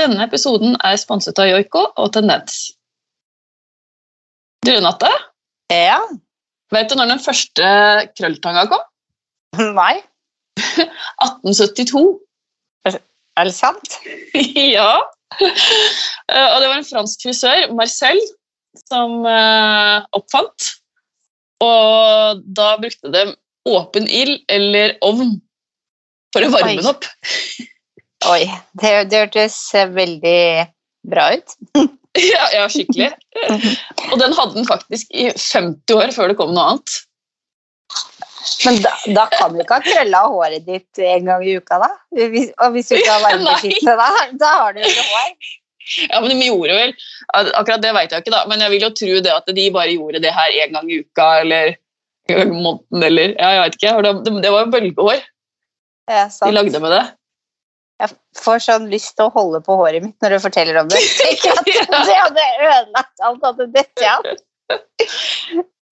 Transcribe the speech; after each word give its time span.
Denne 0.00 0.24
episoden 0.24 0.76
er 0.86 0.96
sponset 1.00 1.38
av 1.42 1.48
Joiko 1.50 1.82
og 2.00 2.12
Tendens. 2.14 2.70
Du, 4.64 4.70
Renate, 4.72 5.10
Ja. 5.72 5.98
vet 6.72 6.88
du 6.90 6.96
når 6.98 7.10
den 7.14 7.22
første 7.22 7.66
krølltanga 8.16 8.66
kom? 8.70 8.82
Nei, 9.80 10.00
1872. 11.24 12.02
er 12.90 13.48
det 13.48 13.54
sant? 13.56 13.96
ja. 14.76 14.90
Eh, 15.40 16.48
Og 16.50 16.58
det 16.60 16.68
var 16.70 16.76
en 16.80 16.86
fransk 16.88 17.22
frisør, 17.26 17.68
Marcel, 17.76 18.20
som 18.88 19.20
eh, 19.26 20.00
oppfant. 20.16 20.70
Og 21.64 22.40
da 22.56 22.72
brukte 22.80 23.12
de 23.12 23.26
åpen 23.68 24.06
ild 24.08 24.40
eller 24.48 24.96
ovn 25.04 25.36
for 26.32 26.46
å 26.46 26.52
varme 26.54 26.78
den 26.78 26.88
opp. 26.88 27.04
Oi, 28.28 28.44
det, 28.76 28.92
det 29.08 29.22
hørtes 29.24 29.56
veldig 29.94 30.42
bra 31.08 31.32
ut. 31.38 31.56
Ja, 32.18 32.48
ja, 32.50 32.64
skikkelig. 32.66 33.12
Og 34.10 34.16
den 34.18 34.32
hadde 34.34 34.56
den 34.56 34.66
faktisk 34.66 35.12
i 35.14 35.28
50 35.30 35.94
år 35.94 36.10
før 36.10 36.32
det 36.32 36.34
kom 36.40 36.50
noe 36.56 36.72
annet. 36.72 36.96
Men 38.66 38.80
da, 38.82 38.92
da 39.14 39.26
kan 39.30 39.54
du 39.54 39.60
ikke 39.62 39.78
ha 39.78 39.84
krølla 39.84 40.22
håret 40.32 40.66
ditt 40.66 41.00
en 41.06 41.28
gang 41.28 41.44
i 41.46 41.54
uka, 41.60 41.78
da? 41.84 41.90
Hvis, 42.18 42.50
og 42.58 42.74
hvis 42.74 42.90
du 42.90 42.96
ikke 42.96 43.14
har 43.14 43.22
varmebeskyttelse, 43.28 43.94
da, 44.00 44.08
da 44.42 44.50
har 44.64 44.74
du 44.74 44.82
ikke 44.82 45.06
hår. 45.12 45.30
Ja, 46.10 46.20
men 46.22 46.34
de 46.34 46.46
gjorde 46.46 46.74
vel 46.76 46.92
Akkurat 47.34 47.80
det 47.82 47.90
vet 47.96 48.12
jeg 48.12 48.22
ikke, 48.22 48.34
da, 48.34 48.42
men 48.50 48.60
jeg 48.62 48.70
vil 48.74 48.84
jo 48.84 48.90
tro 48.94 49.14
det 49.24 49.32
at 49.32 49.48
de 49.56 49.64
bare 49.74 49.94
gjorde 49.94 50.20
det 50.22 50.34
her 50.34 50.58
en 50.64 50.76
gang 50.76 50.90
i 50.90 51.00
uka 51.02 51.28
eller 51.40 51.72
en 51.72 52.36
gang 52.36 52.52
i 52.52 52.58
måneden 52.66 53.06
eller 53.08 53.32
ja, 53.32 53.48
jeg 53.56 53.62
vet 53.64 53.78
ikke. 53.78 53.94
for 53.96 54.06
Det, 54.06 54.34
det 54.44 54.52
var 54.54 54.66
jo 54.66 54.74
bølgehår 54.74 55.24
Ja, 56.10 56.26
de 56.28 56.52
lagde 56.54 56.82
med 56.84 56.94
det. 56.94 57.02
Jeg 58.00 58.14
får 58.40 58.62
sånn 58.64 58.86
lyst 58.92 59.12
til 59.18 59.28
å 59.28 59.32
holde 59.34 59.60
på 59.64 59.76
håret 59.76 60.04
mitt 60.04 60.16
når 60.24 60.36
du 60.36 60.44
forteller 60.46 60.78
om 60.80 60.88
det. 60.90 61.00
Tenk 61.20 61.46
at 61.52 61.66
det 61.68 62.16
hadde 62.16 62.46
ødelagt 62.66 63.26
alt 63.28 63.48
hadde 63.48 63.66
dette 63.74 64.12
av. 64.14 64.22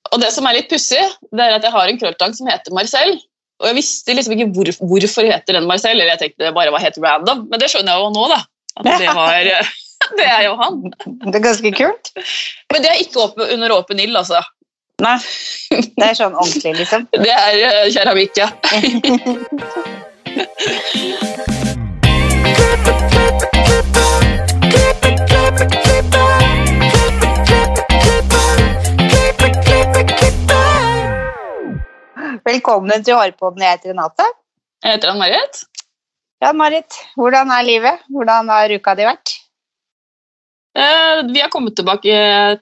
Og 0.09 0.23
det 0.23 0.31
som 0.33 0.47
er 0.49 0.57
litt 0.57 0.71
pussig, 0.71 1.03
det 1.35 1.43
er 1.45 1.59
at 1.59 1.67
jeg 1.67 1.75
har 1.75 1.91
en 1.91 2.01
krølltang 2.01 2.33
som 2.37 2.49
heter 2.49 2.75
Marcel. 2.77 3.19
Og 3.59 3.67
jeg 3.69 3.77
visste 3.81 4.15
liksom 4.15 4.37
ikke 4.37 4.53
hvor, 4.55 4.71
hvorfor 4.93 5.27
heter 5.27 5.59
den 5.59 5.67
Marcel, 5.69 5.97
eller 5.97 6.13
jeg 6.15 6.23
tenkte 6.23 6.47
det 6.47 6.55
bare 6.57 6.73
var 6.73 6.85
helt 6.85 7.01
random. 7.03 7.39
Men 7.51 7.61
det 7.61 7.71
skjønner 7.73 7.93
jeg 7.93 8.05
jo 8.05 8.13
nå, 8.15 8.25
da. 8.31 8.41
At 8.79 8.85
det, 9.03 9.11
var, 9.21 9.41
det 10.21 10.29
er 10.29 10.43
jo 10.47 10.55
han. 10.63 10.75
Det 11.27 11.35
er 11.35 11.45
ganske 11.51 11.75
kult. 11.81 12.13
Men 12.73 12.85
det 12.85 12.91
er 12.93 13.03
ikke 13.03 13.25
åp 13.27 13.43
under 13.49 13.77
åpen 13.81 14.01
ild, 14.05 14.17
altså. 14.21 14.41
Nei, 14.99 15.19
det 15.71 16.07
er 16.09 16.17
sånn 16.19 16.35
ordentlig, 16.35 16.73
liksom. 16.81 17.07
Det 17.15 17.31
er 17.31 17.55
eh, 17.69 17.87
keramikk, 17.95 18.35
ja. 18.41 18.49
Velkommen 32.49 33.03
til 33.05 33.17
Hårpodden. 33.19 33.63
Jeg 33.65 33.77
heter 33.77 33.93
Renate. 33.93 34.25
Jeg 34.85 34.95
heter 34.95 35.11
Ann-Marit. 35.13 35.61
Ja, 36.43 36.53
Marit, 36.55 36.97
hvordan 37.19 37.51
er 37.51 37.67
livet? 37.67 38.05
Hvordan 38.15 38.49
har 38.53 38.73
uka 38.73 38.95
di 38.95 39.05
vært? 39.09 39.35
Eh, 40.79 41.23
Vi 41.33 41.41
har 41.43 41.51
kommet 41.51 41.77
tilbake 41.77 42.15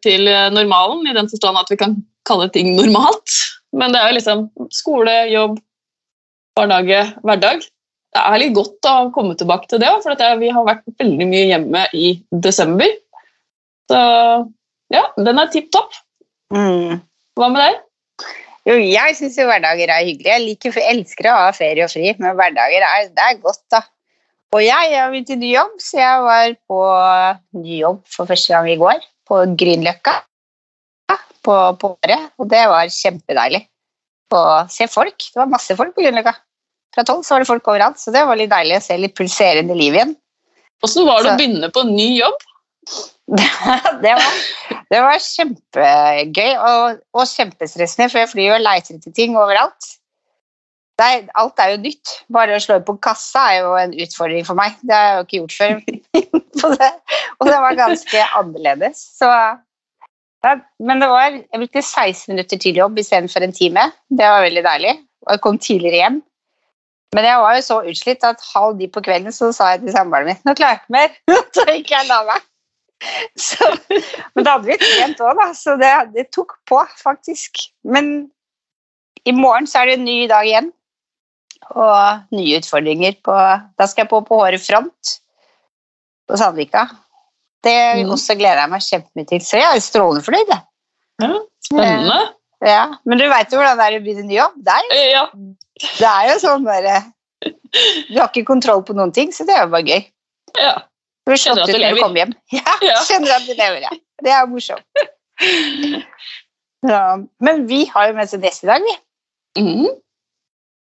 til 0.03 0.25
normalen, 0.55 1.05
i 1.07 1.15
den 1.15 1.29
forstand 1.29 1.61
at 1.61 1.71
vi 1.71 1.77
kan 1.77 1.97
kalle 2.27 2.49
ting 2.51 2.73
normalt. 2.77 3.37
Men 3.73 3.93
det 3.93 4.01
er 4.01 4.09
jo 4.11 4.17
liksom 4.19 4.45
skole, 4.73 5.15
jobb, 5.31 5.59
barnehage, 6.57 7.03
hverdag. 7.23 7.67
Det 8.17 8.23
er 8.25 8.41
litt 8.41 8.55
godt 8.57 8.89
å 8.89 8.95
komme 9.13 9.35
tilbake 9.37 9.69
til 9.69 9.83
det, 9.83 9.91
for 10.01 10.39
vi 10.41 10.49
har 10.49 10.65
vært 10.65 10.87
veldig 10.97 11.27
mye 11.29 11.49
hjemme 11.51 11.83
i 11.93 12.15
desember. 12.33 12.95
Så 13.93 13.99
ja, 14.95 15.03
den 15.21 15.43
er 15.43 15.51
tipp 15.53 15.69
topp. 15.75 15.99
Mm. 16.55 17.03
Hva 17.37 17.51
med 17.53 17.61
deg? 17.61 17.83
Jo, 18.67 18.79
jeg 18.81 19.19
syns 19.19 19.37
hverdager 19.37 19.93
er 19.93 20.07
hyggelig. 20.07 20.31
Jeg 20.31 20.45
liker, 20.47 20.79
elsker 20.95 21.29
å 21.29 21.35
ha 21.43 21.51
ferie 21.55 21.85
og 21.85 21.93
fri, 21.93 22.09
men 22.17 22.39
hverdager 22.39 22.87
er, 22.87 23.11
det 23.13 23.27
er 23.27 23.43
godt, 23.43 23.63
da. 23.75 23.83
Og 24.57 24.63
jeg 24.65 24.95
har 24.95 25.13
begynt 25.13 25.35
i 25.35 25.39
ny 25.43 25.53
jobb, 25.53 25.77
så 25.83 26.01
jeg 26.01 26.25
var 26.25 26.57
på 26.71 26.81
ny 27.61 27.83
jobb 27.83 28.01
for 28.17 28.31
første 28.31 28.55
gang 28.55 28.71
i 28.73 28.81
går. 28.81 29.05
På 29.29 29.43
Grünerløkka 29.59 30.17
på, 31.47 31.55
på 31.83 31.93
året, 31.99 32.33
og 32.41 32.49
det 32.51 32.65
var 32.71 32.91
kjempedeilig. 32.91 33.67
Å 34.35 34.43
se 34.73 34.89
folk. 34.91 35.19
Det 35.19 35.39
var 35.39 35.53
masse 35.53 35.77
folk 35.79 35.95
på 35.95 36.03
Grünerløkka. 36.03 36.35
Fra 36.97 37.05
tolv 37.05 37.27
så 37.27 37.35
var 37.35 37.45
det 37.45 37.51
folk 37.51 37.69
overalt, 37.69 38.01
så 38.01 38.13
det 38.15 38.25
var 38.25 38.39
litt 38.41 38.53
deilig 38.53 38.79
å 38.79 38.85
se 38.87 38.97
litt 38.97 39.17
pulserende 39.19 39.77
liv 39.77 39.99
igjen. 39.99 40.15
Hvordan 40.81 41.09
var 41.09 41.23
det 41.23 41.29
å 41.29 41.33
Så- 41.35 41.41
begynne 41.43 41.73
på 41.73 41.85
en 41.85 41.95
ny 41.97 42.09
jobb? 42.17 42.47
det, 44.05 44.13
var, 44.15 44.35
det 44.95 44.99
var 45.03 45.21
kjempegøy 45.21 46.53
og, 46.55 47.01
og 47.17 47.25
kjempestressende, 47.27 48.09
for 48.13 48.23
jeg 48.23 48.31
flyr 48.33 48.55
og 48.55 48.65
leter 48.65 48.97
etter 48.97 49.15
ting 49.17 49.37
overalt. 49.37 49.89
Det 50.97 51.07
er, 51.13 51.25
alt 51.37 51.61
er 51.61 51.75
jo 51.75 51.81
nytt. 51.83 52.13
Bare 52.33 52.57
å 52.57 52.63
slå 52.63 52.79
på 52.87 52.95
kassa 53.05 53.43
er 53.53 53.59
jo 53.61 53.75
en 53.77 53.93
utfordring 54.07 54.47
for 54.49 54.57
meg. 54.57 54.79
Det 54.81 54.97
har 54.97 55.11
jeg 55.11 55.17
jo 55.19 55.25
ikke 55.27 55.41
gjort 55.43 55.57
før. 55.59 55.75
På 56.63 56.71
det. 56.73 56.89
Og 57.37 57.51
det 57.51 57.59
var 57.67 57.77
ganske 57.77 58.23
annerledes. 58.41 59.03
Så, 59.19 59.29
ja, 60.47 60.55
men 60.81 61.03
det 61.05 61.11
var, 61.13 61.37
jeg 61.37 61.61
brukte 61.61 61.83
16 61.83 62.33
minutter 62.33 62.63
til 62.63 62.81
jobb 62.81 63.03
istedenfor 63.03 63.45
en 63.45 63.53
time. 63.53 63.91
Det 64.09 64.25
var 64.25 64.47
veldig 64.47 64.65
deilig. 64.65 64.95
Og 65.27 65.35
jeg 65.35 65.45
kom 65.45 65.61
tidligere 65.61 66.01
hjem. 66.01 66.19
Men 67.15 67.25
jeg 67.25 67.39
var 67.41 67.55
jo 67.57 67.63
så 67.63 67.77
utslitt 67.87 68.25
at 68.27 68.43
halv 68.55 68.77
ni 68.77 68.89
på 68.93 69.01
kvelden 69.05 69.33
så 69.33 69.53
sa 69.55 69.71
jeg 69.75 69.85
til 69.85 69.93
samboeren 69.95 70.27
min 70.27 70.41
nå 70.45 70.55
klarer 70.59 70.77
jeg 70.77 70.83
ikke 70.83 70.97
mer. 70.97 71.15
Så 71.57 71.65
gikk 71.71 71.91
jeg 71.95 72.03
og 72.03 72.09
la 72.11 72.19
meg. 72.33 72.43
Så, 73.39 73.69
men 74.35 74.45
da 74.45 74.57
hadde 74.57 74.67
vi 74.71 74.77
trent 74.81 75.21
òg, 75.21 75.37
da, 75.39 75.47
så 75.55 75.75
det, 75.81 75.91
det 76.17 76.25
tok 76.35 76.55
på, 76.69 76.81
faktisk. 76.99 77.61
Men 77.85 78.31
i 79.29 79.33
morgen 79.37 79.67
så 79.69 79.83
er 79.83 79.91
det 79.91 79.99
en 79.99 80.05
ny 80.09 80.17
dag 80.31 80.49
igjen, 80.49 80.71
og 81.77 82.23
nye 82.37 82.59
utfordringer. 82.61 83.17
På, 83.25 83.37
da 83.77 83.87
skal 83.89 84.05
jeg 84.07 84.11
på 84.13 84.21
på 84.29 84.39
Håret 84.41 84.65
Front 84.65 85.13
på 86.29 86.39
Sandvika. 86.41 86.87
Det 87.65 87.77
Mhm. 88.03 88.11
også 88.17 88.35
gleder 88.39 88.61
jeg 88.65 88.71
meg 88.73 88.85
kjempemye 88.89 89.29
til, 89.29 89.45
så 89.45 89.61
jeg 89.61 89.77
er 89.77 89.85
strålende 89.85 90.25
fornøyd. 90.27 90.51
jeg. 90.53 90.63
Ja, 91.23 91.31
spennende. 91.69 92.19
Ja, 92.65 92.83
men 93.05 93.19
du 93.21 93.25
veit 93.29 93.53
jo 93.53 93.59
hvordan 93.61 93.77
det 93.81 93.87
er 93.87 93.99
å 94.01 94.05
begynne 94.05 94.27
ny 94.29 94.37
jobb? 94.41 94.57
Er, 94.67 94.83
jo- 94.89 94.97
Eh, 94.97 95.11
Ja, 95.13 95.27
det 95.81 96.09
er 96.09 96.31
jo 96.33 96.37
sånn 96.41 96.65
bare 96.67 96.99
Du 97.45 98.17
har 98.19 98.31
ikke 98.31 98.47
kontroll 98.49 98.83
på 98.89 98.95
noen 98.97 99.13
ting, 99.13 99.33
så 99.35 99.45
det 99.47 99.55
er 99.57 99.67
jo 99.67 99.73
bare 99.75 99.85
gøy. 99.91 100.07
ja. 100.61 100.77
Du 101.27 101.33
blir 101.33 101.41
slått 101.43 101.59
ut 101.67 101.75
når 101.75 101.97
du 101.97 102.01
kommer 102.01 102.21
hjem. 102.23 102.33
Ja, 102.55 102.75
Ja. 102.87 102.97
kjenner 103.09 103.33
at 103.35 103.47
du 103.49 103.53
lever, 103.59 103.81
ja. 103.83 103.91
Det 104.23 104.31
er 104.31 104.47
morsomt. 104.47 104.85
Ja, 106.87 107.17
men 107.43 107.65
vi 107.67 107.85
har 107.91 108.09
jo 108.09 108.15
med 108.17 108.29
oss 108.29 108.35
en 108.37 108.45
gjest 108.47 108.65
i 108.65 108.69
dag, 108.71 108.85
vi. 108.87 108.97
Mhm. 109.63 109.87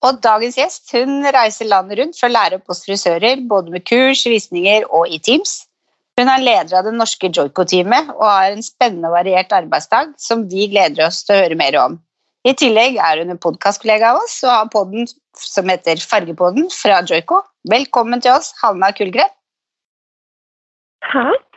Og 0.03 0.17
dagens 0.19 0.57
gjest 0.59 0.91
hun 0.97 1.21
reiser 1.31 1.69
landet 1.71 2.01
rundt 2.01 2.17
for 2.19 2.27
å 2.27 2.33
lære 2.33 2.57
opp 2.59 2.73
oss 2.73 2.83
frisører, 2.83 3.39
både 3.47 3.71
med 3.71 3.85
kurs, 3.87 4.25
visninger 4.27 4.83
og 4.91 5.07
i 5.07 5.19
Teams. 5.23 5.61
Hun 6.19 6.27
er 6.29 6.43
leder 6.43 6.75
av 6.81 6.83
det 6.89 6.93
norske 6.97 7.29
Joico-teamet 7.31 8.11
og 8.17 8.25
har 8.27 8.51
en 8.51 8.65
spennende 8.65 9.07
og 9.09 9.15
variert 9.15 9.55
arbeidsdag 9.55 10.11
som 10.21 10.43
vi 10.51 10.67
gleder 10.73 11.07
oss 11.07 11.23
til 11.23 11.37
å 11.37 11.45
høre 11.45 11.55
mer 11.57 11.77
om. 11.79 11.95
I 12.43 12.51
tillegg 12.59 12.97
er 12.99 13.21
hun 13.21 13.31
en 13.31 13.39
podkastkollega 13.39 14.09
av 14.11 14.17
oss 14.19 14.41
og 14.43 14.51
har 14.51 14.71
podden 14.71 15.07
som 15.39 15.69
heter 15.71 16.01
Fargepodden 16.03 16.65
fra 16.75 16.97
Joico. 17.07 17.39
Velkommen 17.71 18.19
til 18.23 18.33
oss, 18.35 18.49
Hanna 18.59 18.89
Kullgren. 18.95 19.31
Tack! 21.07 21.47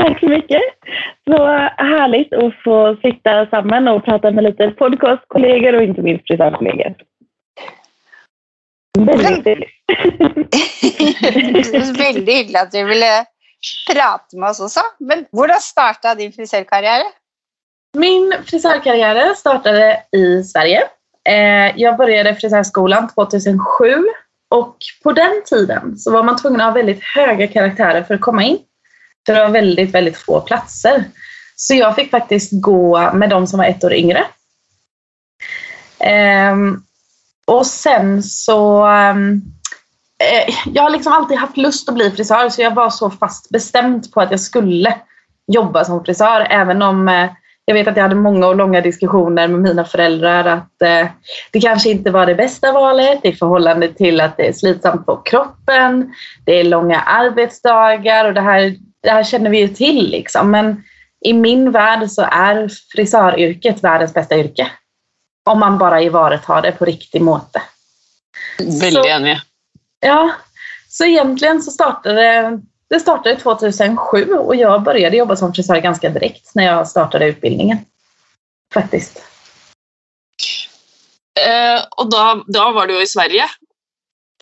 Tack 0.00 0.20
så 0.20 0.28
mycket. 0.28 0.62
Så 1.24 1.46
härligt 1.78 2.32
att 2.32 2.54
få 2.64 2.96
sitta 3.02 3.46
samman 3.46 3.88
och 3.88 4.04
prata 4.04 4.30
med 4.30 4.44
lite 4.44 4.70
podcastkollegor 4.70 5.74
och 5.74 5.82
inte 5.82 6.02
minst 6.02 6.26
frisörkollegor. 6.26 6.94
Väldigt 8.98 9.44
trevligt. 9.44 9.70
Veldig 11.98 12.32
hyggelig 12.32 12.56
at 12.56 12.72
du 12.72 12.84
ville 12.84 13.24
prate 13.88 14.36
med 14.36 14.50
oss 14.50 14.60
også. 14.60 14.84
Men 14.98 15.24
hvordan 15.32 15.60
starta 15.60 16.14
din 16.14 16.32
frisørkarriere? 16.32 17.08
Min 17.92 18.34
frisörkarriär 18.46 19.34
startade 19.34 20.02
i 20.12 20.42
Sverige. 20.44 20.82
Eh, 21.28 21.80
jag 21.80 21.96
började 21.96 22.34
frisörskolan 22.34 23.08
2007 23.08 24.04
och 24.48 24.76
på 25.02 25.12
den 25.12 25.42
tiden 25.46 25.98
så 25.98 26.12
var 26.12 26.22
man 26.22 26.36
tvungen 26.36 26.60
att 26.60 26.66
ha 26.66 26.74
väldigt 26.74 27.02
höga 27.02 27.46
karaktärer 27.46 28.02
för 28.02 28.14
att 28.14 28.20
komma 28.20 28.42
in. 28.42 28.58
För 29.26 29.34
det 29.34 29.40
var 29.40 29.48
väldigt, 29.48 29.94
väldigt 29.94 30.16
få 30.16 30.40
platser. 30.40 31.04
Så 31.56 31.74
jag 31.74 31.94
fick 31.94 32.10
faktiskt 32.10 32.50
gå 32.52 33.12
med 33.12 33.30
de 33.30 33.46
som 33.46 33.58
var 33.58 33.66
ett 33.66 33.84
år 33.84 33.92
yngre. 33.92 34.24
Ehm, 35.98 36.82
och 37.46 37.66
sen 37.66 38.22
så... 38.22 38.86
Ehm, 38.86 39.42
eh, 40.18 40.54
jag 40.66 40.82
har 40.82 40.90
liksom 40.90 41.12
alltid 41.12 41.38
haft 41.38 41.56
lust 41.56 41.88
att 41.88 41.94
bli 41.94 42.10
frisör 42.10 42.48
så 42.48 42.62
jag 42.62 42.74
var 42.74 42.90
så 42.90 43.10
fast 43.10 43.48
bestämd 43.48 44.12
på 44.12 44.20
att 44.20 44.30
jag 44.30 44.40
skulle 44.40 44.94
jobba 45.46 45.84
som 45.84 46.04
frisör 46.04 46.46
även 46.50 46.82
om 46.82 47.08
eh, 47.08 47.30
jag 47.70 47.74
vet 47.74 47.88
att 47.88 47.96
jag 47.96 48.02
hade 48.02 48.14
många 48.14 48.46
och 48.46 48.56
långa 48.56 48.80
diskussioner 48.80 49.48
med 49.48 49.60
mina 49.60 49.84
föräldrar 49.84 50.44
att 50.44 50.82
eh, 50.82 51.08
det 51.50 51.60
kanske 51.60 51.90
inte 51.90 52.10
var 52.10 52.26
det 52.26 52.34
bästa 52.34 52.72
valet 52.72 53.24
i 53.24 53.32
förhållande 53.32 53.88
till 53.88 54.20
att 54.20 54.36
det 54.36 54.48
är 54.48 54.52
slitsamt 54.52 55.06
på 55.06 55.16
kroppen, 55.16 56.14
det 56.44 56.60
är 56.60 56.64
långa 56.64 57.00
arbetsdagar 57.00 58.24
och 58.24 58.34
det 58.34 58.40
här, 58.40 58.76
det 59.02 59.10
här 59.10 59.24
känner 59.24 59.50
vi 59.50 59.58
ju 59.60 59.68
till 59.68 60.10
liksom. 60.10 60.50
Men 60.50 60.82
i 61.24 61.32
min 61.32 61.70
värld 61.70 62.10
så 62.10 62.22
är 62.22 62.70
frisöryrket 62.92 63.84
världens 63.84 64.14
bästa 64.14 64.38
yrke. 64.38 64.70
Om 65.50 65.60
man 65.60 65.78
bara 65.78 66.02
i 66.02 66.08
varet 66.08 66.44
har 66.44 66.62
det 66.62 66.72
på 66.72 66.84
riktig 66.84 67.22
måte. 67.22 67.62
Väldigt 68.58 69.06
enig. 69.06 69.40
Ja, 70.00 70.30
så 70.88 71.04
egentligen 71.04 71.62
så 71.62 71.70
startade 71.70 72.60
det 72.90 73.00
startade 73.00 73.36
2007 73.36 74.32
och 74.34 74.56
jag 74.56 74.82
började 74.82 75.16
jobba 75.16 75.36
som 75.36 75.54
frisör 75.54 75.76
ganska 75.80 76.08
direkt 76.08 76.54
när 76.54 76.64
jag 76.64 76.88
startade 76.88 77.26
utbildningen. 77.26 77.78
Faktiskt. 78.74 79.22
Eh, 81.46 81.82
och 81.90 82.10
då, 82.10 82.44
då 82.46 82.72
var 82.72 82.86
du 82.86 83.02
i 83.02 83.06
Sverige. 83.06 83.44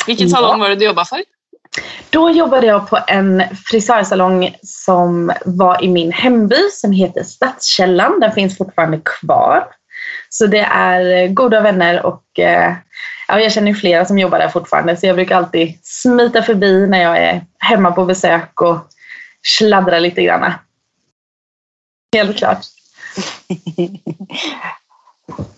Vilken 0.07 0.29
Ja. 0.29 0.37
salong 0.37 0.61
var 0.61 0.69
det 0.69 0.75
du 0.75 0.85
jobbade 0.85 1.09
för? 1.09 1.23
Då 2.11 2.31
jobbade 2.31 2.67
jag 2.67 2.91
på 2.91 2.99
en 3.07 3.43
frisörsalong 3.67 4.57
som 4.63 5.33
var 5.45 5.85
i 5.85 5.89
min 5.89 6.13
hemby 6.13 6.71
som 6.73 6.93
heter 6.93 7.23
Stadskällan. 7.23 8.21
Den 8.21 8.33
finns 8.33 8.59
fortfarande 8.59 9.01
kvar. 9.05 9.67
Så 10.29 10.47
det 10.47 10.69
är 10.73 11.29
goda 11.29 11.61
vänner 11.61 12.07
och 12.07 12.39
eh, 12.39 12.75
ja, 13.29 13.41
jag 13.41 13.53
känner 13.53 13.75
flera 13.75 14.05
som 14.05 14.19
jobbar 14.19 14.39
där 14.39 14.49
fortfarande 14.49 14.97
så 14.97 15.07
jag 15.07 15.17
brukar 15.17 15.37
alltid 15.37 15.79
smita 15.83 16.43
förbi 16.43 16.87
när 16.87 17.03
jag 17.03 17.19
är 17.19 17.45
hemma 17.59 17.93
på 17.93 18.05
besök 18.05 18.61
och 18.61 18.79
sladdra 19.43 19.99
lite 19.99 20.23
grann. 20.23 20.53
Helt 22.17 22.37
klart. 22.37 22.61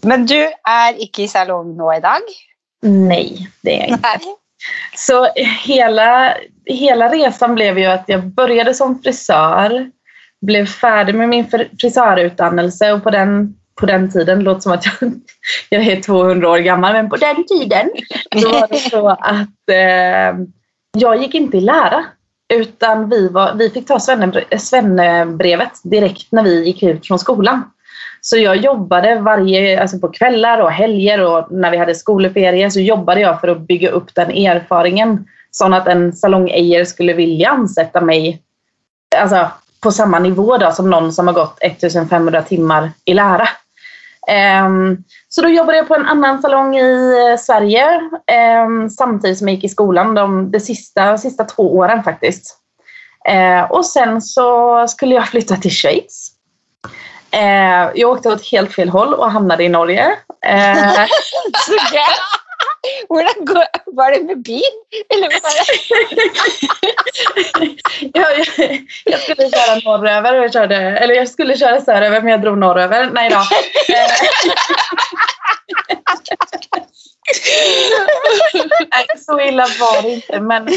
Men 0.01 0.27
du 0.27 0.37
er 0.37 0.95
ikke 0.99 1.23
i 1.23 1.29
salong 1.29 1.77
nå 1.77 1.95
i 1.95 2.01
dag? 2.01 2.23
Nej, 2.83 3.49
det 3.63 3.77
är 3.77 3.79
jag 3.79 3.89
inte. 3.89 4.09
Nei. 4.09 4.37
Så 4.97 5.27
hela, 5.65 6.37
hela 6.65 7.09
resan 7.09 7.55
blev 7.55 7.79
ju 7.79 7.85
att 7.85 8.05
jag 8.07 8.27
började 8.27 8.75
som 8.75 9.03
frisör, 9.03 9.91
blev 10.41 10.67
färdig 10.67 11.15
med 11.15 11.29
min 11.29 11.47
fr- 11.47 11.69
frisörutdannelse 11.81 12.93
och 12.93 13.03
på 13.03 13.11
den, 13.11 13.57
på 13.81 13.87
den 13.87 14.11
tiden, 14.11 14.39
det 14.39 14.45
låter 14.45 14.61
som 14.61 14.73
att 14.73 14.87
jag, 14.87 15.13
jag 15.71 15.87
är 15.87 16.03
200 16.03 16.51
år 16.51 16.59
gammal, 16.59 16.93
men 16.93 17.11
på 17.11 17.17
den 17.17 17.47
tiden 17.47 17.91
så 18.43 18.49
var 18.49 18.69
det 18.69 18.79
så 18.79 19.09
att 19.09 19.69
eh, 19.73 20.47
jag 20.99 21.23
gick 21.23 21.35
inte 21.35 21.57
i 21.57 21.61
lära 21.61 22.05
utan 22.55 23.11
vi, 23.11 23.29
var, 23.29 23.55
vi 23.55 23.71
fick 23.71 23.87
ta 23.87 24.01
svennebrevet 24.59 25.73
direkt 25.83 26.33
när 26.33 26.43
vi 26.43 26.65
gick 26.65 26.83
ut 26.83 27.07
från 27.07 27.19
skolan. 27.19 27.71
Så 28.21 28.37
jag 28.37 28.57
jobbade 28.57 29.21
varje, 29.21 29.81
alltså 29.81 29.99
på 29.99 30.09
kvällar 30.09 30.59
och 30.61 30.73
helger 30.73 31.25
och 31.27 31.53
när 31.53 31.71
vi 31.71 31.77
hade 31.77 31.95
skolferier 31.95 32.71
så 32.71 32.81
jobbade 32.81 33.21
jag 33.21 33.41
för 33.41 33.49
att 33.49 33.61
bygga 33.61 33.91
upp 33.91 34.15
den 34.15 34.31
erfaringen. 34.31 35.27
Så 35.51 35.75
att 35.75 35.87
en 35.87 36.13
salongejer 36.13 36.85
skulle 36.85 37.13
vilja 37.13 37.51
ansätta 37.51 38.01
mig 38.01 38.43
alltså, 39.17 39.51
på 39.81 39.91
samma 39.93 40.19
nivå 40.19 40.57
då, 40.57 40.73
som 40.73 40.91
någon 40.91 41.13
som 41.13 41.27
har 41.27 41.35
gått 41.35 41.59
1500 41.61 42.43
timmar 42.43 42.91
i 43.05 43.15
lära. 43.15 43.49
Ehm, 44.29 45.05
så 45.29 45.43
då 45.43 45.49
jobbade 45.49 45.79
jag 45.79 45.89
på 45.89 45.95
en 45.95 46.07
annan 46.07 46.43
salong 46.43 46.77
i 46.77 47.15
eh, 47.31 47.39
Sverige 47.39 48.01
ehm, 48.27 48.91
samtidigt 48.91 49.39
som 49.39 49.49
jag 49.49 49.55
gick 49.55 49.65
i 49.65 49.69
skolan 49.69 50.15
de, 50.15 50.51
de 50.51 50.61
sista, 50.61 51.19
sista 51.19 51.45
två 51.45 51.77
åren 51.77 52.03
faktiskt. 52.03 52.57
Ehm, 53.29 53.67
och 53.71 53.87
sen 53.87 54.23
så 54.23 54.89
skulle 54.89 55.15
jag 55.15 55.29
flytta 55.29 55.57
till 55.57 55.71
Schweiz. 55.71 56.31
Jag 57.95 58.11
åkte 58.11 58.29
åt 58.29 58.51
helt 58.51 58.73
fel 58.73 58.89
håll 58.89 59.15
och 59.15 59.31
hamnade 59.31 59.65
i 59.65 59.69
Norge. 59.69 60.07
Så 61.67 61.73
hvordan 63.09 63.45
går, 63.45 63.65
var 63.87 64.11
det 64.11 64.23
med 64.25 64.43
bil? 64.43 64.63
Eller 65.15 65.29
var 65.29 65.53
det? 65.59 65.71
jag, 68.15 68.39
jag, 68.39 68.87
jag 69.05 69.21
skulle 69.21 69.51
köra 69.51 69.75
norröver 69.85 70.39
och 70.39 70.45
jag 70.45 70.53
körde, 70.53 70.77
eller 70.77 71.15
jag 71.15 71.29
skulle 71.29 71.57
köra 71.57 71.81
söderöver 71.81 72.21
men 72.21 72.31
jag 72.31 72.43
drog 72.43 72.59
norröver. 72.59 73.11
Nej 73.13 73.31
då. 73.31 73.37
Eh. 73.37 74.11
Nej, 78.91 79.07
så 79.19 79.41
illa 79.41 79.67
var 79.81 80.03
det 80.03 80.09
inte. 80.09 80.41
Men 80.41 80.65
det, 80.65 80.77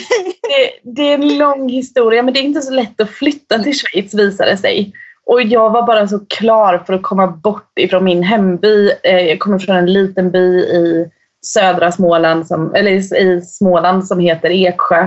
det 0.84 1.02
är 1.02 1.14
en 1.14 1.38
lång 1.38 1.70
historia. 1.70 2.24
Men 2.24 2.34
det 2.34 2.40
är 2.40 2.44
inte 2.44 2.62
så 2.62 2.74
lätt 2.74 3.02
att 3.02 3.10
flytta 3.10 3.60
till 3.60 3.80
Schweiz 3.80 4.14
visade 4.14 4.52
det 4.52 4.58
sig. 4.58 4.94
Och 5.26 5.42
jag 5.44 5.70
var 5.70 5.88
bara 5.88 6.08
så 6.08 6.20
klar 6.30 6.84
för 6.86 6.94
att 6.94 7.04
komma 7.04 7.28
bort 7.28 7.80
ifrån 7.80 8.04
min 8.04 8.24
hemby. 8.24 8.92
Eh, 9.04 9.22
jag 9.22 9.40
kommer 9.40 9.60
från 9.60 9.76
en 9.76 9.94
liten 9.94 10.32
by 10.32 10.60
i 10.60 11.10
södra 11.44 11.92
Småland, 11.92 12.48
som, 12.48 12.76
eller 12.76 12.92
i- 12.92 13.42
Småland 13.42 14.08
som 14.08 14.20
heter 14.20 14.50
Eksjö. 14.50 15.04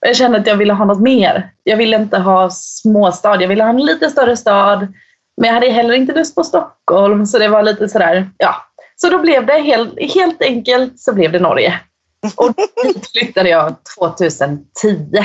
Och 0.00 0.08
jag 0.08 0.16
kände 0.16 0.38
att 0.38 0.46
jag 0.46 0.56
ville 0.56 0.72
ha 0.72 0.84
något 0.84 1.00
mer. 1.00 1.50
Jag 1.62 1.76
ville 1.76 1.96
inte 1.96 2.18
ha 2.18 2.50
småstad, 2.50 3.40
jag 3.42 3.48
ville 3.48 3.62
ha 3.62 3.70
en 3.70 3.86
lite 3.86 4.10
större 4.10 4.36
stad. 4.36 4.80
Men 5.40 5.46
jag 5.48 5.54
hade 5.54 5.68
heller 5.70 5.94
inte 5.94 6.12
lust 6.14 6.34
på 6.34 6.44
Stockholm, 6.44 7.26
så 7.26 7.38
det 7.38 7.48
var 7.48 7.62
lite 7.62 7.88
sådär, 7.88 8.30
ja. 8.38 8.54
Så 8.96 9.08
då 9.10 9.18
blev 9.18 9.46
det 9.46 9.58
helt, 9.60 10.14
helt 10.14 10.42
enkelt 10.42 11.00
så 11.00 11.14
blev 11.14 11.32
det 11.32 11.38
Norge. 11.40 11.80
Och 12.36 12.52
dit 12.84 13.10
flyttade 13.12 13.48
jag 13.48 13.74
2010. 13.98 15.24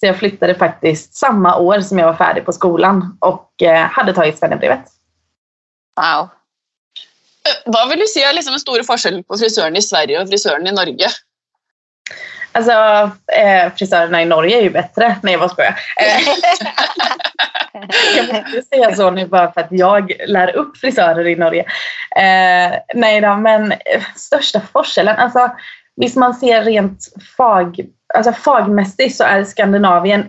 Så 0.00 0.06
jag 0.06 0.16
flyttade 0.16 0.54
faktiskt 0.54 1.14
samma 1.14 1.56
år 1.56 1.80
som 1.80 1.98
jag 1.98 2.06
var 2.06 2.14
färdig 2.14 2.44
på 2.44 2.52
skolan 2.52 3.16
och 3.20 3.62
eh, 3.62 3.80
hade 3.86 4.12
tagit 4.12 4.38
svennebrevet. 4.38 4.84
Wow. 6.00 6.28
Vad 7.44 7.74
Hva 7.74 7.86
vil 7.90 8.02
du 8.02 8.06
si 8.10 8.20
er 8.20 8.34
liksom 8.36 8.52
den 8.56 8.62
store 8.62 8.84
forskjellen 8.84 9.24
på 9.24 9.38
frisøren 9.40 9.76
i 9.76 9.82
Sverige 9.84 10.20
og 10.20 10.28
frisøren 10.28 10.66
i 10.66 10.76
Norge? 10.76 11.08
Alltså, 12.52 12.72
eh, 13.32 13.72
frisörerna 13.76 14.22
i 14.22 14.24
Norge 14.24 14.58
är 14.58 14.62
ju 14.62 14.70
bättre. 14.70 15.16
Nej, 15.22 15.36
vad 15.36 15.50
skojar. 15.50 15.78
Eh, 15.96 16.28
jag 18.16 18.34
måste 18.34 18.62
säga 18.62 18.96
så 18.96 19.10
nu 19.10 19.26
bara 19.26 19.52
för 19.52 19.60
att 19.60 19.68
jag 19.70 20.12
lär 20.26 20.56
upp 20.56 20.76
frisörer 20.76 21.26
i 21.26 21.36
Norge. 21.36 21.60
Eh, 22.16 22.78
nej 22.94 23.20
då, 23.20 23.36
men 23.36 23.72
eh, 23.72 24.02
största 24.16 24.60
forskellen, 24.60 25.16
alltså 25.16 25.50
visst 25.96 26.16
man 26.16 26.34
ser 26.34 26.62
rent 26.62 26.98
fag, 27.36 27.80
alltså 28.14 28.32
fagmässigt 28.32 29.16
så 29.16 29.24
är 29.24 29.44
Skandinavien 29.44 30.28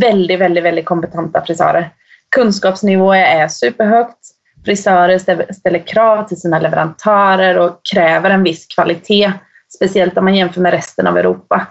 väldigt, 0.00 0.40
väldigt, 0.40 0.64
väldigt 0.64 0.84
kompetenta 0.84 1.44
frisörer. 1.44 1.90
Kunskapsnivån 2.30 3.16
är 3.16 3.48
superhögt. 3.48 4.18
Frisörer 4.66 5.18
ställer- 5.52 5.86
krav 5.86 6.28
till 6.28 6.40
sina 6.40 6.58
leverantörer 6.58 7.58
och 7.58 7.80
kräver 7.92 8.30
en 8.30 8.42
viss 8.42 8.66
kvalitet. 8.66 9.32
Speciellt 9.74 10.18
om 10.18 10.24
man 10.24 10.34
jämför 10.34 10.60
med 10.60 10.72
resten 10.72 11.06
av 11.06 11.18
Europa. 11.18 11.66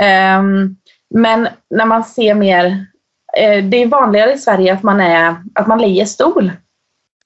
Ehm, 0.00 0.76
men 1.14 1.48
när 1.70 1.86
man 1.86 2.04
ser 2.04 2.34
mer, 2.34 2.86
eh, 3.36 3.64
det 3.64 3.82
är 3.82 3.86
vanligare 3.86 4.32
i 4.32 4.38
Sverige 4.38 4.72
att 4.72 4.82
man, 4.82 5.00
är, 5.00 5.36
att 5.54 5.66
man 5.66 5.80
lejer 5.80 6.04
stol. 6.04 6.52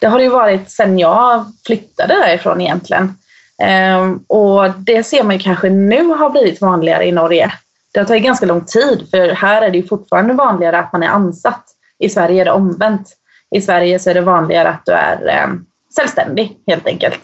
Det 0.01 0.07
har 0.07 0.19
det 0.19 0.25
ju 0.25 0.31
varit 0.31 0.71
sedan 0.71 0.99
jag 0.99 1.45
flyttade 1.67 2.15
därifrån 2.15 2.61
egentligen. 2.61 3.15
Ehm, 3.63 4.25
och 4.29 4.71
det 4.71 5.03
ser 5.03 5.23
man 5.23 5.37
ju 5.37 5.43
kanske 5.43 5.69
nu 5.71 6.05
har 6.05 6.31
blivit 6.31 6.61
vanligare 6.61 7.07
i 7.07 7.13
Norge. 7.13 7.53
Det 7.93 8.01
har 8.01 8.07
tagit 8.07 8.25
ganska 8.25 8.47
lång 8.47 8.65
tid 8.65 9.07
för 9.11 9.29
här 9.29 9.63
är 9.63 9.71
det 9.71 9.79
ju 9.79 9.87
fortfarande 9.87 10.35
vanligare 10.35 10.79
att 10.79 10.93
man 10.93 11.03
är 11.03 11.09
ansatt. 11.09 11.65
I 11.99 12.09
Sverige 12.09 12.41
är 12.41 12.45
det 12.45 12.51
omvänt. 12.51 13.17
I 13.53 13.61
Sverige 13.61 13.99
så 13.99 14.11
är 14.11 14.15
det 14.15 14.21
vanligare 14.21 14.69
att 14.69 14.87
du 14.87 14.93
är 14.93 15.29
eh, 15.29 15.49
självständig 15.97 16.59
helt 16.67 16.87
enkelt. 16.87 17.21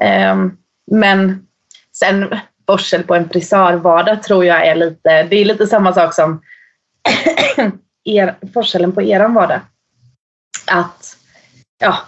Eh, 0.00 0.36
men 0.90 1.46
sen 1.92 2.38
borstel 2.66 3.02
på 3.02 3.14
en 3.14 3.28
frisörvardag 3.28 4.22
tror 4.22 4.44
jag 4.44 4.66
är 4.66 4.74
lite, 4.74 5.22
det 5.22 5.36
är 5.36 5.44
lite 5.44 5.66
samma 5.66 5.92
sak 5.92 6.14
som 6.14 6.42
er, 8.04 8.36
forskellen 8.54 8.92
på 8.92 9.02
eran 9.02 9.34
vardag. 9.34 9.60
Att, 10.66 11.16
ja, 11.78 11.98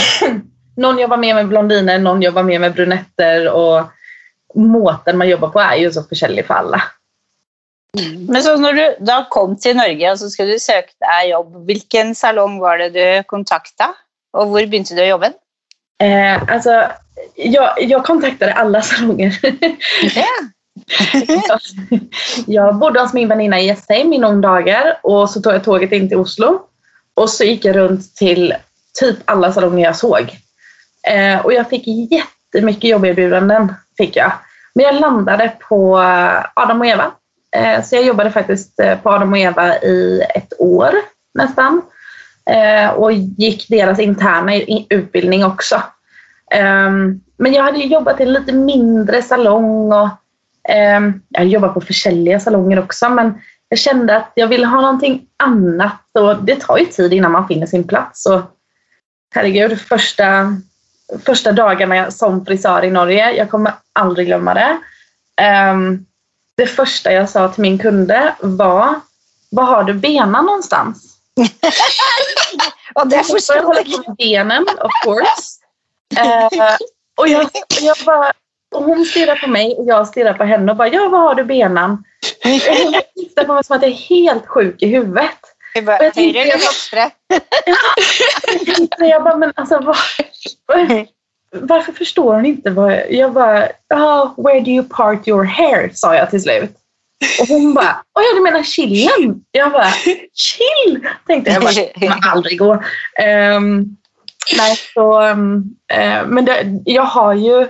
någon 0.76 0.98
jobbar 0.98 1.16
mer 1.16 1.34
med 1.34 1.48
blondiner, 1.48 1.98
någon 1.98 2.22
jobbar 2.22 2.42
mer 2.42 2.58
med 2.58 2.74
brunetter 2.74 3.52
och 3.52 3.82
måten 4.54 5.18
man 5.18 5.28
jobbar 5.28 5.48
på 5.48 5.60
är 5.60 5.76
ju 5.76 5.92
så 5.92 6.02
försäljlig 6.02 6.46
för 6.46 6.54
alla. 6.54 6.82
Men 7.94 8.42
så 8.42 8.56
når 8.58 8.78
du 8.78 9.04
da 9.06 9.20
kom 9.30 9.54
til 9.60 9.76
Norge 9.78 10.10
og 10.10 10.18
så 10.18 10.30
skulle 10.32 10.56
du 10.56 10.82
deg 11.04 11.28
jobb, 11.30 11.52
hvilken 11.68 12.14
salong 12.18 12.58
var 12.62 12.82
det 12.82 12.90
du 12.96 13.06
kontakta? 13.30 13.92
Og 14.34 14.50
hvor 14.50 14.66
begynte 14.66 14.96
du 14.96 15.02
å 15.04 15.12
jobbe? 15.14 15.30
Eh, 16.02 16.42
alltså, 16.48 16.90
jag, 17.34 17.72
jag 17.78 18.04
kontaktade 18.04 18.52
alla 18.52 18.82
salonger. 18.82 19.38
Ja. 20.14 20.26
jag 22.46 22.76
bodde 22.76 23.00
hos 23.00 23.12
min 23.12 23.28
väninna 23.28 23.60
i 23.60 23.66
Gästheim 23.66 24.12
i 24.12 24.18
några 24.18 24.36
dagar 24.36 24.98
och 25.02 25.30
så 25.30 25.42
tog 25.42 25.54
jag 25.54 25.64
tåget 25.64 25.92
in 25.92 26.08
till 26.08 26.18
Oslo. 26.18 26.60
Och 27.14 27.30
så 27.30 27.44
gick 27.44 27.64
jag 27.64 27.76
runt 27.76 28.16
till 28.16 28.54
typ 29.00 29.16
alla 29.24 29.52
salonger 29.52 29.84
jag 29.84 29.96
såg. 29.96 30.38
Eh, 31.08 31.38
och 31.44 31.52
jag 31.52 31.68
fick 31.68 31.84
jättemycket 31.86 32.90
jobberbjudanden. 32.90 33.74
Fick 33.96 34.16
jag. 34.16 34.32
Men 34.74 34.84
jag 34.84 35.00
landade 35.00 35.52
på 35.68 35.98
eh, 35.98 36.44
Adam 36.54 36.80
och 36.80 36.86
Eva. 36.86 37.12
Eh, 37.54 37.82
så 37.82 37.96
jag 37.96 38.04
jobbade 38.04 38.30
faktiskt 38.30 38.80
eh, 38.80 38.98
på 38.98 39.10
Adam 39.10 39.32
och 39.32 39.38
Eva 39.38 39.76
i 39.76 40.22
ett 40.34 40.52
år 40.58 40.94
nästan. 41.34 41.82
eh, 42.50 42.90
och 42.90 43.12
gick 43.12 43.68
deras 43.68 43.98
interna 43.98 44.52
utbildning 44.90 45.44
också. 45.44 45.82
Ehm, 46.50 47.20
men 47.36 47.52
jag 47.52 47.62
hade 47.62 47.78
jobbat 47.78 48.20
i 48.20 48.22
en 48.22 48.32
lite 48.32 48.52
mindre 48.52 49.22
salong 49.22 49.92
och 49.92 50.08
um, 50.96 51.22
jag 51.28 51.46
jobbat 51.46 51.74
på 51.74 51.80
försäljiga 51.80 52.40
salonger 52.40 52.78
också 52.78 53.08
men 53.08 53.40
jag 53.68 53.78
kände 53.78 54.16
att 54.16 54.32
jag 54.34 54.48
ville 54.48 54.66
ha 54.66 54.80
någonting 54.80 55.26
annat 55.36 56.00
och 56.18 56.44
det 56.44 56.60
tar 56.60 56.78
ju 56.78 56.84
tid 56.84 57.12
innan 57.12 57.32
man 57.32 57.48
finner 57.48 57.66
sin 57.66 57.88
plats. 57.88 58.26
Och, 58.26 58.40
herregud, 59.34 59.80
första, 59.80 60.56
första 61.26 61.52
dagarna 61.52 62.10
som 62.10 62.46
frisör 62.46 62.84
i 62.84 62.90
Norge, 62.90 63.32
jag 63.32 63.50
kommer 63.50 63.72
aldrig 63.92 64.26
glömma 64.26 64.54
det. 64.54 64.78
Um, 65.72 66.06
det 66.56 66.66
första 66.66 67.12
jag 67.12 67.30
sa 67.30 67.48
till 67.48 67.62
min 67.62 67.78
kunde 67.78 68.34
var 68.40 69.00
Var 69.50 69.64
har 69.64 69.84
du 69.84 69.94
benen 69.94 70.44
någonstans? 70.44 71.18
och 72.94 73.08
det 73.08 73.24
förstår 73.24 73.56
jag. 73.56 74.16
Benen, 74.18 74.62
of 74.62 74.92
course. 75.04 75.60
Uh, 76.18 76.76
och 77.16 77.28
jag, 77.28 77.50
jag 77.80 77.96
bara, 78.06 78.32
och 78.74 78.84
hon 78.84 79.04
stirrar 79.04 79.36
på 79.36 79.46
mig 79.46 79.74
och 79.78 79.86
jag 79.86 80.08
stirrar 80.08 80.34
på 80.34 80.44
henne 80.44 80.72
och 80.72 80.78
bara, 80.78 80.88
ja, 80.88 81.08
var 81.08 81.18
har 81.18 81.34
du 81.34 81.44
benen? 81.44 82.04
Hon 82.42 82.60
tittar 83.14 83.44
på 83.44 83.54
mig 83.54 83.64
som 83.64 83.76
att 83.76 83.82
jag 83.82 83.90
är 83.90 83.94
helt 83.94 84.46
sjuk 84.46 84.82
i 84.82 84.86
huvudet. 84.86 85.38
Jag 85.74 85.84
bara, 85.84 86.04
jag 86.04 86.14
tänkte, 86.14 86.38
jag, 86.38 86.60
bara, 88.98 89.06
jag 89.06 89.24
bara, 89.24 89.36
men 89.36 89.52
alltså 89.56 89.78
var, 89.80 89.96
varför 91.60 91.92
förstår 91.92 92.34
hon 92.34 92.46
inte? 92.46 92.70
Vad, 92.70 93.02
jag 93.10 93.32
bara, 93.32 93.68
oh, 93.94 94.44
where 94.44 94.60
do 94.60 94.70
you 94.70 94.84
part 94.88 95.28
your 95.28 95.44
hair? 95.44 95.90
sa 95.94 96.14
jag 96.14 96.30
till 96.30 96.42
slut. 96.42 96.70
Och 97.40 97.48
hon 97.48 97.74
bara, 97.74 98.02
oh, 98.14 98.22
ja 98.22 98.34
du 98.34 98.40
menar 98.40 98.62
chillen? 98.62 99.44
Jag 99.50 99.72
bara, 99.72 99.90
chill! 100.34 101.06
Tänkte 101.26 101.50
jag 101.50 101.62
bara, 101.62 101.72
det 101.72 101.92
kommer 101.94 102.28
aldrig 102.32 102.58
gå. 102.58 102.72
Um, 102.74 103.96
nej, 104.56 104.76
så, 104.94 105.22
um, 105.22 105.56
uh, 105.94 106.26
men 106.26 106.44
det, 106.44 106.82
jag 106.84 107.02
har 107.02 107.34
ju 107.34 107.66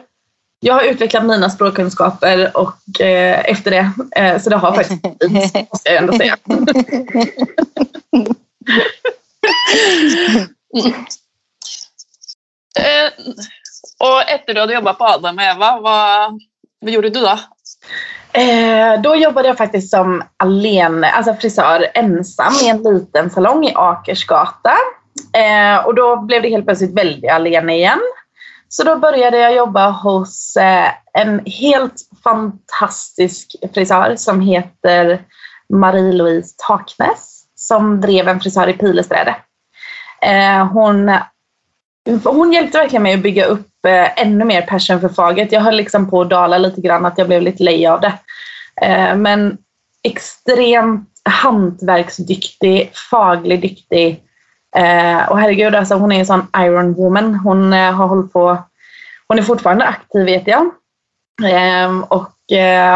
jag 0.60 0.74
har 0.74 0.82
utvecklat 0.82 1.24
mina 1.24 1.50
språkkunskaper 1.50 2.56
och 2.56 3.00
eh, 3.00 3.50
efter 3.50 3.70
det, 3.70 3.92
eh, 4.16 4.42
så 4.42 4.50
det 4.50 4.56
har 4.56 4.74
faktiskt 4.74 5.02
blivit, 5.02 5.70
måste 5.72 5.90
jag 5.90 5.96
ändå 5.96 6.12
säga. 6.12 6.36
och 14.00 14.30
efter 14.30 14.54
du 14.54 14.60
hade 14.60 14.74
jobbat 14.74 14.98
på 14.98 15.04
Adam 15.04 15.38
och 15.38 15.44
Eva, 15.44 15.80
vad, 15.80 16.40
vad 16.80 16.92
gjorde 16.92 17.10
du 17.10 17.20
då? 17.20 17.38
Eh, 18.40 19.00
då 19.00 19.16
jobbade 19.16 19.48
jag 19.48 19.56
faktiskt 19.56 19.90
som 19.90 20.22
alene, 20.36 21.10
alltså 21.10 21.34
frisör 21.34 21.86
ensam 21.94 22.52
i 22.62 22.68
en 22.68 22.82
liten 22.82 23.30
salong 23.30 23.64
i 23.64 23.72
Akersgata. 23.74 24.72
Eh, 25.32 25.86
och 25.86 25.94
då 25.94 26.16
blev 26.16 26.42
det 26.42 26.48
helt 26.48 26.64
plötsligt 26.64 26.98
väldigt 26.98 27.30
alene 27.30 27.76
igen. 27.76 28.00
Så 28.68 28.84
då 28.84 28.96
började 28.96 29.38
jag 29.38 29.54
jobba 29.54 29.90
hos 29.90 30.56
eh, 30.56 30.88
en 31.12 31.42
helt 31.46 31.94
fantastisk 32.24 33.56
frisör 33.74 34.16
som 34.16 34.40
heter 34.40 35.22
Marie-Louise 35.68 36.54
Taknäs 36.68 37.44
som 37.54 38.00
drev 38.00 38.28
en 38.28 38.40
frisör 38.40 38.68
i 38.68 38.72
Pilesträde. 38.72 39.36
Eh, 40.22 40.66
hon, 40.66 41.10
hon 42.24 42.52
hjälpte 42.52 42.78
verkligen 42.78 43.02
mig 43.02 43.14
att 43.14 43.22
bygga 43.22 43.44
upp 43.44 43.86
eh, 43.86 44.22
ännu 44.22 44.44
mer 44.44 44.62
passion 44.62 45.00
för 45.00 45.08
faget. 45.08 45.52
Jag 45.52 45.60
höll 45.60 45.76
liksom 45.76 46.10
på 46.10 46.20
att 46.20 46.30
dala 46.30 46.58
lite 46.58 46.80
grann, 46.80 47.04
att 47.04 47.18
jag 47.18 47.26
blev 47.26 47.42
lite 47.42 47.62
lej 47.62 47.86
av 47.86 48.00
det. 48.00 48.12
Eh, 48.82 49.16
men 49.16 49.58
extremt 50.02 51.10
hantverksdyktig, 51.24 52.90
faglig 53.10 53.62
duktig 53.62 54.24
Eh, 54.76 55.28
och 55.28 55.38
herregud, 55.38 55.74
alltså 55.74 55.94
hon 55.94 56.12
är 56.12 56.18
en 56.18 56.26
sån 56.26 56.46
Iron 56.58 56.94
Woman. 56.94 57.34
Hon 57.34 57.72
eh, 57.72 57.92
har 57.92 58.06
hållit 58.06 58.32
på, 58.32 58.58
hon 59.28 59.38
är 59.38 59.42
fortfarande 59.42 59.84
aktiv 59.84 60.24
vet 60.24 60.46
jag. 60.46 60.62
Eh, 61.42 62.00
och 62.08 62.30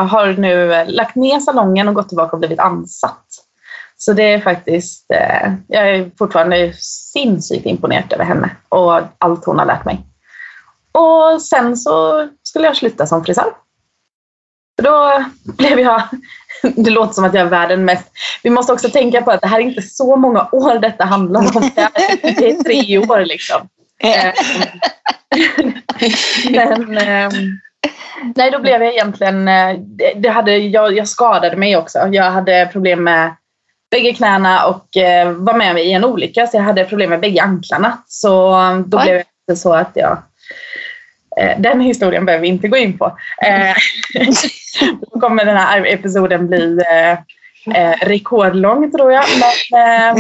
har 0.09 0.41
nu 0.41 0.85
lagt 0.87 1.17
ner 1.17 1.41
salongen 1.41 1.89
och 1.89 1.95
gått 1.95 2.09
tillbaka 2.09 2.33
och 2.33 2.39
blivit 2.39 2.59
ansatt. 2.59 3.27
Så 3.99 4.13
det 4.13 4.33
är 4.33 4.41
faktiskt, 4.41 5.11
eh, 5.15 5.53
jag 5.69 5.89
är 5.89 6.11
fortfarande 6.19 6.73
sinnessjukt 6.79 7.67
imponerad 7.67 8.13
över 8.13 8.25
henne 8.25 8.51
och 8.69 9.01
allt 9.19 9.45
hon 9.45 9.59
har 9.59 9.67
lärt 9.67 9.85
mig. 9.85 10.01
Och 10.93 11.43
sen 11.43 11.77
så 11.77 12.29
skulle 12.43 12.67
jag 12.67 12.77
sluta 12.77 13.07
som 13.07 13.25
frisör. 13.25 13.53
Då 14.83 15.25
blev 15.45 15.81
jag 15.81 16.03
det 16.77 16.91
låter 16.91 17.13
som 17.13 17.25
att 17.25 17.35
jag 17.35 17.47
är 17.47 17.51
världen 17.51 17.85
mest... 17.85 18.11
Vi 18.43 18.51
måste 18.51 18.73
också 18.73 18.89
tänka 18.89 19.23
på 19.23 19.31
att 19.31 19.41
det 19.41 19.47
här 19.47 19.61
är 19.61 19.65
inte 19.65 19.83
så 19.83 20.17
många 20.17 20.49
år 20.53 20.79
detta 20.79 21.05
handlar 21.05 21.41
om. 21.41 21.71
Det 22.23 22.29
är 22.29 22.35
typ 22.35 22.65
tre 22.65 22.99
år 22.99 23.25
liksom. 23.25 23.69
Eh, 24.03 24.33
men, 26.51 26.99
ehm, 26.99 27.33
nej, 28.37 28.51
då 28.51 28.59
blev 28.59 28.83
jag 28.83 28.93
egentligen... 28.93 29.49
Eh, 29.49 29.77
det 30.17 30.29
hade, 30.29 30.57
jag, 30.57 30.97
jag 30.97 31.09
skadade 31.09 31.57
mig 31.57 31.77
också. 31.77 31.99
Jag 32.13 32.31
hade 32.31 32.69
problem 32.73 33.05
med 33.05 33.35
bägge 33.91 34.15
knäna 34.15 34.67
och 34.67 34.97
eh, 34.97 35.33
var 35.33 35.55
med 35.55 35.79
i 35.79 35.93
en 35.93 36.05
olycka 36.05 36.47
så 36.47 36.57
jag 36.57 36.63
hade 36.63 36.85
problem 36.85 37.11
med 37.11 37.21
bägge 37.21 37.43
anklarna. 37.43 37.99
Så 38.07 38.51
då 38.87 38.99
Oj. 38.99 39.05
blev 39.05 39.23
det 39.47 39.57
så 39.57 39.75
att 39.75 39.91
jag 39.95 40.23
Eh, 41.39 41.61
den 41.61 41.81
historien 41.81 42.27
behöver 42.27 42.43
vi 42.43 42.49
inte 42.49 42.69
gå 42.69 42.77
in 42.77 42.99
på. 42.99 43.19
Eh, 43.43 43.75
då 45.01 45.21
kommer 45.21 45.45
den 45.45 45.57
här 45.57 45.87
episoden 45.87 46.49
bli 46.49 46.79
eh, 47.75 48.07
rekordlång 48.07 48.91
tror 48.91 49.13
jag. 49.13 49.25
Men, 49.71 50.17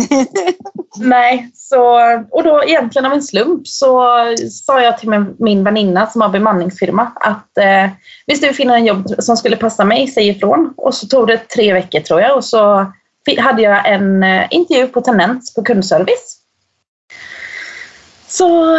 nej, 1.09 1.51
så, 1.55 2.01
och 2.31 2.45
då 2.45 2.65
egentligen 2.65 3.07
av 3.07 3.13
en 3.13 3.23
slump 3.23 3.69
så 3.69 4.17
sa 4.51 4.83
jag 4.83 4.99
till 4.99 5.09
min, 5.09 5.37
min 5.39 5.65
väninna 5.65 6.07
som 6.07 6.21
har 6.21 6.29
bemanningsfirma 6.29 7.13
att 7.15 7.59
eh, 7.59 7.91
visst 8.27 8.43
du 8.43 8.53
finner 8.53 8.75
en 8.75 8.87
jobb 8.87 9.07
som 9.19 9.37
skulle 9.37 9.57
passa 9.57 9.85
mig, 9.85 10.07
säg 10.07 10.29
ifrån. 10.29 10.75
Och 10.77 10.95
så 10.95 11.07
tog 11.07 11.27
det 11.27 11.49
tre 11.49 11.73
veckor 11.73 12.01
tror 12.01 12.21
jag 12.21 12.37
och 12.37 12.45
så 12.45 12.93
hade 13.37 13.63
jag 13.63 13.93
en 13.93 14.25
intervju 14.51 14.87
på 14.87 15.01
Tenent 15.01 15.55
på 15.55 15.63
kundservice. 15.63 16.39
Så 18.29 18.77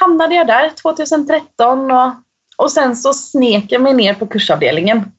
hamnade 0.00 0.34
jag 0.34 0.46
där 0.46 0.70
2013 0.82 1.90
och, 1.90 2.12
och 2.56 2.72
sen 2.72 2.96
så 2.96 3.14
snek 3.14 3.64
jag 3.68 3.82
mig 3.82 3.94
ner 3.94 4.14
på 4.14 4.26
kursavdelningen. 4.26 5.12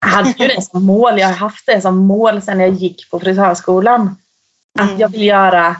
Jag 0.00 0.08
hade 0.08 0.34
ju 0.38 0.48
det 0.48 0.62
som 0.62 0.84
mål, 0.84 1.18
jag 1.18 1.26
har 1.26 1.34
haft 1.34 1.66
det 1.66 1.80
som 1.80 1.96
mål 1.96 2.42
sedan 2.42 2.60
jag 2.60 2.70
gick 2.70 3.10
på 3.10 3.20
frisörskolan. 3.20 4.16
Att 4.78 4.88
mm. 4.88 5.00
jag 5.00 5.08
vill 5.08 5.24
göra 5.24 5.76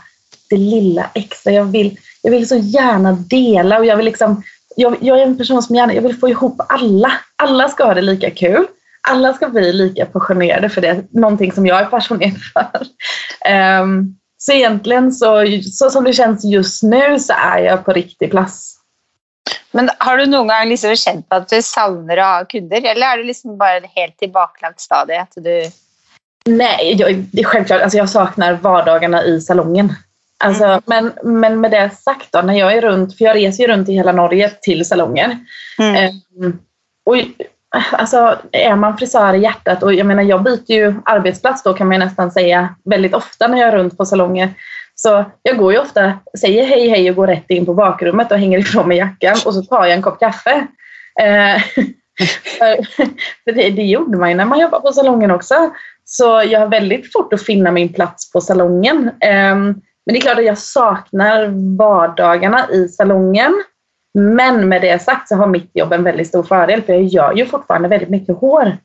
det 0.50 0.56
lilla 0.56 1.10
extra. 1.14 1.52
Jag 1.52 1.64
vill, 1.64 1.98
jag 2.22 2.30
vill 2.30 2.48
så 2.48 2.56
gärna 2.56 3.12
dela 3.12 3.78
och 3.78 3.86
jag 3.86 3.96
vill 3.96 4.06
liksom 4.06 4.42
jag, 4.76 4.96
jag, 5.00 5.18
är 5.18 5.22
en 5.22 5.38
person 5.38 5.62
som 5.62 5.76
gärna 5.76 5.94
jag 5.94 6.02
vill 6.02 6.18
få 6.18 6.28
ihop 6.28 6.60
alla. 6.68 7.12
Alla 7.36 7.68
ska 7.68 7.84
ha 7.84 7.94
det 7.94 8.02
lika 8.02 8.30
kul. 8.30 8.66
Alla 9.08 9.34
ska 9.34 9.48
bli 9.48 9.72
lika 9.72 10.06
passionerade 10.06 10.68
för 10.68 10.80
det. 10.80 11.04
Någonting 11.10 11.52
som 11.52 11.66
jag 11.66 11.80
är 11.80 11.84
passionerad 11.84 12.40
för. 12.52 12.86
Um, 13.82 14.16
så 14.36 14.52
egentligen 14.52 15.12
så, 15.12 15.46
så 15.72 15.90
som 15.90 16.04
det 16.04 16.12
känns 16.12 16.44
just 16.44 16.82
nu 16.82 17.20
så 17.20 17.32
är 17.32 17.58
jag 17.58 17.84
på 17.84 17.92
riktig 17.92 18.30
plats. 18.30 18.74
Men 19.70 19.90
har 19.98 20.16
du 20.16 20.26
någon 20.26 20.46
gång 20.46 20.68
liksom 20.68 20.96
känt 20.96 21.26
att 21.28 21.48
du 21.48 21.62
saknar 21.62 22.16
att 22.16 22.38
ha 22.38 22.44
kunder 22.44 22.76
eller 22.76 23.06
är 23.06 23.18
det 23.18 23.24
liksom 23.24 23.58
bara 23.58 23.76
ett 23.76 23.90
helt 23.94 24.18
tillbakalagt 24.18 24.80
stadie? 24.80 25.20
Att 25.20 25.32
du... 25.36 25.70
Nej, 26.46 26.96
jag, 26.98 27.24
det 27.32 27.40
är 27.40 27.44
självklart. 27.44 27.82
Alltså 27.82 27.98
jag 27.98 28.10
saknar 28.10 28.52
vardagarna 28.52 29.24
i 29.24 29.40
salongen. 29.40 29.94
Alltså, 30.38 30.64
mm. 30.64 30.82
men, 30.86 31.12
men 31.22 31.60
med 31.60 31.70
det 31.70 31.90
sagt 31.90 32.32
då, 32.32 32.42
när 32.42 32.54
jag 32.54 32.72
är 32.72 32.80
runt, 32.80 33.18
för 33.18 33.24
jag 33.24 33.36
reser 33.36 33.62
ju 33.62 33.68
runt 33.68 33.88
i 33.88 33.92
hela 33.92 34.12
Norge 34.12 34.50
till 34.50 34.84
salonger. 34.84 35.38
Mm. 35.78 36.20
Um, 36.40 36.60
och 37.06 37.16
alltså, 37.92 38.38
är 38.52 38.76
man 38.76 38.98
frisör 38.98 39.34
i 39.34 39.38
hjärtat 39.38 39.82
och 39.82 39.94
jag 39.94 40.06
menar 40.06 40.22
jag 40.22 40.42
byter 40.42 40.70
ju 40.72 40.94
arbetsplats 41.04 41.62
då 41.62 41.74
kan 41.74 41.88
man 41.88 41.98
nästan 41.98 42.30
säga 42.30 42.74
väldigt 42.84 43.14
ofta 43.14 43.48
när 43.48 43.58
jag 43.58 43.68
är 43.68 43.76
runt 43.76 43.96
på 43.96 44.04
salonger. 44.04 44.54
Så 44.94 45.24
jag 45.42 45.58
går 45.58 45.72
ju 45.72 45.78
ofta, 45.78 46.12
säger 46.40 46.66
hej 46.66 46.88
hej 46.88 47.10
och 47.10 47.16
går 47.16 47.26
rätt 47.26 47.50
in 47.50 47.66
på 47.66 47.74
bakrummet 47.74 48.32
och 48.32 48.38
hänger 48.38 48.58
ifrån 48.58 48.88
mig 48.88 48.98
jackan 48.98 49.36
och 49.46 49.54
så 49.54 49.62
tar 49.62 49.84
jag 49.84 49.94
en 49.94 50.02
kopp 50.02 50.20
kaffe. 50.20 50.66
Eh, 51.20 51.62
för 53.44 53.52
det, 53.52 53.70
det 53.70 53.82
gjorde 53.82 54.18
man 54.18 54.30
ju 54.30 54.34
när 54.34 54.44
man 54.44 54.60
jobbade 54.60 54.82
på 54.82 54.92
salongen 54.92 55.30
också. 55.30 55.54
Så 56.04 56.42
jag 56.46 56.60
har 56.60 56.68
väldigt 56.68 57.12
fort 57.12 57.32
att 57.32 57.42
finna 57.42 57.70
min 57.70 57.92
plats 57.92 58.32
på 58.32 58.40
salongen. 58.40 59.10
Eh, 59.20 59.56
men 60.06 60.12
det 60.12 60.16
är 60.16 60.20
klart 60.20 60.38
att 60.38 60.44
jag 60.44 60.58
saknar 60.58 61.46
vardagarna 61.78 62.70
i 62.70 62.88
salongen. 62.88 63.64
Men 64.14 64.68
med 64.68 64.82
det 64.82 65.02
sagt 65.02 65.28
så 65.28 65.36
har 65.36 65.46
mitt 65.46 65.70
jobb 65.74 65.92
en 65.92 66.04
väldigt 66.04 66.28
stor 66.28 66.42
fördel 66.42 66.82
för 66.82 66.92
jag 66.92 67.04
gör 67.04 67.32
ju 67.32 67.46
fortfarande 67.46 67.88
väldigt 67.88 68.08
mycket 68.08 68.36
hår. 68.36 68.76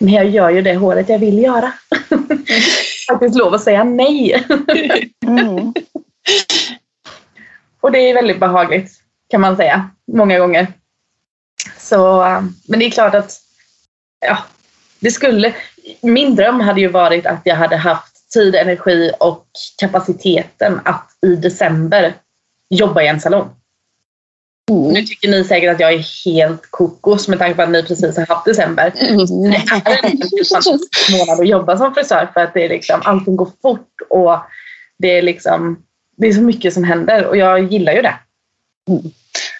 Men 0.00 0.14
jag 0.14 0.28
gör 0.28 0.50
ju 0.50 0.62
det 0.62 0.74
håret 0.74 1.08
jag 1.08 1.18
vill 1.18 1.42
göra. 1.42 1.72
Faktiskt 3.08 3.36
lov 3.36 3.54
att 3.54 3.62
säga 3.62 3.84
nej. 3.84 4.46
Mm. 5.26 5.74
Och 7.80 7.92
det 7.92 7.98
är 7.98 8.14
väldigt 8.14 8.40
behagligt 8.40 8.90
kan 9.28 9.40
man 9.40 9.56
säga, 9.56 9.90
många 10.12 10.38
gånger. 10.38 10.66
Så, 11.78 12.22
men 12.68 12.78
det 12.78 12.86
är 12.86 12.90
klart 12.90 13.14
att 13.14 13.40
ja, 14.20 14.38
det 15.00 15.10
skulle, 15.10 15.54
min 16.00 16.34
dröm 16.34 16.60
hade 16.60 16.80
ju 16.80 16.88
varit 16.88 17.26
att 17.26 17.40
jag 17.44 17.56
hade 17.56 17.76
haft 17.76 18.30
tid, 18.30 18.54
energi 18.54 19.12
och 19.20 19.46
kapaciteten 19.78 20.80
att 20.84 21.10
i 21.26 21.36
december 21.36 22.14
jobba 22.70 23.02
i 23.02 23.06
en 23.06 23.20
salong. 23.20 23.50
Mm. 24.68 24.92
Nu 24.92 25.02
tycker 25.02 25.28
ni 25.28 25.44
säkert 25.44 25.74
att 25.74 25.80
jag 25.80 25.92
är 25.92 26.24
helt 26.24 26.70
kokos 26.70 27.28
med 27.28 27.38
tanke 27.38 27.54
på 27.54 27.62
att 27.62 27.70
ni 27.70 27.82
precis 27.82 28.16
har 28.16 28.26
haft 28.26 28.44
december. 28.44 28.92
Mm. 28.96 29.50
Det 29.50 29.56
är 29.56 30.04
en 30.04 30.18
fantastisk 30.44 31.10
månad 31.10 31.40
att 31.40 31.48
jobba 31.48 31.76
som 31.76 31.94
frisör 31.94 32.28
för 32.34 32.40
att 32.40 32.54
det 32.54 32.64
är 32.64 32.68
liksom, 32.68 33.00
allting 33.04 33.36
går 33.36 33.50
fort 33.62 34.00
och 34.10 34.38
det 34.98 35.18
är, 35.18 35.22
liksom, 35.22 35.84
det 36.16 36.28
är 36.28 36.32
så 36.32 36.40
mycket 36.40 36.74
som 36.74 36.84
händer 36.84 37.26
och 37.26 37.36
jag 37.36 37.72
gillar 37.72 37.92
ju 37.92 38.02
det. 38.02 38.14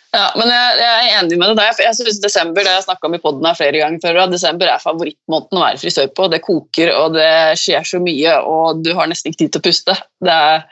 Ja, 0.09 0.31
men 0.41 0.49
jeg, 0.49 0.77
jeg 0.81 1.09
er 1.11 1.17
enig 1.19 1.37
med 1.37 1.50
deg. 1.50 1.59
der. 1.61 1.75
for 1.77 1.85
Jeg 1.85 1.97
synes 1.99 2.21
Desember 2.23 2.65
det 2.65 2.71
har 2.71 2.79
jeg 2.79 2.87
snakket 2.87 3.09
om 3.11 3.17
i 3.19 3.21
podden 3.21 3.45
her 3.45 3.59
flere 3.59 3.83
ganger 3.83 4.00
før, 4.03 4.21
og 4.23 4.33
desember 4.33 4.71
er 4.73 4.81
favorittmåneden 4.81 5.61
å 5.61 5.65
være 5.67 5.81
frisør 5.83 6.09
på. 6.17 6.31
Det 6.33 6.41
koker, 6.47 6.93
og 6.97 7.19
det 7.19 7.33
skjer 7.61 7.85
så 7.87 8.00
mye, 8.00 8.38
og 8.41 8.81
du 8.87 8.95
har 8.97 9.11
nesten 9.11 9.31
ikke 9.31 9.45
tid 9.45 9.61
å 9.61 9.65
puste. 9.69 9.97
Det 10.25 10.33
er, 10.33 10.65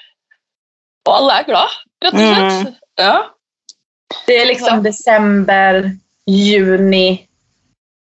og 1.07 1.13
alle 1.19 1.37
er 1.37 1.49
glad, 1.51 1.77
rett 2.07 2.17
og 2.17 2.25
slett. 2.25 2.81
Ja. 2.97 3.17
Det 4.27 4.41
är 4.41 4.47
liksom 4.47 4.83
december, 4.83 5.97
juni, 6.27 7.27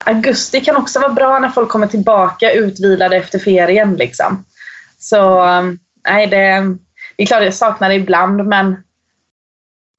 augusti 0.06 0.62
kan 0.62 0.75
också 0.75 1.00
vara 1.00 1.14
bra 1.14 1.40
när 1.40 1.50
folk 1.50 1.70
kommer 1.70 1.88
tillbaka 1.88 2.52
utvilade 2.52 3.18
efter 3.18 3.40
ferien. 3.40 3.96
Liksom. 3.96 4.46
Så 5.00 5.46
um, 5.46 5.80
nej, 6.08 6.28
det, 6.28 6.75
det 7.16 7.24
är 7.24 7.25
klart 7.25 7.44
jag 7.44 7.54
saknar 7.54 7.90
det 7.90 7.96
ibland 7.96 8.46
men, 8.46 8.84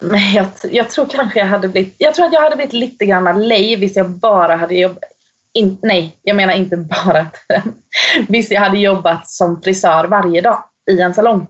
men 0.03 0.33
jag, 0.33 0.47
jag 0.71 0.91
tror 0.91 1.07
kanske 1.07 1.39
jag 1.39 1.47
hade 1.47 1.69
blivit, 1.69 1.95
jag 1.99 2.15
tror 2.15 2.27
att 2.27 2.33
jag 2.33 2.41
hade 2.41 2.57
blivit 2.57 2.73
lite 2.73 3.07
grann 3.07 3.49
lej 3.49 3.77
hvis 3.77 3.97
jag 3.97 4.11
bara 4.11 4.57
hade 4.57 4.75
jobbat 4.75 5.05
in, 5.53 5.79
nej, 5.83 6.17
jag 6.23 6.37
menar 6.37 6.55
inte 6.55 6.77
bara 6.77 7.27
Visst, 8.29 8.51
jag 8.53 8.61
hade 8.61 8.79
jobbat 8.79 9.31
som 9.31 9.63
frisör 9.63 10.05
varje 10.05 10.41
dag 10.41 10.65
i 10.91 11.01
en 11.01 11.15
salong. 11.15 11.47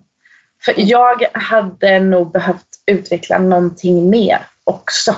För 0.65 0.75
jag 0.77 1.25
hade 1.33 2.01
nog 2.01 2.33
behövt 2.33 2.76
utveckla 2.87 3.39
någonting 3.39 4.11
mer 4.11 4.47
också 4.65 5.17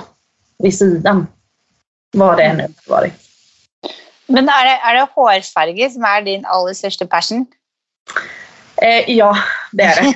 vid 0.57 0.77
sidan. 0.77 1.27
Vad 2.11 2.37
det 2.37 2.43
än 2.43 2.59
hade 2.59 2.73
varit. 2.87 3.13
Men 4.27 4.49
er 4.49 4.65
det, 4.65 4.75
er 4.85 4.95
det 4.95 5.07
hårfarge 5.15 5.89
som 5.89 6.03
er 6.05 6.21
din 6.21 6.45
aller 6.45 6.73
største 6.73 7.05
passion? 7.05 7.45
Eh, 8.81 9.09
ja, 9.11 9.37
det 9.71 9.83
är 9.83 10.03
det. 10.03 10.13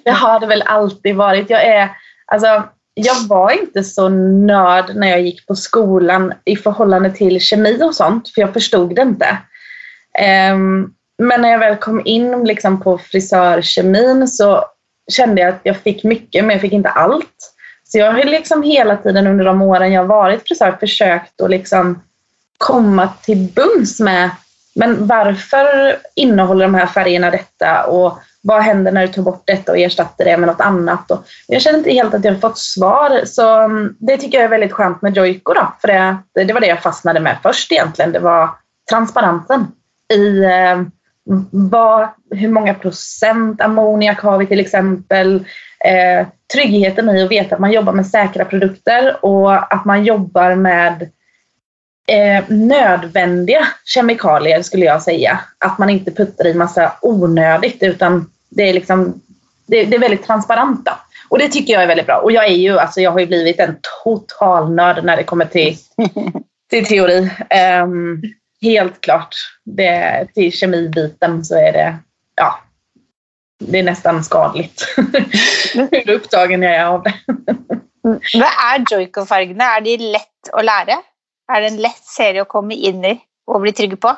det 0.04 0.10
har 0.10 0.40
det 0.40 0.46
väl 0.46 0.62
alltid 0.62 1.16
varit. 1.16 1.50
Jag, 1.50 1.64
är, 1.64 1.90
alltså, 2.26 2.62
jag 2.94 3.26
var 3.28 3.50
inte 3.50 3.84
så 3.84 4.08
nörd 4.08 4.96
när 4.96 5.08
jag 5.08 5.22
gick 5.22 5.46
på 5.46 5.54
skolan 5.56 6.32
i 6.44 6.56
förhållande 6.56 7.10
till 7.10 7.40
kemi 7.40 7.82
och 7.82 7.94
sånt, 7.94 8.28
för 8.28 8.40
jag 8.40 8.52
förstod 8.52 8.94
det 8.94 9.02
inte. 9.02 9.38
Ehm, 10.18 10.90
men 11.18 11.42
när 11.42 11.48
jag 11.48 11.58
väl 11.58 11.76
kom 11.76 12.02
in 12.04 12.44
liksom, 12.44 12.80
på 12.82 12.98
frisörkemin 12.98 14.28
så 14.28 14.64
kände 15.12 15.40
jag 15.40 15.48
att 15.48 15.60
jag 15.62 15.76
fick 15.76 16.04
mycket, 16.04 16.44
men 16.44 16.50
jag 16.50 16.60
fick 16.60 16.72
inte 16.72 16.88
allt. 16.88 17.52
Så 17.84 17.98
jag 17.98 18.12
har 18.12 18.24
liksom 18.24 18.62
hela 18.62 18.96
tiden 18.96 19.26
under 19.26 19.44
de 19.44 19.62
åren 19.62 19.92
jag 19.92 20.04
varit 20.04 20.48
frisör 20.48 20.76
försökt 20.80 21.40
att 21.40 21.50
liksom 21.50 22.02
komma 22.58 23.08
till 23.22 23.52
bums 23.54 24.00
med 24.00 24.30
men 24.78 25.06
varför 25.06 25.96
innehåller 26.14 26.64
de 26.64 26.74
här 26.74 26.86
färgerna 26.86 27.30
detta 27.30 27.86
och 27.86 28.18
vad 28.42 28.62
händer 28.62 28.92
när 28.92 29.06
du 29.06 29.12
tar 29.12 29.22
bort 29.22 29.42
detta 29.46 29.72
och 29.72 29.78
ersätter 29.78 30.24
det 30.24 30.36
med 30.36 30.46
något 30.46 30.60
annat? 30.60 31.10
Och 31.10 31.24
jag 31.46 31.62
känner 31.62 31.78
inte 31.78 31.90
helt 31.90 32.14
att 32.14 32.24
jag 32.24 32.32
har 32.32 32.40
fått 32.40 32.58
svar 32.58 33.20
så 33.24 33.60
mm, 33.60 33.96
det 33.98 34.16
tycker 34.16 34.38
jag 34.38 34.44
är 34.44 34.48
väldigt 34.48 34.72
skönt 34.72 35.02
med 35.02 35.16
Joico 35.16 35.54
då 35.54 35.72
för 35.80 35.88
det, 35.88 36.44
det 36.44 36.52
var 36.52 36.60
det 36.60 36.66
jag 36.66 36.82
fastnade 36.82 37.20
med 37.20 37.36
först 37.42 37.72
egentligen. 37.72 38.12
Det 38.12 38.18
var 38.18 38.50
transparensen 38.90 39.66
i 40.12 40.44
eh, 40.44 40.82
vad, 41.50 42.08
hur 42.30 42.48
många 42.48 42.74
procent 42.74 43.60
ammoniak 43.60 44.20
har 44.20 44.38
vi 44.38 44.46
till 44.46 44.60
exempel? 44.60 45.44
Eh, 45.84 46.26
tryggheten 46.54 47.08
i 47.08 47.22
att 47.22 47.30
veta 47.30 47.54
att 47.54 47.60
man 47.60 47.72
jobbar 47.72 47.92
med 47.92 48.06
säkra 48.06 48.44
produkter 48.44 49.24
och 49.24 49.74
att 49.74 49.84
man 49.84 50.04
jobbar 50.04 50.54
med 50.54 51.02
eh, 52.08 52.44
nödvändiga 52.48 53.66
kemikalier 53.84 54.62
skulle 54.62 54.84
jag 54.84 55.02
säga. 55.02 55.40
Att 55.58 55.78
man 55.78 55.90
inte 55.90 56.10
puttar 56.10 56.46
i 56.46 56.54
massa 56.54 56.92
onödigt 57.02 57.82
utan 57.82 58.30
det 58.48 58.68
är, 58.68 58.72
liksom, 58.72 59.20
det, 59.66 59.84
det 59.84 59.96
är 59.96 60.00
väldigt 60.00 60.26
transparent. 60.26 60.86
Då. 60.86 60.92
Och 61.28 61.38
det 61.38 61.48
tycker 61.48 61.72
jag 61.72 61.82
är 61.82 61.86
väldigt 61.86 62.06
bra. 62.06 62.16
Och 62.16 62.32
jag 62.32 62.44
är 62.46 62.56
ju, 62.56 62.78
alltså 62.78 63.00
jag 63.00 63.10
har 63.10 63.20
ju 63.20 63.26
blivit 63.26 63.60
en 63.60 63.76
total 64.04 64.74
nörd 64.74 65.04
när 65.04 65.16
det 65.16 65.24
kommer 65.24 65.44
till, 65.44 65.76
till 66.70 66.86
teori. 66.86 67.30
Um, 67.82 68.22
helt 68.62 69.00
klart. 69.00 69.34
Det, 69.64 70.26
till 70.34 70.52
kemibiten 70.52 71.44
så 71.44 71.58
är 71.58 71.72
det, 71.72 71.96
ja, 72.34 72.58
det 73.58 73.78
är 73.78 73.82
nästan 73.82 74.24
skadligt. 74.24 74.94
Hur 75.74 76.10
upptagen 76.10 76.62
jag 76.62 76.74
är 76.74 76.86
av 76.86 77.02
det. 77.02 77.14
Hva 78.06 78.48
er 78.70 78.84
Joico-fargene? 78.86 79.66
Er 79.76 79.82
de 79.82 79.96
lett 80.14 80.50
å 80.54 80.62
lære? 80.62 81.00
Er 81.50 81.62
det 81.62 81.72
en 81.72 81.80
lett 81.82 82.04
serie 82.06 82.44
å 82.44 82.50
komme 82.50 82.74
inn 82.74 83.04
i 83.04 83.16
og 83.50 83.64
bli 83.64 83.72
trygg 83.74 83.96
på? 84.02 84.12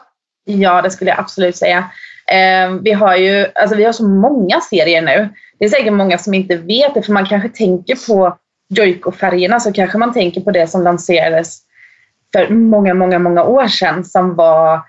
Ja, 0.49 0.83
det 0.83 0.91
skulle 0.91 1.11
jag 1.11 1.21
absolut 1.21 1.57
säga. 1.57 1.91
Eh, 2.33 2.71
vi, 2.83 2.93
har 2.93 3.17
ju, 3.17 3.47
alltså 3.55 3.77
vi 3.77 3.85
har 3.85 3.93
så 3.93 4.09
många 4.09 4.61
serier 4.61 5.03
nu. 5.03 5.29
Det 5.59 5.65
är 5.65 5.69
säkert 5.69 5.93
många 5.93 6.19
som 6.19 6.35
inte 6.35 6.57
vet 6.57 6.95
det, 6.95 7.03
för 7.03 7.13
man 7.13 7.27
kanske 7.27 7.49
tänker 7.49 8.07
på 8.07 8.37
Joico-färgerna 8.75 9.61
så 9.61 9.73
kanske 9.73 9.99
man 9.99 10.13
tänker 10.13 10.41
på 10.41 10.51
det 10.51 10.67
som 10.67 10.83
lanserades 10.83 11.59
för 12.33 12.49
många, 12.49 12.95
många, 12.95 13.19
många 13.19 13.43
år 13.43 13.69
sedan 13.69 14.05
som 14.05 14.35
var 14.35 14.83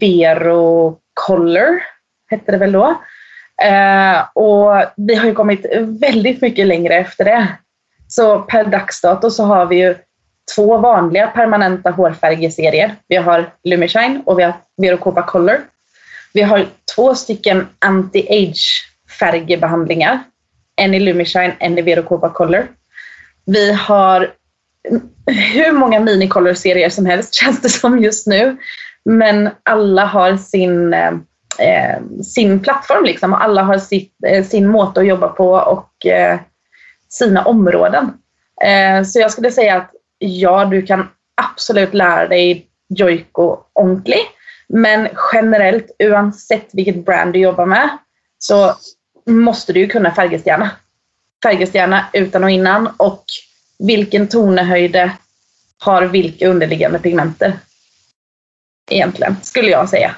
Vero 0.00 0.98
Color, 1.14 1.82
hette 2.30 2.52
det 2.52 2.58
väl 2.58 2.72
då. 2.72 3.00
Eh, 3.62 4.22
och 4.34 4.82
vi 4.96 5.14
har 5.14 5.26
ju 5.26 5.34
kommit 5.34 5.66
väldigt 6.00 6.42
mycket 6.42 6.66
längre 6.66 6.94
efter 6.94 7.24
det. 7.24 7.48
Så 8.08 8.38
per 8.38 8.64
dags 8.64 9.00
dato 9.00 9.30
så 9.30 9.44
har 9.44 9.66
vi 9.66 9.76
ju 9.76 9.96
två 10.54 10.78
vanliga 10.78 11.26
permanenta 11.26 11.90
hårfärgeserier. 11.90 12.94
Vi 13.08 13.16
har 13.16 13.52
Lumishine 13.64 14.22
och 14.26 14.38
vi 14.38 14.42
har 14.42 14.54
Vero 14.76 14.96
Copa 14.96 15.22
Color. 15.22 15.60
Vi 16.32 16.42
har 16.42 16.66
två 16.94 17.14
stycken 17.14 17.68
anti-age 17.78 18.84
färgbehandlingar. 19.18 20.18
En 20.76 20.94
i 20.94 21.00
Lumishine, 21.00 21.54
en 21.58 21.78
i 21.78 21.82
Vero 21.82 22.02
Copa 22.02 22.28
Color. 22.28 22.66
Vi 23.46 23.72
har 23.72 24.32
hur 25.26 25.72
många 25.72 26.00
minicolor-serier 26.00 26.90
som 26.90 27.06
helst 27.06 27.34
känns 27.40 27.60
det 27.60 27.68
som 27.68 27.98
just 27.98 28.26
nu. 28.26 28.56
Men 29.04 29.50
alla 29.62 30.04
har 30.04 30.36
sin, 30.36 30.92
eh, 30.92 31.12
sin 32.24 32.60
plattform 32.60 33.04
liksom 33.04 33.32
och 33.32 33.44
alla 33.44 33.62
har 33.62 33.78
sitt, 33.78 34.12
eh, 34.26 34.44
sin 34.44 34.68
måte 34.68 35.00
att 35.00 35.06
jobba 35.06 35.28
på 35.28 35.50
och 35.50 36.06
eh, 36.06 36.38
sina 37.08 37.44
områden. 37.44 38.12
Eh, 38.64 39.04
så 39.04 39.20
jag 39.20 39.30
skulle 39.30 39.50
säga 39.50 39.76
att 39.76 39.90
ja, 40.18 40.64
du 40.64 40.82
kan 40.82 41.08
absolut 41.42 41.94
lära 41.94 42.28
dig 42.28 42.66
Joico 42.88 43.58
Onkli. 43.72 44.18
Men 44.68 45.08
generellt, 45.32 45.86
oavsett 45.98 46.68
vilket 46.72 47.04
brand 47.04 47.32
du 47.32 47.38
jobbar 47.38 47.66
med, 47.66 47.88
så 48.38 48.74
måste 49.26 49.72
du 49.72 49.86
kunna 49.86 50.14
färgestjärna. 50.14 50.70
Färgestjärna 51.42 52.06
utan 52.12 52.44
och 52.44 52.50
innan 52.50 52.88
och 52.96 53.24
vilken 53.78 54.28
tonehöjde 54.28 55.16
har 55.78 56.02
vilka 56.02 56.48
underliggande 56.48 56.98
pigmenter. 56.98 57.58
Egentligen, 58.90 59.36
skulle 59.42 59.68
jag 59.68 59.88
säga. 59.88 60.14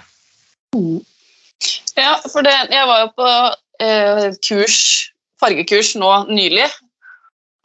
Mm. 0.75 1.01
Ja, 1.95 2.21
for 2.33 2.43
det, 2.43 2.57
jeg 2.71 2.87
var 2.87 3.01
jo 3.01 3.13
på 3.17 3.29
eh, 3.85 4.33
kurs, 4.49 4.79
fargekurs 5.41 5.95
nå 5.97 6.11
nylig. 6.29 6.67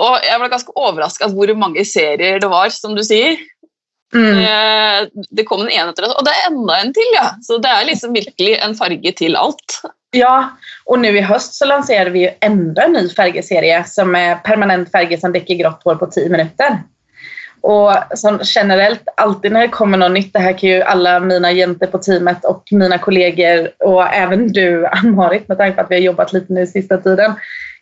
Og 0.01 0.17
jeg 0.25 0.39
ble 0.41 0.49
ganske 0.49 0.75
overraska 0.75 1.30
hvor 1.34 1.51
mange 1.60 1.84
serier 1.86 2.39
det 2.41 2.49
var, 2.49 2.71
som 2.73 2.95
du 2.97 3.04
sier. 3.06 3.38
Mm. 4.15 4.39
Eh, 4.43 5.25
det 5.32 5.45
kom 5.47 5.63
en 5.67 5.89
etter 5.91 6.08
det, 6.08 6.13
og 6.15 6.25
det 6.27 6.34
er 6.36 6.47
enda 6.49 6.80
en 6.82 6.93
til, 6.95 7.12
ja. 7.15 7.27
Så 7.43 7.60
det 7.63 7.71
er 7.71 7.89
liksom 7.89 8.15
virkelig 8.15 8.56
en 8.60 8.75
farge 8.77 9.13
till 9.17 9.38
allt. 9.39 9.82
Ja, 10.12 10.50
och 10.86 11.00
nu 11.00 11.17
i 11.17 11.21
höst 11.21 11.54
så 11.54 11.65
lanserar 11.65 12.10
vi 12.10 12.19
ju 12.19 12.30
ändå 12.39 12.82
en 12.82 12.91
ny 12.91 13.10
färgserie 13.10 13.84
som 13.84 14.15
är 14.15 14.36
permanent 14.36 14.91
färger 14.91 15.17
som 15.17 15.34
däcker 15.34 15.56
grått 15.56 15.82
hår 15.84 15.95
på 15.95 16.06
10 16.06 16.30
minuter. 16.30 16.84
Och 17.62 17.93
som 18.15 18.39
generellt, 18.43 19.04
alltid 19.17 19.52
när 19.52 19.62
det 19.62 19.67
kommer 19.67 19.97
något 19.97 20.12
nytt, 20.12 20.34
det 20.34 20.39
här 20.39 20.58
kan 20.58 20.69
ju 20.69 20.82
alla 20.82 21.19
mina 21.19 21.52
jenter 21.52 21.88
på 21.88 21.97
teamet 21.97 22.45
och 22.45 22.63
mina 22.71 22.97
kollegor 22.97 23.69
och 23.80 24.13
även 24.13 24.47
du 24.47 24.86
Ann-Marit 24.91 25.47
med 25.47 25.58
tanke 25.58 25.76
på 25.76 25.82
att 25.82 25.91
vi 25.91 25.95
har 25.95 26.02
jobbat 26.02 26.34
lite 26.34 26.54
nu 26.54 26.67
sista 26.67 26.97
tiden 26.97 27.34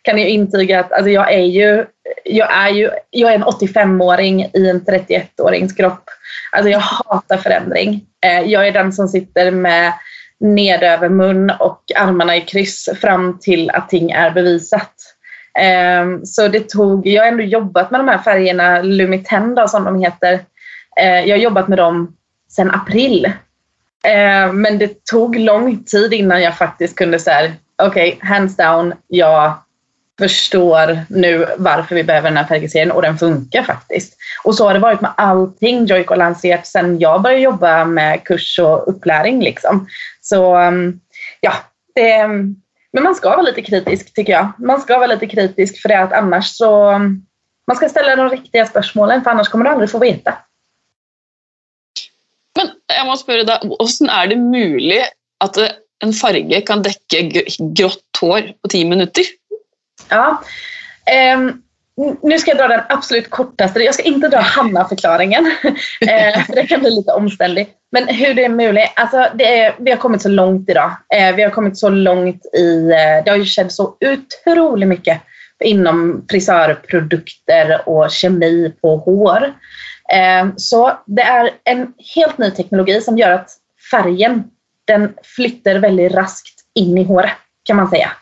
kan 0.02 0.18
ju 0.18 0.28
intyga 0.28 0.80
att 0.80 0.92
alltså 0.92 1.10
jag 1.10 1.32
är 1.32 1.44
ju, 1.44 1.84
jag 2.24 2.56
är 2.56 2.70
ju 2.70 2.90
jag 3.10 3.30
är 3.30 3.34
en 3.34 3.44
85-åring 3.44 4.50
i 4.54 4.68
en 4.68 4.80
31-årings 4.80 5.76
kropp. 5.76 6.04
Alltså 6.52 6.70
jag 6.70 6.78
hatar 6.78 7.36
förändring. 7.36 8.04
Eh, 8.26 8.40
jag 8.40 8.68
är 8.68 8.72
den 8.72 8.92
som 8.92 9.08
sitter 9.08 9.50
med 9.50 9.92
nedöver 10.40 11.08
mun 11.08 11.50
och 11.50 11.82
armarna 11.96 12.36
i 12.36 12.40
kryss 12.40 12.88
fram 13.00 13.38
till 13.38 13.70
att 13.70 13.88
ting 13.88 14.10
är 14.10 14.30
bevisat. 14.30 14.94
Ehm, 15.58 16.26
så 16.26 16.48
det 16.48 16.68
tog, 16.68 17.06
jag 17.06 17.22
har 17.22 17.28
ändå 17.28 17.42
jobbat 17.42 17.90
med 17.90 18.00
de 18.00 18.08
här 18.08 18.18
färgerna, 18.18 18.82
Lumitenda 18.82 19.68
som 19.68 19.84
de 19.84 20.00
heter. 20.00 20.40
Ehm, 21.00 21.28
jag 21.28 21.36
har 21.36 21.42
jobbat 21.42 21.68
med 21.68 21.78
dem 21.78 22.16
sedan 22.50 22.70
april. 22.70 23.32
Ehm, 24.04 24.62
men 24.62 24.78
det 24.78 25.04
tog 25.04 25.38
lång 25.38 25.84
tid 25.84 26.12
innan 26.12 26.42
jag 26.42 26.58
faktiskt 26.58 26.96
kunde 26.96 27.18
säga 27.18 27.52
okej, 27.82 28.14
okay, 28.16 28.28
hands 28.28 28.56
down, 28.56 28.94
jag 29.08 29.52
förstår 30.20 30.98
nu 31.08 31.46
varför 31.58 31.94
vi 31.94 32.04
behöver 32.04 32.30
den 32.30 32.36
här 32.36 32.44
färgserien 32.44 32.90
och 32.90 33.02
den 33.02 33.18
funkar 33.18 33.62
faktiskt. 33.62 34.16
Och 34.44 34.54
så 34.54 34.66
har 34.66 34.74
det 34.74 34.80
varit 34.80 35.00
med 35.00 35.10
allting 35.16 35.84
Joico 35.84 36.14
lanserat 36.14 36.66
sedan 36.66 36.98
jag 36.98 37.22
började 37.22 37.42
jobba 37.42 37.84
med 37.84 38.24
kurs 38.24 38.58
och 38.58 38.88
upplärning. 38.88 39.42
Liksom. 39.42 39.86
Så 40.20 40.56
um, 40.56 41.00
ja, 41.40 41.52
det, 41.94 42.26
men 42.92 43.02
man 43.02 43.14
ska 43.14 43.30
vara 43.30 43.42
lite 43.42 43.62
kritisk 43.62 44.14
tycker 44.14 44.32
jag. 44.32 44.52
Man 44.58 44.80
ska 44.80 44.98
vara 44.98 45.06
lite 45.06 45.26
kritisk 45.26 45.82
för 45.82 45.88
det 45.88 46.00
att 46.00 46.12
annars 46.12 46.56
så 46.56 46.98
man 47.66 47.76
ska 47.76 47.88
ställa 47.88 48.16
de 48.16 48.30
riktiga 48.30 48.66
spörsmålen 48.66 49.22
för 49.24 49.30
annars 49.30 49.48
kommer 49.48 49.64
du 49.64 49.70
aldrig 49.70 49.90
få 49.90 49.98
veta. 49.98 50.38
Men 52.56 52.68
jag 52.96 53.06
måste 53.06 53.24
fråga 53.24 53.44
dig, 53.44 53.58
hur 53.62 54.10
är 54.10 54.26
det 54.26 54.36
möjligt 54.36 55.04
att 55.38 55.56
en 55.98 56.12
färg 56.12 56.64
kan 56.64 56.82
täcka 56.82 57.20
grått 57.74 58.18
hår 58.20 58.52
på 58.62 58.68
tio 58.68 58.84
minuter? 58.84 59.24
Ja. 60.08 60.42
Um, 61.36 61.62
nu 62.22 62.38
ska 62.38 62.50
jag 62.50 62.58
dra 62.58 62.68
den 62.68 62.84
absolut 62.88 63.30
kortaste. 63.30 63.80
Jag 63.80 63.94
ska 63.94 64.02
inte 64.02 64.28
dra 64.28 64.38
Hanna-förklaringen. 64.38 65.52
Eh, 66.00 66.44
för 66.44 66.54
det 66.54 66.66
kan 66.66 66.80
bli 66.80 66.90
lite 66.90 67.12
omständigt. 67.12 67.70
Men 67.92 68.08
hur 68.08 68.34
det 68.34 68.44
är 68.44 68.48
möjligt. 68.48 68.92
Alltså 68.96 69.26
det 69.34 69.58
är, 69.58 69.74
vi 69.78 69.90
har 69.90 69.98
kommit 69.98 70.22
så 70.22 70.28
långt 70.28 70.70
idag. 70.70 70.90
Eh, 71.14 71.34
vi 71.34 71.42
har 71.42 71.50
kommit 71.50 71.78
så 71.78 71.88
långt 71.88 72.46
i... 72.46 72.90
Eh, 72.90 73.24
det 73.24 73.30
har 73.30 73.36
ju 73.36 73.44
skett 73.44 73.72
så 73.72 73.96
otroligt 74.00 74.88
mycket 74.88 75.20
inom 75.64 76.26
frisörprodukter 76.30 77.88
och 77.88 78.10
kemi 78.10 78.74
på 78.82 78.96
hår. 78.96 79.54
Så 80.56 80.98
det 81.06 81.22
är 81.22 81.50
en 81.64 81.92
helt 82.14 82.38
ny 82.38 82.50
teknologi 82.50 83.00
som 83.00 83.18
gör 83.18 83.30
att 83.30 83.50
färgen 83.90 84.44
den 84.84 85.14
flyttar 85.22 85.74
väldigt 85.74 86.14
raskt 86.14 86.60
in 86.74 86.98
i 86.98 87.04
håret 87.04 87.32
kan 87.62 87.76
man 87.76 87.90
säga. 87.90 88.12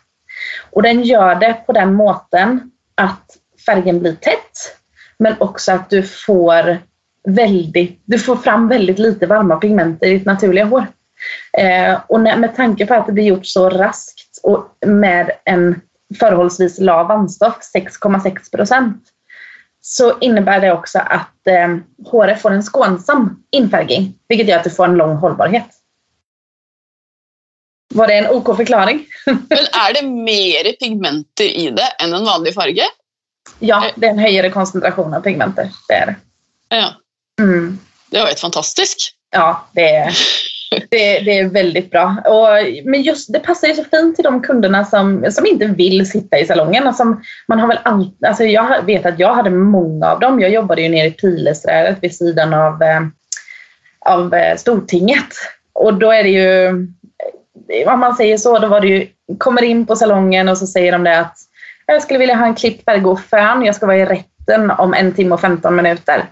Och 0.70 0.82
den 0.82 1.02
gör 1.02 1.34
det 1.34 1.54
på 1.66 1.72
den 1.72 1.94
måten 1.94 2.70
att 2.94 3.37
färgen 3.68 4.00
blir 4.00 4.14
tätt 4.14 4.78
men 5.18 5.34
också 5.40 5.72
att 5.72 5.90
du 5.90 6.02
får, 6.02 6.78
väldigt, 7.28 8.02
du 8.04 8.18
får 8.18 8.36
fram 8.36 8.68
väldigt 8.68 8.98
lite 8.98 9.26
varma 9.26 9.56
pigment 9.56 10.02
i 10.02 10.10
ditt 10.10 10.26
naturliga 10.26 10.64
hår. 10.64 10.86
Eh, 11.58 12.00
och 12.06 12.20
med 12.20 12.56
tanke 12.56 12.86
på 12.86 12.94
att 12.94 13.06
det 13.06 13.12
blir 13.12 13.24
gjort 13.24 13.46
så 13.46 13.70
raskt 13.70 14.38
och 14.42 14.78
med 14.86 15.30
en 15.44 15.80
förhållsvis 16.18 16.80
lav 16.80 17.08
vandstoff, 17.08 17.58
6,6 17.74 18.56
procent, 18.56 19.02
så 19.80 20.18
innebär 20.18 20.60
det 20.60 20.72
också 20.72 20.98
att 20.98 21.46
eh, 21.46 21.76
håret 22.10 22.42
får 22.42 22.50
en 22.50 22.62
skånsam 22.62 23.42
infärgning, 23.50 24.14
vilket 24.28 24.48
gör 24.48 24.56
att 24.56 24.64
du 24.64 24.70
får 24.70 24.84
en 24.84 24.96
lång 24.96 25.16
hållbarhet. 25.16 25.66
Var 27.94 28.06
det 28.06 28.14
en 28.14 28.30
OK 28.30 28.56
förklaring? 28.56 29.06
Men 29.26 29.58
är 29.58 29.94
det 29.94 30.08
mer 30.08 30.72
pigmenter 30.72 31.44
i 31.44 31.70
det 31.70 32.04
än 32.04 32.14
en 32.14 32.24
vanlig 32.24 32.54
färg? 32.54 32.80
Ja, 33.58 33.84
det 33.96 34.06
är 34.06 34.10
en 34.10 34.18
högre 34.18 34.50
koncentration 34.50 35.14
av 35.14 35.20
pigmenter. 35.20 35.70
Det 35.88 35.94
är 35.94 36.06
det. 36.06 36.14
Ja. 36.68 36.92
Mm. 37.40 37.78
Det 38.10 38.18
var 38.18 38.26
helt 38.26 38.40
fantastiskt. 38.40 39.10
Ja, 39.30 39.68
det 39.72 39.94
är, 39.94 40.12
det, 40.90 41.20
det 41.20 41.38
är 41.38 41.48
väldigt 41.48 41.90
bra. 41.90 42.16
Och, 42.26 42.48
men 42.84 43.02
just 43.02 43.32
det 43.32 43.38
passar 43.38 43.68
ju 43.68 43.74
så 43.74 43.84
fint 43.84 44.16
till 44.16 44.24
de 44.24 44.42
kunderna 44.42 44.84
som, 44.84 45.26
som 45.30 45.46
inte 45.46 45.66
vill 45.66 46.10
sitta 46.10 46.38
i 46.38 46.46
salongen. 46.46 46.86
Och 46.86 46.94
som, 46.94 47.22
man 47.48 47.60
har 47.60 47.68
väl 47.68 47.78
all, 47.82 48.10
alltså 48.26 48.44
jag 48.44 48.82
vet 48.82 49.06
att 49.06 49.18
jag 49.18 49.34
hade 49.34 49.50
många 49.50 50.06
av 50.06 50.20
dem. 50.20 50.40
Jag 50.40 50.50
jobbade 50.50 50.82
ju 50.82 50.88
nere 50.88 51.06
i 51.06 51.10
Pilesträdet 51.10 51.98
vid 52.00 52.16
sidan 52.16 52.54
av, 52.54 52.82
eh, 52.82 53.00
av 54.00 54.34
eh, 54.34 54.56
Stortinget. 54.56 55.28
Och 55.72 55.94
då 55.94 56.12
är 56.12 56.22
det 56.22 56.30
ju, 56.30 56.68
om 57.86 58.00
man 58.00 58.16
säger 58.16 58.38
så, 58.38 58.58
då 58.58 58.68
var 58.68 58.80
det 58.80 58.88
ju, 58.88 59.06
kommer 59.38 59.62
in 59.62 59.86
på 59.86 59.96
salongen 59.96 60.48
och 60.48 60.58
så 60.58 60.66
säger 60.66 60.92
de 60.92 61.04
det 61.04 61.18
att 61.18 61.36
jag 61.92 62.02
skulle 62.02 62.18
vilja 62.18 62.36
ha 62.36 62.46
en 62.46 62.54
klippt 62.54 62.84
färg 62.84 63.04
och 63.04 63.20
jag 63.64 63.74
ska 63.74 63.86
vara 63.86 63.96
i 63.96 64.04
rätten 64.04 64.70
om 64.70 64.94
en 64.94 65.14
timme 65.14 65.34
och 65.34 65.40
15 65.40 65.76
minuter. 65.76 66.24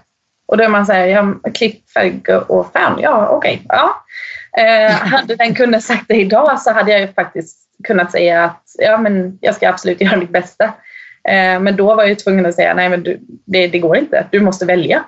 Och 0.47 0.57
då 0.57 0.63
är 0.63 0.69
man 0.69 0.85
såhär, 0.85 1.05
ja, 1.05 1.33
klippt 1.53 1.91
färg 1.91 2.21
och 2.47 2.71
fön, 2.73 2.93
ja 2.99 3.27
okej. 3.29 3.53
Okay, 3.55 3.65
ja. 3.69 4.03
Eh, 4.57 4.91
hade 4.91 5.35
den 5.35 5.55
kunden 5.55 5.81
sagt 5.81 6.03
det 6.07 6.15
idag 6.15 6.61
så 6.61 6.71
hade 6.71 6.91
jag 6.91 7.01
ju 7.01 7.07
faktiskt 7.07 7.57
kunnat 7.83 8.11
säga 8.11 8.43
att 8.43 8.63
ja, 8.77 8.97
men 8.97 9.37
jag 9.41 9.55
ska 9.55 9.69
absolut 9.69 10.01
göra 10.01 10.17
mitt 10.17 10.29
bästa. 10.29 10.65
Eh, 11.23 11.59
men 11.59 11.75
då 11.75 11.95
var 11.95 12.03
jag 12.03 12.19
tvungen 12.19 12.45
att 12.45 12.55
säga 12.55 12.73
nej 12.73 12.89
men 12.89 13.03
du, 13.03 13.19
det, 13.45 13.67
det, 13.67 13.79
går 13.79 13.97
inte, 13.97 14.27
du 14.31 14.39
måste 14.39 14.65
välja. 14.65 15.03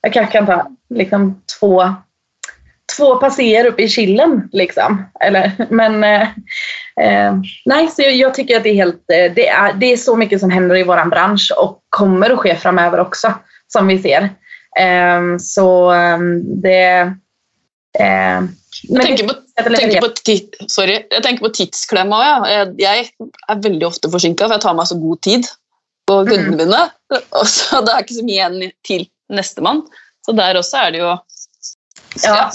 Jag 0.00 0.12
kanske 0.12 0.32
kan 0.32 0.46
ta 0.46 0.66
liksom, 0.90 1.42
två, 1.60 1.94
två 2.96 3.16
passéer 3.16 3.66
upp 3.66 3.80
i 3.80 3.88
killen. 3.88 4.48
Liksom. 4.52 5.04
Eller, 5.20 5.52
men 5.70 6.04
eh, 6.04 6.28
eh, 7.00 7.34
nej, 7.64 7.88
så 7.88 8.02
jag, 8.02 8.14
jag, 8.14 8.34
tycker 8.34 8.56
att 8.56 8.62
det 8.62 8.70
är, 8.70 8.74
helt, 8.74 9.10
eh, 9.10 9.32
det, 9.34 9.48
är, 9.48 9.72
det 9.72 9.92
är 9.92 9.96
så 9.96 10.16
mycket 10.16 10.40
som 10.40 10.50
händer 10.50 10.76
i 10.76 10.82
vår 10.82 11.10
bransch 11.10 11.52
och 11.58 11.80
kommer 11.88 12.30
att 12.30 12.38
ske 12.38 12.56
framöver 12.56 13.00
också 13.00 13.34
som 13.72 13.86
vi 13.86 13.98
ser. 14.02 14.22
Eh, 14.78 15.36
så 15.38 15.90
ehm, 15.90 16.60
det 16.62 17.14
jeg 17.94 18.48
tenker, 18.90 19.28
på, 19.28 19.34
tenker 19.54 20.00
på 20.00 20.08
tid, 20.26 20.56
sorry, 20.66 20.96
jeg 21.10 21.22
tenker 21.22 21.44
på 21.46 21.52
tidsklemma. 21.54 22.22
Ja. 22.26 22.38
Jeg, 22.50 22.72
jeg 22.82 23.04
er 23.48 23.60
veldig 23.62 23.86
ofte 23.86 24.10
forsinka, 24.10 24.48
for 24.48 24.56
jeg 24.56 24.64
tar 24.64 24.74
meg 24.74 24.88
så 24.90 24.98
god 24.98 25.20
tid 25.22 25.46
på 26.10 26.16
kundene 26.26 26.58
mine. 26.58 26.80
Og 27.38 27.46
så 27.46 27.84
Det 27.84 27.92
er 27.92 28.02
ikke 28.02 28.18
så 28.18 28.26
mye 28.26 28.40
igjen 28.40 28.74
til 28.86 29.06
nestemann. 29.30 29.84
Så 30.26 30.32
der 30.32 30.54
også 30.56 30.76
är 30.76 30.90
det 30.90 30.98
ju... 30.98 31.16
Ja. 32.22 32.50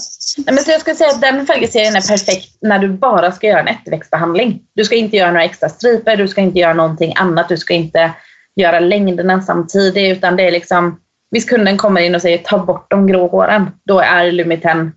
Men 0.46 0.58
så 0.58 0.72
jag 0.72 0.82
skulle 0.82 0.96
säga 0.96 1.10
att 1.10 1.22
den 1.22 1.46
färgserien 1.46 1.96
är 1.96 2.08
perfekt 2.08 2.58
när 2.62 2.80
du 2.80 2.90
bara 2.90 3.32
ska 3.32 3.48
göra 3.48 3.60
en 3.60 3.68
efterväxtbehandling. 3.68 4.62
Du 4.76 4.86
ska 4.86 4.96
inte 4.96 5.18
göra 5.18 5.32
några 5.32 5.44
extra 5.44 5.70
striper, 5.70 6.18
du 6.18 6.28
ska 6.28 6.42
inte 6.42 6.60
göra 6.60 6.74
någonting 6.74 7.14
annat, 7.16 7.50
du 7.50 7.58
ska 7.58 7.74
inte 7.74 8.12
göra 8.56 8.80
längderna 8.80 9.42
samtidigt 9.42 10.18
utan 10.18 10.36
det 10.36 10.44
är 10.44 10.52
liksom 10.52 11.00
Visst 11.32 11.50
kunden 11.50 11.78
kommer 11.78 12.02
in 12.02 12.16
och 12.16 12.22
säger 12.22 12.38
ta 12.38 12.58
bort 12.58 12.88
de 12.90 13.08
grå 13.08 13.28
håren, 13.28 13.72
då 13.86 14.00
är 14.00 14.32
Lumiten 14.32 14.94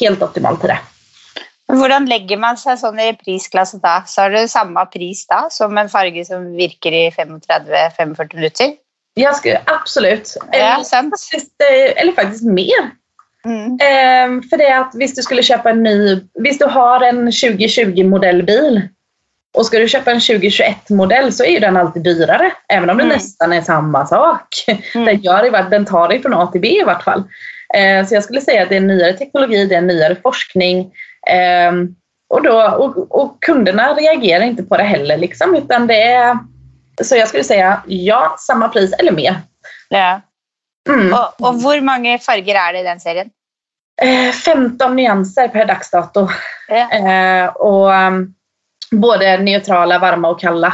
helt 0.00 0.22
optimalt 0.22 0.60
till 0.60 0.68
det. 0.68 0.78
Hur 1.68 2.06
lägger 2.06 2.36
man 2.36 2.56
sig 2.56 2.78
sån 2.78 3.00
i 3.00 3.14
prisklass 3.14 3.72
då? 3.72 4.02
Så 4.06 4.22
är 4.22 4.30
det 4.30 4.48
samma 4.48 4.86
pris 4.86 5.26
då 5.26 5.46
som 5.50 5.78
en 5.78 5.88
färg 5.88 6.24
som 6.24 6.52
virkar 6.52 6.92
i 6.92 7.10
35-45 7.10 8.34
minuter? 8.34 8.74
Jag 9.14 9.36
skulle 9.36 9.60
absolut. 9.66 10.36
Ja, 10.52 10.58
eller, 10.58 10.84
faktiskt, 10.84 11.62
eh, 11.62 12.02
eller 12.02 12.12
faktiskt 12.12 12.44
mer. 12.44 12.90
Mm. 13.44 13.78
Ehm, 13.82 14.42
för 14.42 14.56
det 14.56 14.66
är 14.66 14.80
att 14.80 14.92
visst 14.94 15.16
du 15.16 15.22
skulle 15.22 15.42
köpa 15.42 15.70
en 15.70 15.82
ny, 15.82 16.20
visst 16.34 16.60
du 16.60 16.66
har 16.66 17.00
en 17.00 17.16
2020 17.16 18.04
modellbil 18.04 18.82
och 19.54 19.66
ska 19.66 19.78
du 19.78 19.88
köpa 19.88 20.10
en 20.10 20.20
2021 20.20 20.90
modell 20.90 21.32
så 21.32 21.44
är 21.44 21.60
den 21.60 21.76
alltid 21.76 22.02
dyrare. 22.02 22.52
Även 22.68 22.90
om 22.90 22.96
det 22.96 23.04
mm. 23.04 23.14
nästan 23.14 23.52
är 23.52 23.60
samma 23.60 24.06
sak. 24.06 24.48
Mm. 24.94 25.06
Den, 25.06 25.20
gör, 25.20 25.70
den 25.70 25.84
tar 25.84 26.08
dig 26.08 26.22
från 26.22 26.34
A 26.34 26.46
till 26.46 26.60
B 26.60 26.68
i 26.68 26.84
vart 26.84 27.02
fall. 27.02 27.22
Eh, 27.74 28.06
så 28.06 28.14
jag 28.14 28.24
skulle 28.24 28.40
säga 28.40 28.62
att 28.62 28.68
det 28.68 28.76
är 28.76 28.80
nyare 28.80 29.12
teknologi, 29.12 29.66
det 29.66 29.74
är 29.74 29.80
nyare 29.80 30.16
forskning. 30.22 30.92
Ehm, 31.30 31.94
och, 32.28 32.42
då, 32.42 32.62
och, 32.62 33.20
och 33.20 33.42
kunderna 33.42 33.94
reagerar 33.94 34.44
inte 34.44 34.62
på 34.62 34.76
det 34.76 34.84
heller. 34.84 35.16
Liksom, 35.16 35.54
utan 35.54 35.86
det 35.86 36.02
är, 36.02 36.38
så 37.02 37.16
jag 37.16 37.28
skulle 37.28 37.44
säga 37.44 37.82
ja, 37.86 38.36
samma 38.38 38.68
pris 38.68 38.92
eller 38.92 39.12
mer. 39.12 39.36
Ja. 39.88 40.20
Mm. 40.88 41.12
Och, 41.12 41.48
och 41.48 41.54
hur 41.54 41.80
många 41.80 42.18
färger 42.18 42.54
är 42.54 42.72
det 42.72 42.80
i 42.80 42.82
den 42.82 43.00
serien? 43.00 43.30
15 44.44 44.88
eh, 44.88 44.94
nyanser 44.94 45.48
per 45.48 45.66
dagsdato. 45.66 46.28
Ja. 46.68 46.92
Eh, 46.92 47.46
och 47.46 47.90
um, 47.90 48.34
både 48.90 49.36
neutrala, 49.36 49.98
varma 49.98 50.28
och 50.28 50.40
kalla. 50.40 50.66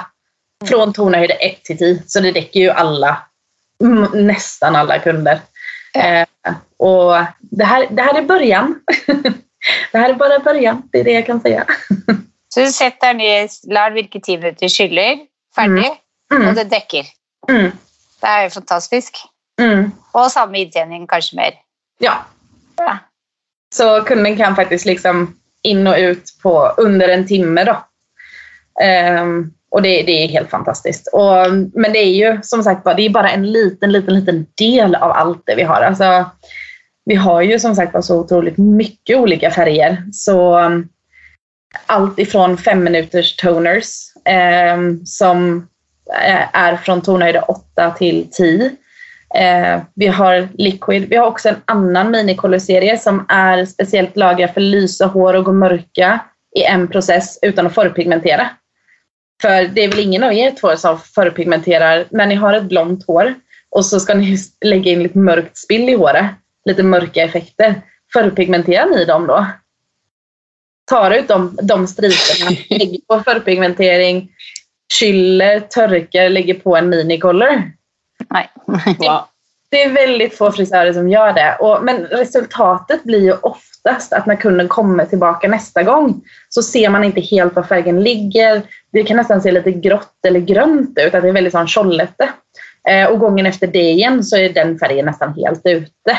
Mm. 0.63 0.69
Från 0.71 0.93
tonhöjd 0.93 1.31
1 1.31 1.65
till 1.65 1.79
10. 1.79 2.03
Så 2.07 2.21
det 2.21 2.33
täcker 2.33 2.61
ju 2.61 2.71
alla, 2.71 3.23
nästan 4.15 4.77
alla 4.77 4.99
kunder. 4.99 5.41
Eh, 5.95 6.27
och 6.77 7.25
det 7.41 7.65
här, 7.65 7.87
det 7.91 8.03
här 8.03 8.19
är 8.19 8.23
början. 8.23 8.81
det 9.93 9.99
här 9.99 10.11
är 10.11 10.15
bara 10.15 10.39
början, 10.39 10.83
det 10.93 11.01
är 11.01 11.05
det 11.05 11.13
jag 11.13 11.27
kan 11.27 11.41
säga. 11.41 11.67
Så 12.55 12.61
du 12.61 12.73
sätter 12.73 13.15
ner, 13.15 13.49
lär 13.73 13.91
virke 13.91 14.21
10 14.21 14.39
minuter, 14.39 14.69
skyller, 14.69 15.19
färdig 15.55 15.87
mm. 15.87 15.97
Mm. 16.35 16.49
och 16.49 16.55
det 16.55 16.65
täcker. 16.65 17.07
Mm. 17.49 17.71
Det 18.21 18.27
är 18.27 18.49
fantastiskt. 18.49 19.28
Mm. 19.59 19.91
Och 20.13 20.33
samma 20.33 20.57
intjäning, 20.57 21.07
kanske 21.07 21.37
mer. 21.37 21.55
Ja. 21.99 22.27
ja. 22.77 22.99
Så 23.75 24.03
kunden 24.03 24.37
kan 24.37 24.57
faktiskt 24.57 24.85
liksom 24.85 25.37
in 25.63 25.87
och 25.87 25.97
ut 25.99 26.25
på 26.43 26.75
under 26.77 27.09
en 27.09 27.27
timme 27.27 27.65
då. 27.65 27.85
Um, 29.21 29.55
och 29.71 29.83
det, 29.83 30.03
det, 30.03 30.25
är 30.25 30.29
helt 30.29 30.51
fantastiskt. 30.51 31.09
Och, 31.13 31.53
men 31.75 31.93
det 31.93 31.99
är 31.99 32.15
ju 32.15 32.43
som 32.43 32.63
sagt 32.63 32.85
det 32.85 33.03
är 33.03 33.11
bara 33.11 33.31
en 33.31 33.53
liten, 33.53 33.93
liten, 33.93 34.15
liten 34.15 34.47
del 34.55 34.95
av 34.95 35.11
allt 35.11 35.43
det 35.47 35.55
vi 35.55 35.63
har. 35.63 35.83
Alltså, 35.83 36.31
vi 37.05 37.15
har 37.15 37.43
ju 37.43 37.59
som 37.59 37.75
sagt 37.75 38.05
så 38.05 38.21
otroligt 38.21 38.59
mycket 38.59 39.17
olika 39.17 39.51
färger. 39.51 40.05
Så 40.13 40.59
um, 40.59 40.89
allt 41.87 42.19
ifrån 42.19 42.59
fem 42.59 42.85
minuters 42.85 43.37
toners 43.37 43.87
eh, 44.25 44.79
som 45.05 45.69
är 46.53 46.77
från 46.77 47.03
tonhöjd 47.03 47.37
8 47.49 47.91
till 47.91 48.29
10 48.33 48.77
Eh, 49.35 49.81
vi 49.95 50.07
har 50.07 50.49
Liquid. 50.55 51.09
Vi 51.09 51.17
har 51.17 51.27
också 51.27 51.49
en 51.49 51.63
annan 51.65 52.11
minicolor-serie 52.11 52.99
som 52.99 53.27
är 53.29 53.65
speciellt 53.65 54.17
lagrad 54.17 54.51
för 54.51 54.61
lysa 54.61 55.07
hår 55.07 55.35
och 55.35 55.45
gå 55.45 55.53
mörka 55.53 56.21
i 56.57 56.63
en 56.63 56.89
process 56.89 57.39
utan 57.43 57.67
att 57.67 57.75
förpigmentera. 57.75 58.51
För 59.43 59.63
det 59.63 59.85
är 59.85 59.89
väl 59.89 59.99
ingen 59.99 60.25
av 60.25 60.33
er 60.33 60.51
två 60.51 60.77
som 60.77 60.99
förpigmenterar 60.99 62.05
när 62.11 62.27
ni 62.27 62.35
har 62.35 62.55
ett 62.55 62.65
blont 62.65 63.07
hår 63.07 63.35
och 63.71 63.87
så 63.87 64.01
ska 64.01 64.15
ni 64.15 64.39
lägga 64.65 64.93
in 64.93 65.03
lite 65.03 65.19
mörkt 65.19 65.57
spill 65.57 65.89
i 65.89 65.95
håret. 65.95 66.27
Lite 66.65 66.83
mörka 66.83 67.23
effekter. 67.23 67.83
Förpigmenterar 68.13 68.87
ni 68.87 69.05
dem 69.05 69.27
då? 69.27 69.47
Tar 70.91 71.11
ut 71.11 71.29
de, 71.29 71.59
de 71.63 71.87
striperna, 71.87 72.57
lägger 72.71 72.99
på 73.07 73.21
förpigmentering, 73.21 74.31
kyller, 74.93 75.61
torkar, 75.61 76.29
lägger 76.29 76.55
på 76.55 76.77
en 76.77 76.89
minicolor. 76.89 77.78
Nej. 78.31 78.51
Wow. 78.99 79.21
Det 79.71 79.83
är 79.83 79.93
väldigt 79.93 80.39
få 80.39 80.53
frisörer 80.53 80.93
som 80.93 81.09
gör 81.09 81.33
det. 81.33 81.57
Och, 81.61 81.85
men 81.85 82.07
resultatet 82.07 83.05
blir 83.05 83.21
ju 83.21 83.33
oftast 83.33 84.13
att 84.13 84.27
när 84.27 84.37
kunden 84.37 84.69
kommer 84.69 85.05
tillbaka 85.05 85.49
nästa 85.49 85.83
gång 85.83 86.21
så 86.49 86.63
ser 86.63 86.89
man 86.89 87.05
inte 87.05 87.21
helt 87.21 87.57
var 87.57 87.63
färgen 87.63 88.03
ligger. 88.03 88.63
Det 88.93 89.03
kan 89.03 89.17
nästan 89.17 89.43
se 89.43 89.53
lite 89.53 89.73
grått 89.73 90.25
eller 90.27 90.41
grönt 90.41 90.99
ut, 90.99 91.15
att 91.15 91.23
det 91.23 91.29
är 91.29 91.33
väldigt 91.33 91.53
sån 91.53 91.69
tjollete. 91.69 92.29
Eh, 92.89 93.07
och 93.07 93.19
gången 93.19 93.47
efter 93.47 93.67
det 93.67 93.91
igen 93.91 94.25
så 94.25 94.37
är 94.37 94.49
den 94.49 94.79
färgen 94.79 95.07
nästan 95.07 95.35
helt 95.35 95.67
ute. 95.67 96.11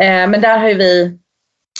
Eh, 0.00 0.28
men 0.28 0.40
där 0.40 0.58
har 0.58 0.68
ju 0.68 0.74
vi 0.74 1.18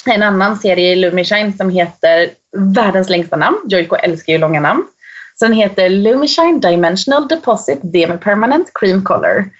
en 0.07 0.23
annan 0.23 0.57
serie 0.57 0.93
i 0.93 0.97
Lumishine 0.97 1.53
som 1.53 1.71
heter 1.71 2.31
världens 2.57 3.09
längsta 3.09 3.37
namn. 3.37 3.59
Joico 3.69 3.97
älskar 3.97 4.33
ju 4.33 4.39
långa 4.39 4.61
namn. 4.61 4.85
Den 5.41 5.53
heter 5.53 5.89
Lumishine 5.89 6.61
Dimensional 6.61 7.29
Deposit 7.29 7.79
Demi 7.83 8.19
Permanent 8.19 8.71
Cream 8.75 9.05
Color. 9.05 9.45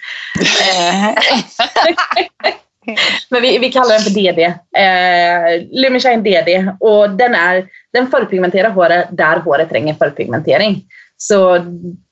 Men 3.29 3.41
vi, 3.41 3.57
vi 3.57 3.71
kallar 3.71 3.89
den 3.89 4.01
för 4.01 4.09
DD. 4.09 4.39
Eh, 4.77 5.61
Lumishine 5.71 6.21
DD. 6.21 6.71
Och 6.79 7.09
den, 7.09 7.35
är, 7.35 7.67
den 7.93 8.07
förpigmenterar 8.07 8.69
håret 8.69 9.07
där 9.11 9.39
håret 9.39 9.69
tränger 9.69 9.93
förpigmentering. 9.93 10.83
Så 11.17 11.57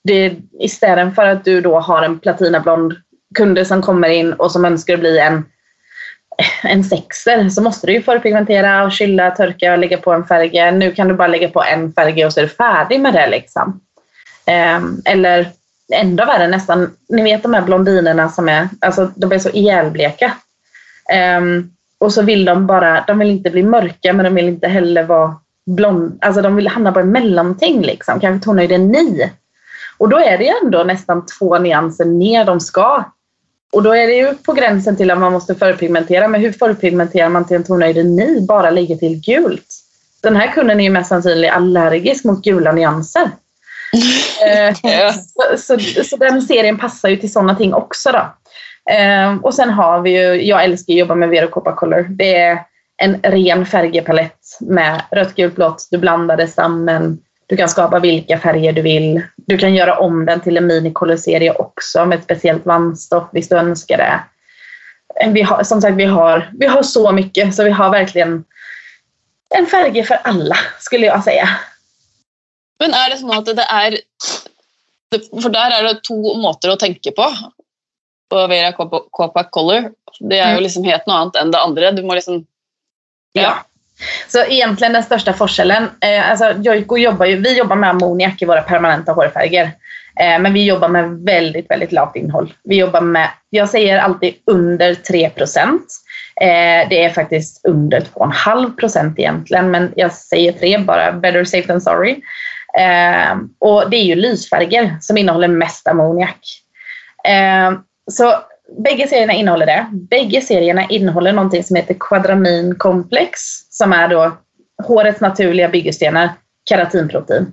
det, 0.03 0.35
istället 0.59 1.15
för 1.15 1.25
att 1.25 1.45
du 1.45 1.61
då 1.61 1.79
har 1.79 2.03
en 2.03 2.19
platinablond 2.19 2.93
kunde 3.35 3.65
som 3.65 3.81
kommer 3.81 4.09
in 4.09 4.33
och 4.33 4.51
som 4.51 4.65
önskar 4.65 4.97
bli 4.97 5.19
en, 5.19 5.45
en 6.63 6.83
sexer 6.83 7.49
så 7.49 7.61
måste 7.61 7.87
du 7.87 7.93
ju 7.93 8.01
förpigmentera 8.01 8.83
och 8.83 8.91
kyla, 8.91 9.31
törka 9.31 9.71
och 9.71 9.77
lägga 9.77 9.97
på 9.97 10.13
en 10.13 10.25
färg. 10.25 10.71
Nu 10.71 10.91
kan 10.91 11.07
du 11.07 11.13
bara 11.13 11.27
lägga 11.27 11.49
på 11.49 11.63
en 11.63 11.93
färg 11.93 12.25
och 12.25 12.33
så 12.33 12.39
är 12.39 12.43
du 12.43 12.49
färdig 12.49 12.99
med 12.99 13.13
det. 13.13 13.27
Liksom. 13.27 13.81
Ehm, 14.45 15.01
eller 15.05 15.49
ändå 15.93 16.25
värre 16.25 16.47
nästan, 16.47 16.91
ni 17.09 17.21
vet 17.21 17.43
de 17.43 17.53
här 17.53 17.61
blondinerna 17.61 18.29
som 18.29 18.49
är, 18.49 18.69
alltså 18.81 19.11
de 19.15 19.31
är 19.31 19.39
så 19.39 19.49
ihjälbleka. 19.49 20.33
Ehm, 21.09 21.71
och 21.97 22.13
så 22.13 22.21
vill 22.21 22.45
de 22.45 22.67
bara, 22.67 23.03
de 23.07 23.19
vill 23.19 23.31
inte 23.31 23.49
bli 23.49 23.63
mörka 23.63 24.13
men 24.13 24.23
de 24.23 24.35
vill 24.35 24.47
inte 24.47 24.67
heller 24.67 25.03
vara 25.03 25.35
blond, 25.65 26.17
alltså 26.21 26.41
de 26.41 26.55
vill 26.55 26.67
hamna 26.67 26.91
på 26.91 26.99
en 26.99 27.11
mellanting 27.11 27.81
liksom, 27.81 28.19
kanske 28.19 28.45
tonhöjden 28.45 28.87
9. 28.87 29.29
Och 29.97 30.09
då 30.09 30.19
är 30.19 30.37
det 30.37 30.43
ju 30.43 30.53
ändå 30.63 30.83
nästan 30.83 31.25
två 31.25 31.59
nyanser 31.59 32.05
ner 32.05 32.45
de 32.45 32.59
ska. 32.59 33.03
Och 33.75 33.83
då 33.83 33.95
är 33.95 34.07
det 34.07 34.13
ju 34.13 34.33
på 34.33 34.53
gränsen 34.53 34.95
till 34.95 35.11
att 35.11 35.17
man 35.17 35.31
måste 35.31 35.55
förpigmentera, 35.55 36.27
men 36.27 36.41
hur 36.41 36.51
förpigmenterar 36.51 37.29
man 37.29 37.47
till 37.47 37.55
en 37.55 37.63
tonhöjden 37.63 38.15
9? 38.15 38.41
Bara 38.41 38.69
lägger 38.69 38.95
till 38.95 39.21
gult. 39.21 39.65
Den 40.23 40.35
här 40.35 40.51
kunden 40.51 40.79
är 40.79 40.83
ju 40.83 40.89
mest 40.89 41.09
sannolikt 41.09 41.53
allergisk 41.53 42.23
mot 42.23 42.43
gula 42.43 42.71
nyanser. 42.71 43.31
Eh, 44.47 45.13
så, 45.57 45.79
så, 45.79 46.03
så, 46.03 46.17
den 46.17 46.41
serien 46.41 46.77
passar 46.77 47.09
ju 47.09 47.15
till 47.15 47.31
sådana 47.31 47.55
ting 47.55 47.73
också. 47.73 48.11
Då. 48.11 48.33
Eh, 48.93 49.35
och 49.35 49.53
sen 49.53 49.69
har 49.69 50.01
vi 50.01 50.09
ju, 50.09 50.47
jag 50.47 50.63
älskar 50.63 50.93
att 50.93 50.99
jobba 50.99 51.15
med 51.15 51.29
Vero 51.29 51.47
Copa 51.47 51.75
Color. 51.75 52.07
Det 52.09 52.35
är 52.35 52.59
en 52.97 53.21
ren 53.23 53.65
färgpalett 53.65 54.39
med 54.59 55.01
rött, 55.11 55.35
gult, 55.35 55.55
blått. 55.55 55.87
Du 55.91 55.97
blandar 55.97 56.37
det 56.37 56.47
samman. 56.47 57.17
Du 57.47 57.57
kan 57.57 57.69
skapa 57.69 57.99
vilka 57.99 58.39
färger 58.39 58.73
du 58.73 58.81
vill. 58.81 59.21
Du 59.35 59.57
kan 59.57 59.73
göra 59.73 59.99
om 59.99 60.25
den 60.25 60.41
till 60.41 60.57
en 60.57 60.67
minicolor-serie 60.67 61.51
också 61.51 62.05
med 62.05 62.17
ett 62.17 62.23
speciellt 62.23 62.65
vandstoff 62.65 63.29
hvis 63.31 63.49
du 63.49 63.55
önskar 63.55 63.97
det. 63.97 64.23
Vi 65.31 65.41
har, 65.41 65.63
som 65.63 65.81
sagt, 65.81 65.97
vi 65.97 66.05
har, 66.05 66.51
vi 66.59 66.67
har 66.67 66.83
så 66.83 67.11
mycket 67.11 67.55
så 67.55 67.63
vi 67.63 67.71
har 67.71 67.89
verkligen 67.89 68.43
en 69.49 69.65
färg 69.65 70.03
för 70.03 70.15
alla 70.15 70.57
skulle 70.79 71.05
jag 71.05 71.23
säga. 71.23 71.49
Men 72.79 72.93
är 72.93 73.09
det 73.09 73.17
så 73.17 73.33
att 73.33 73.45
det 73.45 73.61
är 73.61 73.97
för 75.41 75.49
där 75.49 75.71
är 75.71 75.83
det 75.83 76.01
två 76.07 76.37
måter 76.37 76.69
att 76.69 76.79
tänka 76.79 77.11
på 77.11 77.33
på 78.29 78.47
Vera 78.47 78.71
Copa 79.11 79.43
Color. 79.43 79.91
Det 80.19 80.37
är 80.39 80.55
ju 80.55 80.61
liksom 80.61 80.83
helt 80.83 81.05
något 81.05 81.15
annat 81.15 81.35
än 81.35 81.51
det 81.51 81.59
andra. 81.59 81.91
Du 81.91 82.03
måste 82.03 82.15
liksom... 82.15 82.45
Ja. 83.31 83.41
ja. 83.41 83.65
Så 84.27 84.45
egentligen 84.45 84.93
den 84.93 85.03
största 85.03 85.33
forskellen, 85.33 85.89
eh, 86.01 86.29
alltså 86.29 86.53
Joico 86.61 86.97
jobbar 86.97 87.25
ju, 87.25 87.35
vi 87.35 87.57
jobbar 87.57 87.75
med 87.75 87.89
ammoniak 87.89 88.41
i 88.41 88.45
våra 88.45 88.61
permanenta 88.61 89.11
hårfärger. 89.11 89.71
Eh, 90.19 90.39
men 90.39 90.53
vi 90.53 90.65
jobbar 90.65 90.87
med 90.87 91.09
väldigt, 91.09 91.71
väldigt 91.71 91.91
lågt 91.91 92.15
innehåll. 92.15 92.53
Vi 92.63 92.75
jobbar 92.75 93.01
med, 93.01 93.29
jag 93.49 93.69
säger 93.69 93.99
alltid 93.99 94.33
under 94.45 94.95
3 94.95 95.29
procent. 95.29 95.85
Eh, 96.41 96.89
det 96.89 97.03
är 97.03 97.09
faktiskt 97.09 97.65
under 97.65 98.01
2,5 98.01 98.75
procent 98.75 99.19
egentligen, 99.19 99.71
men 99.71 99.93
jag 99.95 100.13
säger 100.13 100.51
3 100.51 100.77
bara, 100.77 101.11
better 101.11 101.43
safe 101.43 101.67
than 101.67 101.81
sorry. 101.81 102.21
Eh, 102.79 103.37
och 103.59 103.89
det 103.89 103.97
är 103.97 104.03
ju 104.03 104.15
lysfärger 104.15 104.97
som 105.01 105.17
innehåller 105.17 105.47
mest 105.47 105.87
ammoniak. 105.87 106.39
Eh, 107.27 107.79
så 108.11 108.35
bägge 108.77 109.07
serierna 109.07 109.33
innehåller 109.33 109.65
det. 109.65 109.85
Bägge 109.91 110.41
serierna 110.41 110.85
innehåller 110.89 111.33
någonting 111.33 111.63
som 111.63 111.75
heter 111.75 111.95
kvadраminkomplex 111.99 113.39
som 113.69 113.93
är 113.93 114.07
då 114.07 114.37
hårets 114.83 115.21
naturliga 115.21 115.69
byggstenar, 115.69 116.29
keratinprotein. 116.69 117.47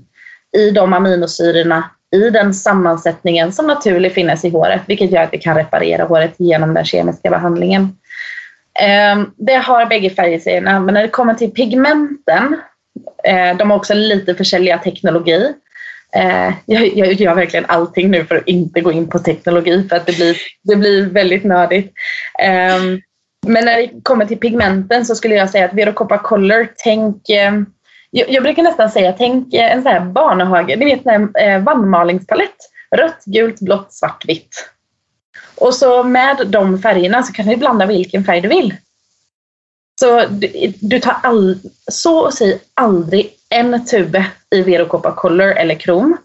I 0.57 0.71
de 0.71 0.93
aminosyrorna, 0.93 1.91
i 2.15 2.31
den 2.31 2.55
sammansättningen 2.55 3.53
som 3.53 3.67
naturligt 3.67 4.15
finns 4.15 4.45
i 4.45 4.51
håret, 4.51 4.81
vilket 4.87 5.11
gör 5.11 5.23
att 5.23 5.33
vi 5.33 5.39
kan 5.39 5.57
reparera 5.57 6.05
håret 6.05 6.35
genom 6.39 6.75
den 6.75 6.85
kemiska 6.85 7.31
behandlingen. 7.31 7.97
Ehm, 8.81 9.31
det 9.37 9.55
har 9.55 9.87
bägge 9.87 10.11
färgserierna, 10.11 10.81
men 10.81 10.95
när 10.95 11.03
det 11.03 11.09
kommer 11.09 11.35
till 11.35 11.51
pigmenten, 11.51 12.61
eh, 13.25 13.57
de 13.57 13.71
har 13.71 13.77
också 13.77 13.95
lite 13.95 14.35
försäljliga 14.35 14.79
teknologi. 14.79 15.55
Eh, 16.17 16.53
jag, 16.67 16.97
jag 16.97 17.13
gör 17.13 17.35
verkligen 17.35 17.67
allting 17.69 18.11
nu 18.11 18.25
för 18.25 18.37
att 18.37 18.49
inte 18.49 18.81
gå 18.81 18.93
in 18.93 19.09
på 19.09 19.19
teknologi 19.19 19.89
för 19.89 19.97
att 19.97 20.07
det 20.07 20.17
blir, 20.17 20.37
det 20.63 20.77
blir 20.77 21.07
väldigt 21.07 21.45
nördigt. 21.45 21.93
Eh, 22.39 22.83
men 23.47 23.65
när 23.65 23.77
det 23.77 23.91
kommer 24.03 24.27
till 24.27 24.39
pigmenten 24.39 25.07
så 25.07 25.15
skulle 25.15 25.35
jag 25.35 25.51
säga 25.51 25.65
att 25.65 25.75
Verocopa 25.75 26.19
Color, 26.19 26.69
tänk 26.77 27.29
eh, 27.29 27.53
jag, 28.11 28.31
jag, 28.31 28.43
brukar 28.43 28.63
nästan 28.63 28.91
säga, 28.91 29.15
tänk 29.19 29.55
eh, 29.55 29.73
en 29.73 29.83
sån 29.83 29.93
här 29.93 30.01
barnhage, 30.01 30.77
ni 30.79 30.85
vet 30.85 31.07
en 31.07 31.35
eh, 31.35 31.63
vannmalingspalett. 31.63 32.57
Rött, 32.97 33.25
gult, 33.25 33.61
blått, 33.61 33.93
svart, 33.93 34.25
vitt. 34.29 34.69
Och 35.55 35.75
så 35.75 36.03
med 36.03 36.47
de 36.47 36.79
färgerna 36.79 37.23
så 37.23 37.33
kan 37.33 37.47
du 37.47 37.57
blanda 37.57 37.87
vilken 37.87 38.25
färg 38.25 38.41
du 38.41 38.49
vill. 38.49 38.75
Så 40.01 40.27
du, 40.27 40.73
du 40.81 41.01
tar 41.01 41.17
all, 41.23 41.59
så 41.91 42.27
att 42.27 42.35
säga 42.35 42.59
aldrig 42.75 43.31
en 43.51 43.87
tube 43.87 44.27
i 44.55 44.63
Vero 44.63 44.87
Copa 44.87 45.13
Color 45.13 45.49
eller 45.49 45.75
krom. 45.75 46.17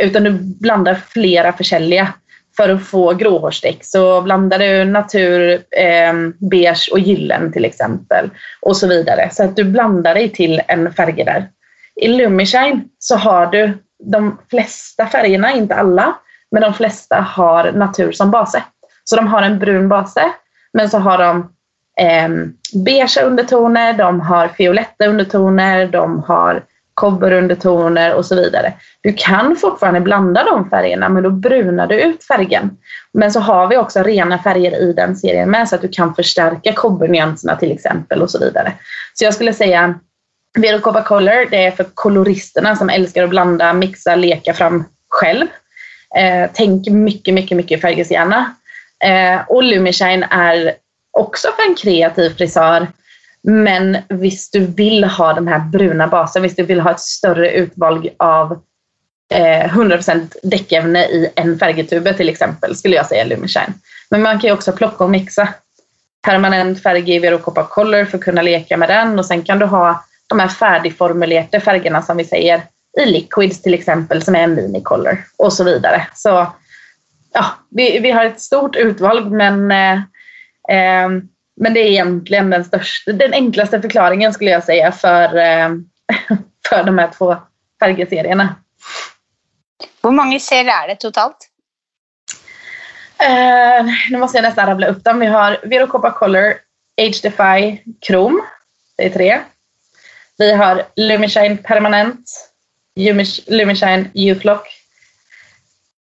Utan 0.00 0.24
du 0.24 0.30
blandar 0.30 0.94
flera 0.94 1.52
försäljliga 1.52 2.12
för 2.56 2.68
att 2.68 2.86
få 2.86 3.14
gråhårsdäck. 3.14 3.78
Så 3.84 4.20
blandar 4.20 4.58
du 4.58 4.84
natur, 4.84 5.52
eh, 5.70 6.12
beige 6.50 6.88
och 6.92 6.98
gyllen 6.98 7.52
till 7.52 7.64
exempel. 7.64 8.30
Och 8.60 8.76
så 8.76 8.86
vidare. 8.86 9.30
Så 9.32 9.44
att 9.44 9.56
du 9.56 9.64
blandar 9.64 10.14
dig 10.14 10.28
till 10.28 10.62
en 10.68 10.94
färg 10.94 11.24
där. 11.24 11.48
I 12.00 12.08
Lumishine 12.08 12.84
så 12.98 13.16
har 13.16 13.46
du 13.46 13.78
de 14.04 14.38
flesta 14.50 15.06
färgerna, 15.06 15.52
inte 15.52 15.74
alla, 15.74 16.14
men 16.50 16.62
de 16.62 16.74
flesta 16.74 17.20
har 17.20 17.72
natur 17.72 18.12
som 18.12 18.30
base. 18.30 18.62
Så 19.04 19.16
de 19.16 19.26
har 19.26 19.42
en 19.42 19.58
brun 19.58 19.88
base, 19.88 20.24
men 20.72 20.90
så 20.90 20.98
har 20.98 21.18
de 21.18 21.54
eh, 22.00 22.28
beige 22.84 23.22
undertoner, 23.24 23.92
de 23.92 24.20
har 24.20 24.50
violetta 24.58 25.06
undertoner, 25.06 25.86
de 25.86 26.22
har 26.22 26.62
kobberundertoner 26.94 28.14
och 28.14 28.26
så 28.26 28.34
vidare. 28.34 28.72
Du 29.00 29.12
kan 29.12 29.56
fortfarande 29.56 30.00
blanda 30.00 30.44
de 30.44 30.70
färgerna 30.70 31.08
men 31.08 31.22
då 31.22 31.30
brunar 31.30 31.86
du 31.86 32.00
ut 32.00 32.24
färgen. 32.24 32.76
Men 33.12 33.32
så 33.32 33.40
har 33.40 33.66
vi 33.66 33.76
också 33.76 34.02
rena 34.02 34.38
färger 34.38 34.82
i 34.82 34.92
den 34.92 35.16
serien 35.16 35.50
med 35.50 35.68
så 35.68 35.74
att 35.74 35.82
du 35.82 35.88
kan 35.88 36.14
förstärka 36.14 36.72
kobbernyanserna 36.72 37.56
till 37.56 37.72
exempel 37.72 38.22
och 38.22 38.30
så 38.30 38.38
vidare. 38.38 38.72
Så 39.14 39.24
jag 39.24 39.34
skulle 39.34 39.52
säga 39.52 39.94
Vero 40.58 40.80
Copa 40.80 41.02
Color, 41.02 41.50
det 41.50 41.64
är 41.64 41.70
för 41.70 41.86
koloristerna 41.94 42.76
som 42.76 42.90
älskar 42.90 43.24
att 43.24 43.30
blanda, 43.30 43.72
mixa, 43.72 44.16
leka 44.16 44.54
fram 44.54 44.84
själv. 45.08 45.46
Eh, 46.16 46.50
tänk 46.52 46.88
mycket, 46.88 47.34
mycket, 47.34 47.56
mycket 47.56 47.80
färggärna. 47.80 48.54
Eh, 49.04 49.40
och 49.48 49.62
Lumishine 49.62 50.26
är 50.30 50.74
också 51.14 51.48
för 51.56 51.70
en 51.70 51.76
kreativ 51.76 52.30
frisör 52.30 52.86
men 53.46 53.98
visst 54.08 54.52
du 54.52 54.66
vill 54.66 55.04
ha 55.04 55.32
den 55.32 55.48
här 55.48 55.58
bruna 55.58 56.08
basen, 56.08 56.42
visst 56.42 56.56
du 56.56 56.62
vill 56.62 56.80
ha 56.80 56.90
ett 56.90 57.00
större 57.00 57.50
utval 57.50 58.10
av 58.16 58.52
eh, 59.34 59.74
100% 59.74 60.36
däckämne 60.42 61.04
i 61.04 61.30
en 61.34 61.58
färgtube 61.58 62.14
till 62.14 62.28
exempel, 62.28 62.76
skulle 62.76 62.96
jag 62.96 63.06
säga 63.06 63.24
Lumishine. 63.24 63.72
Men 64.10 64.22
man 64.22 64.40
kan 64.40 64.48
ju 64.48 64.54
också 64.54 64.72
plocka 64.72 65.04
och 65.04 65.10
mixa 65.10 65.48
permanent 66.22 66.82
färg 66.82 67.14
i 67.14 67.18
Vero 67.18 67.38
Coppa 67.38 67.64
Color 67.64 68.04
för 68.04 68.18
att 68.18 68.24
kunna 68.24 68.42
leka 68.42 68.76
med 68.76 68.88
den 68.88 69.18
och 69.18 69.26
sen 69.26 69.42
kan 69.42 69.58
du 69.58 69.66
ha 69.66 70.04
de 70.26 70.40
här 70.40 70.48
färdigformulerade 70.48 71.60
färgerna 71.60 72.02
som 72.02 72.16
vi 72.16 72.24
säger 72.24 72.62
i 73.02 73.06
liquids 73.06 73.62
till 73.62 73.74
exempel 73.74 74.22
som 74.22 74.34
är 74.34 74.40
en 74.40 74.54
minicolor 74.54 75.24
och 75.36 75.52
så 75.52 75.64
vidare. 75.64 76.06
Så 76.14 76.46
ja, 77.32 77.44
vi, 77.70 77.98
vi 77.98 78.10
har 78.10 78.24
ett 78.24 78.40
stort 78.40 78.76
utval 78.76 79.30
men, 79.30 79.70
eh, 79.70 80.00
men 81.60 81.74
det 81.74 81.80
är 81.80 81.90
egentligen 81.90 82.50
den, 82.50 82.64
största, 82.64 83.12
den 83.12 83.34
enklaste 83.34 83.82
förklaringen 83.82 84.32
skulle 84.32 84.50
jag 84.50 84.64
säga 84.64 84.92
för, 84.92 85.36
eh, 85.36 85.68
för 86.68 86.84
de 86.84 86.98
här 86.98 87.10
två 87.18 87.36
färgserierna. 87.80 88.54
Hur 90.02 90.10
många 90.10 90.40
serier 90.40 90.82
är 90.84 90.88
det 90.88 90.96
totalt? 90.96 91.50
Eh, 93.18 93.84
nu 94.10 94.18
måste 94.18 94.38
jag 94.38 94.42
nästan 94.42 94.66
rabbla 94.66 94.86
upp 94.86 95.04
dem. 95.04 95.20
Vi 95.20 95.26
har 95.26 95.60
Vero 95.62 95.86
Coppa 95.86 96.10
Color, 96.10 96.54
Age 97.00 97.22
Defy, 97.22 97.78
Krom. 98.06 98.42
Det 98.96 99.04
är 99.06 99.10
tre. 99.10 99.40
Vi 100.38 100.52
har 100.52 100.82
Lumishine 100.96 101.56
Permanent, 101.56 102.50
Lumishine 103.46 104.10
Youthlock, 104.14 104.68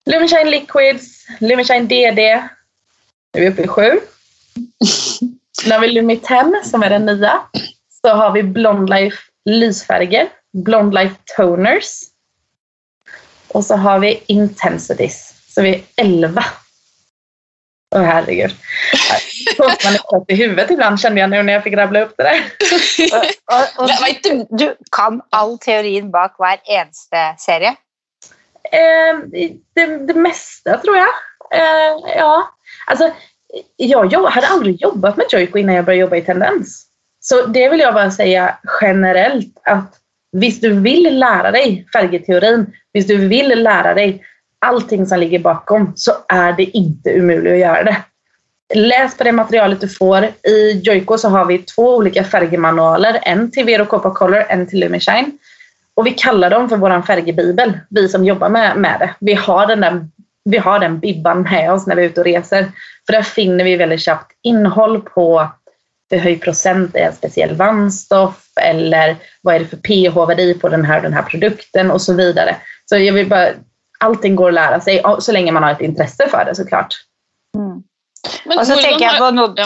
Lumishine 0.07 0.51
Liquids, 0.51 1.27
Lumishine 1.41 1.87
DD. 1.87 2.43
Nu 3.35 3.41
är 3.41 3.41
vi 3.41 3.49
uppe 3.49 3.63
i 3.63 3.69
sju. 3.69 4.01
Har 5.73 5.81
vi 5.81 5.89
Lumitem 5.89 6.61
som 6.65 6.83
är 6.83 6.91
den 6.91 7.07
nya. 7.07 7.43
Så 8.03 8.09
har 8.09 8.31
vi 8.33 8.43
Blond 8.43 8.91
Life 8.91 9.17
lysfärger, 9.45 10.29
Blond 10.53 10.95
Life 10.95 11.15
Toners. 11.37 12.01
Och 13.49 13.65
så 13.65 13.77
har 13.77 13.99
vi 13.99 14.23
Intensities. 14.27 15.35
Så 15.55 15.63
vi 15.63 15.75
är 15.75 15.83
elva 15.97 16.45
Åh 17.95 18.01
oh, 18.01 18.05
herregud. 18.05 18.57
Man 19.59 19.71
är 19.95 20.33
i 20.33 20.35
huvudet 20.35 20.71
ibland 20.71 21.01
kände 21.01 21.21
jag 21.21 21.31
nu 21.31 21.43
när 21.43 21.53
jag 21.53 21.63
fick 21.63 21.75
rabbla 21.75 22.01
upp 22.01 22.15
det 22.17 22.23
där. 22.23 22.41
och, 23.79 23.83
och, 23.83 23.91
du, 24.23 24.47
du 24.51 24.77
kan 24.97 25.23
all 25.31 25.59
teorin 25.59 26.11
bak 26.11 26.35
var 26.39 26.59
eneste 26.65 27.35
serie? 27.39 27.69
Eh, 28.73 29.19
det, 29.75 29.97
det 29.97 30.15
mesta 30.15 30.79
tror 30.79 30.97
jag. 30.97 31.09
Eh, 31.55 32.17
ja, 32.17 32.51
alltså 32.87 33.13
jag, 33.77 34.13
jag 34.13 34.27
hade 34.27 34.47
aldrig 34.47 34.83
jobbat 34.83 35.17
med 35.17 35.27
Joico 35.31 35.59
innan 35.59 35.75
jag 35.75 35.85
började 35.85 36.01
jobba 36.01 36.17
i 36.17 36.23
Tendens. 36.23 36.87
Så 37.21 37.47
det 37.47 37.69
vill 37.69 37.81
jag 37.81 37.95
bara 37.95 38.11
säga 38.11 38.59
generellt 38.81 39.61
att 39.65 39.99
visst 40.33 40.63
du 40.63 40.73
vill 40.73 41.19
lära 41.19 41.51
dig 41.51 41.87
färgteorin, 41.93 42.67
visst 42.93 43.09
du 43.09 43.17
vill 43.17 43.63
lära 43.63 43.95
dig 43.95 44.25
allting 44.59 45.07
som 45.07 45.21
ligger 45.21 45.39
bakom 45.39 45.93
så 45.97 46.13
är 46.29 46.53
det 46.53 46.65
inte 46.65 47.21
omöjligt 47.21 47.53
att 47.53 47.59
göra 47.59 47.83
det. 47.83 47.97
Läs 48.75 49.17
på 49.17 49.25
det 49.25 49.33
materialet 49.33 49.81
du 49.81 49.89
får. 49.89 50.25
I 50.49 50.81
Joico 50.85 51.19
så 51.19 51.29
har 51.29 51.45
vi 51.45 51.59
två 51.59 51.97
olika 51.97 52.25
färgmanualer. 52.25 53.19
En 53.23 53.51
till 53.51 53.65
Vero 53.65 53.87
Copper 53.87 54.11
Color, 54.11 54.45
en 54.49 54.67
till 54.67 54.81
Lumishine. 54.81 55.31
Och 55.95 56.07
vi 56.07 56.11
kallar 56.11 56.51
dem 56.51 56.69
för 56.69 56.77
vår 56.77 57.03
färgbibel, 57.03 57.79
vi 57.91 58.09
som 58.09 58.25
jobbar 58.25 58.49
med, 58.49 58.77
med 58.77 59.01
det. 59.01 59.15
Vi 59.21 59.35
har, 59.35 59.67
den 59.67 59.81
där, 59.81 60.07
vi 60.45 60.59
har 60.59 60.79
den 60.79 60.99
bibban 60.99 61.43
med 61.43 61.73
oss 61.73 61.87
när 61.87 61.97
vi 61.97 62.03
är 62.05 62.07
ute 62.07 62.21
och 62.21 62.27
reser. 62.27 62.73
För 63.07 63.13
där 63.13 63.23
finner 63.23 63.65
vi 63.65 63.77
väldigt 63.77 64.03
snabbt 64.03 64.33
innehåll 64.43 65.01
på 65.01 65.49
för 66.13 66.17
hög 66.17 66.43
procent 66.43 66.97
är 66.97 67.07
en 67.07 67.13
speciell 67.13 67.57
vandstoff 67.57 68.49
eller 68.61 69.17
vad 69.43 69.55
är 69.55 69.59
det 69.59 69.67
för 69.67 69.77
pH-värde 69.77 70.55
på 70.55 70.69
den 70.69 70.85
här 70.85 71.01
den 71.01 71.13
här 71.13 71.23
produkten 71.23 71.91
och 71.91 72.03
så 72.03 72.13
vidare. 72.15 72.57
Så 72.85 72.99
jag 72.99 73.13
vill 73.13 73.29
bara 73.29 73.49
allting 73.99 74.37
går 74.37 74.49
att 74.49 74.55
lära 74.55 74.81
sig 74.81 75.03
så 75.19 75.33
länge 75.33 75.53
man 75.53 75.63
har 75.63 75.71
ett 75.71 75.81
intresse 75.81 76.29
för 76.29 76.45
det 76.45 76.55
såklart. 76.55 76.95
Mm. 77.57 77.83
Och 78.59 78.67
så 78.67 78.77
tänker 78.77 79.05
jag 79.05 79.19
på 79.19 79.31
något, 79.31 79.61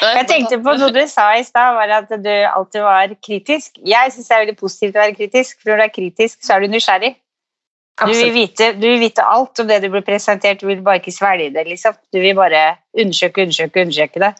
jag 0.00 0.28
tänkte 0.28 0.58
på 0.58 0.72
något 0.72 0.94
du 0.94 1.06
sa 1.08 1.38
i 1.38 1.44
stad, 1.44 1.74
var 1.74 1.88
att 1.88 2.24
du 2.24 2.44
alltid 2.44 2.82
var 2.82 3.22
kritisk. 3.26 3.78
Jag 3.82 4.12
syns 4.12 4.28
det 4.28 4.34
är 4.34 4.38
väldigt 4.38 4.60
positivt 4.60 4.96
att 4.96 5.02
vara 5.02 5.14
kritisk, 5.14 5.62
för 5.62 5.70
när 5.70 5.76
du 5.76 5.82
är 5.82 5.94
kritisk 5.94 6.46
så 6.46 6.52
är 6.52 6.60
du 6.60 6.68
nysgjerrig. 6.68 7.16
Du 8.06 8.12
vill, 8.12 8.32
veta, 8.32 8.72
du 8.72 8.88
vill 8.88 9.00
veta 9.00 9.22
allt 9.22 9.58
om 9.58 9.66
det 9.66 9.78
du 9.78 9.88
blir 9.88 10.00
presenterat, 10.00 10.60
du 10.60 10.66
vill 10.66 10.82
bara 10.82 10.96
inte 10.96 11.12
svälja 11.12 11.50
det. 11.50 11.64
Liksom. 11.64 11.92
Du 12.12 12.20
vill 12.20 12.36
bara 12.36 12.76
undersöka, 12.98 13.42
undersöka, 13.42 13.80
undersöka 13.80 14.20
det. 14.20 14.34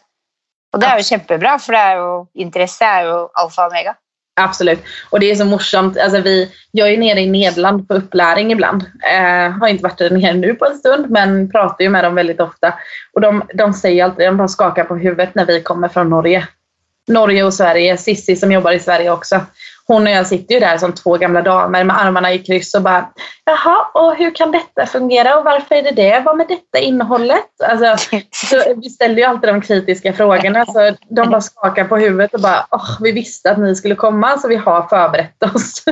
Och 0.73 0.79
det 0.79 0.85
är 0.85 0.97
ju 0.97 1.03
jättebra, 1.11 1.59
för 1.59 1.73
det 1.73 1.79
är 1.79 1.95
ju, 1.95 2.25
intresse 2.43 2.85
är 2.85 3.03
ju 3.03 3.27
alfa 3.33 3.65
och 3.65 3.71
omega. 3.71 3.95
Absolut. 4.41 4.79
Och 5.09 5.19
det 5.19 5.31
är 5.31 5.35
så 5.35 5.45
morsamt. 5.45 5.97
Alltså 5.97 6.21
vi, 6.21 6.51
jag 6.71 6.89
är 6.89 6.97
nere 6.97 7.19
i 7.19 7.29
Nederland 7.29 7.87
på 7.87 7.93
uppläring 7.93 8.51
ibland. 8.51 8.83
Eh, 9.13 9.51
har 9.51 9.67
inte 9.67 9.83
varit 9.83 9.97
där 9.97 10.09
nere 10.09 10.33
nu 10.33 10.53
på 10.53 10.65
en 10.65 10.77
stund 10.77 11.09
men 11.09 11.51
pratar 11.51 11.83
ju 11.83 11.89
med 11.89 12.03
dem 12.03 12.15
väldigt 12.15 12.41
ofta. 12.41 12.73
Och 13.13 13.21
de, 13.21 13.43
de 13.53 13.73
säger 13.73 14.03
alltid, 14.03 14.27
de 14.27 14.37
bara 14.37 14.47
skakar 14.47 14.83
på 14.83 14.95
huvudet 14.95 15.35
när 15.35 15.45
vi 15.45 15.61
kommer 15.61 15.87
från 15.87 16.09
Norge. 16.09 16.47
Norge 17.07 17.43
och 17.43 17.53
Sverige. 17.53 17.97
Sissi 17.97 18.35
som 18.35 18.51
jobbar 18.51 18.71
i 18.71 18.79
Sverige 18.79 19.11
också 19.11 19.41
hon 19.93 20.07
och 20.07 20.13
jag 20.13 20.27
sitter 20.27 20.53
ju 20.53 20.59
där 20.59 20.77
som 20.77 20.93
två 20.93 21.17
gamla 21.17 21.41
damer 21.41 21.83
med 21.83 22.01
armarna 22.01 22.33
i 22.33 22.39
kryss 22.39 22.73
och 22.73 22.81
bara 22.81 23.09
Jaha, 23.45 23.85
och 23.93 24.15
hur 24.15 24.35
kan 24.35 24.51
detta 24.51 24.85
fungera 24.85 25.37
och 25.37 25.45
varför 25.45 25.75
är 25.75 25.83
det 25.83 25.91
det? 25.91 26.21
Vad 26.25 26.37
med 26.37 26.47
detta 26.47 26.79
innehållet? 26.79 27.61
Alltså, 27.63 28.17
vi 28.75 28.89
ställer 28.89 29.15
ju 29.15 29.23
alltid 29.23 29.49
de 29.49 29.61
kritiska 29.61 30.13
frågorna 30.13 30.65
så 30.65 30.95
de 31.09 31.29
bara 31.29 31.41
skakar 31.41 31.85
på 31.85 31.97
huvudet 31.97 32.33
och 32.33 32.41
bara 32.41 32.67
oh, 32.71 32.97
vi 33.01 33.11
visste 33.11 33.51
att 33.51 33.59
ni 33.59 33.75
skulle 33.75 33.95
komma 33.95 34.37
så 34.37 34.47
vi 34.47 34.55
har 34.55 34.87
förberett 34.87 35.43
oss. 35.55 35.83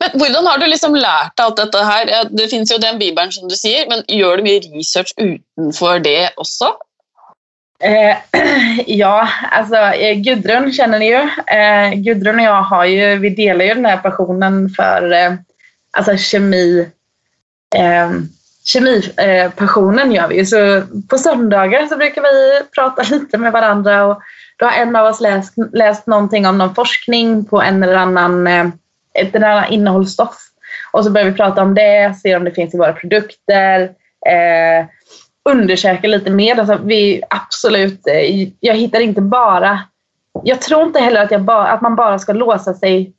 Men 0.00 0.20
Hvordan 0.20 0.46
har 0.46 0.58
du 0.58 0.66
liksom 0.66 0.94
lärt 0.94 1.40
allt 1.40 1.56
detta 1.56 1.78
här? 1.78 2.28
Det 2.30 2.48
finns 2.48 2.72
ju 2.72 2.78
den 2.78 2.98
bibeln 2.98 3.32
som 3.32 3.48
du 3.48 3.54
säger, 3.54 3.88
men 3.88 4.18
gör 4.18 4.36
du 4.36 4.42
mycket 4.42 4.74
research 4.74 5.14
utanför 5.16 5.98
det 5.98 6.30
också? 6.36 6.64
Eh, 7.80 8.16
ja, 8.86 9.28
alltså 9.50 9.76
eh, 9.76 10.16
Gudrun 10.16 10.72
känner 10.72 10.98
ni 10.98 11.08
ju. 11.08 11.28
Eh, 11.56 11.92
Gudrun 11.94 12.38
och 12.38 12.44
jag 12.44 12.62
har 12.62 12.84
ju, 12.84 13.16
vi 13.16 13.30
delar 13.30 13.64
ju 13.64 13.74
den 13.74 13.86
här 13.86 13.96
passionen 13.96 14.68
för 14.68 15.12
eh, 15.12 15.32
alltså 15.92 16.16
kemi. 16.16 16.88
Eh, 17.76 18.10
Kemipassionen 18.64 20.12
gör 20.12 20.28
vi 20.28 20.46
Så 20.46 20.82
på 21.08 21.18
söndagar 21.18 21.86
så 21.86 21.96
brukar 21.96 22.22
vi 22.22 22.64
prata 22.74 23.02
lite 23.10 23.38
med 23.38 23.52
varandra 23.52 24.04
och 24.04 24.22
då 24.56 24.66
har 24.66 24.72
en 24.72 24.96
av 24.96 25.06
oss 25.06 25.20
läst, 25.20 25.54
läst 25.72 26.06
någonting 26.06 26.46
om 26.46 26.58
någon 26.58 26.74
forskning 26.74 27.44
på 27.44 27.62
en 27.62 27.82
eller 27.82 27.94
annan, 27.94 28.46
eh, 28.46 28.66
ett 29.14 29.34
eller 29.34 29.48
annat 29.48 29.70
innehållsstoff. 29.70 30.36
Och 30.92 31.04
så 31.04 31.10
börjar 31.10 31.30
vi 31.30 31.36
prata 31.36 31.62
om 31.62 31.74
det, 31.74 32.14
se 32.22 32.36
om 32.36 32.44
det 32.44 32.50
finns 32.50 32.74
i 32.74 32.78
våra 32.78 32.92
produkter. 32.92 33.80
Eh, 34.26 34.86
Undersöka 35.50 36.08
lite 36.08 36.30
mer. 36.30 36.58
Alltså 36.58 36.78
vi 36.84 37.22
absolut, 37.30 38.06
eh, 38.06 38.48
jag 38.60 38.74
hittar 38.74 39.00
inte 39.00 39.20
bara... 39.20 39.80
Jag 40.44 40.60
tror 40.60 40.82
inte 40.82 41.00
heller 41.00 41.22
att, 41.22 41.30
jag 41.30 41.42
bara, 41.42 41.66
att 41.66 41.80
man 41.80 41.96
bara 41.96 42.18
ska 42.18 42.32
låsa 42.32 42.74
sig 42.74 43.12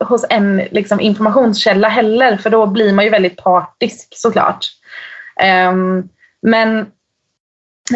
hos 0.00 0.24
en 0.30 0.56
liksom, 0.56 1.00
informationskälla 1.00 1.88
heller, 1.88 2.36
för 2.36 2.50
då 2.50 2.66
blir 2.66 2.92
man 2.92 3.04
ju 3.04 3.10
väldigt 3.10 3.36
partisk 3.36 4.08
såklart. 4.10 4.66
Um, 5.70 6.08
men 6.42 6.86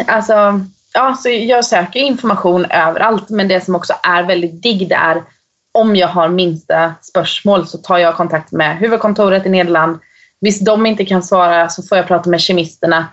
alltså, 0.07 0.61
ja, 0.93 1.15
så 1.15 1.29
jag 1.29 1.65
söker 1.65 1.99
information 1.99 2.65
överallt, 2.65 3.29
men 3.29 3.47
det 3.47 3.65
som 3.65 3.75
också 3.75 3.93
är 4.03 4.23
väldigt 4.23 4.63
digg 4.63 4.89
det 4.89 4.95
är 4.95 5.23
om 5.71 5.95
jag 5.95 6.07
har 6.07 6.29
minsta 6.29 6.93
spörsmål 7.01 7.67
så 7.67 7.77
tar 7.77 7.97
jag 7.97 8.15
kontakt 8.15 8.51
med 8.51 8.77
huvudkontoret 8.77 9.45
i 9.45 9.49
Nederland. 9.49 9.99
Visst 10.41 10.65
de 10.65 10.85
inte 10.85 11.05
kan 11.05 11.23
svara 11.23 11.69
så 11.69 11.83
får 11.83 11.97
jag 11.97 12.07
prata 12.07 12.29
med 12.29 12.41
kemisterna 12.41 13.05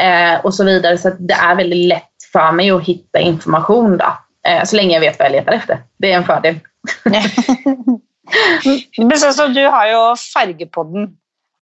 eh, 0.00 0.40
och 0.44 0.54
så 0.54 0.64
vidare. 0.64 0.98
Så 0.98 1.10
det 1.18 1.34
är 1.34 1.54
väldigt 1.54 1.88
lätt 1.88 2.04
för 2.32 2.52
mig 2.52 2.70
att 2.70 2.84
hitta 2.84 3.18
information 3.18 3.96
då, 3.96 4.18
eh, 4.48 4.64
så 4.64 4.76
länge 4.76 4.94
jag 4.94 5.00
vet 5.00 5.18
vad 5.18 5.26
jag 5.26 5.32
letar 5.32 5.52
efter. 5.52 5.78
Det 5.98 6.12
är 6.12 6.16
en 6.16 6.24
fördel. 6.24 6.60
Men 8.98 9.18
så, 9.18 9.32
så 9.32 9.48
du 9.48 9.66
har 9.66 9.86
ju 9.86 10.16
Färgepodden. 10.16 11.16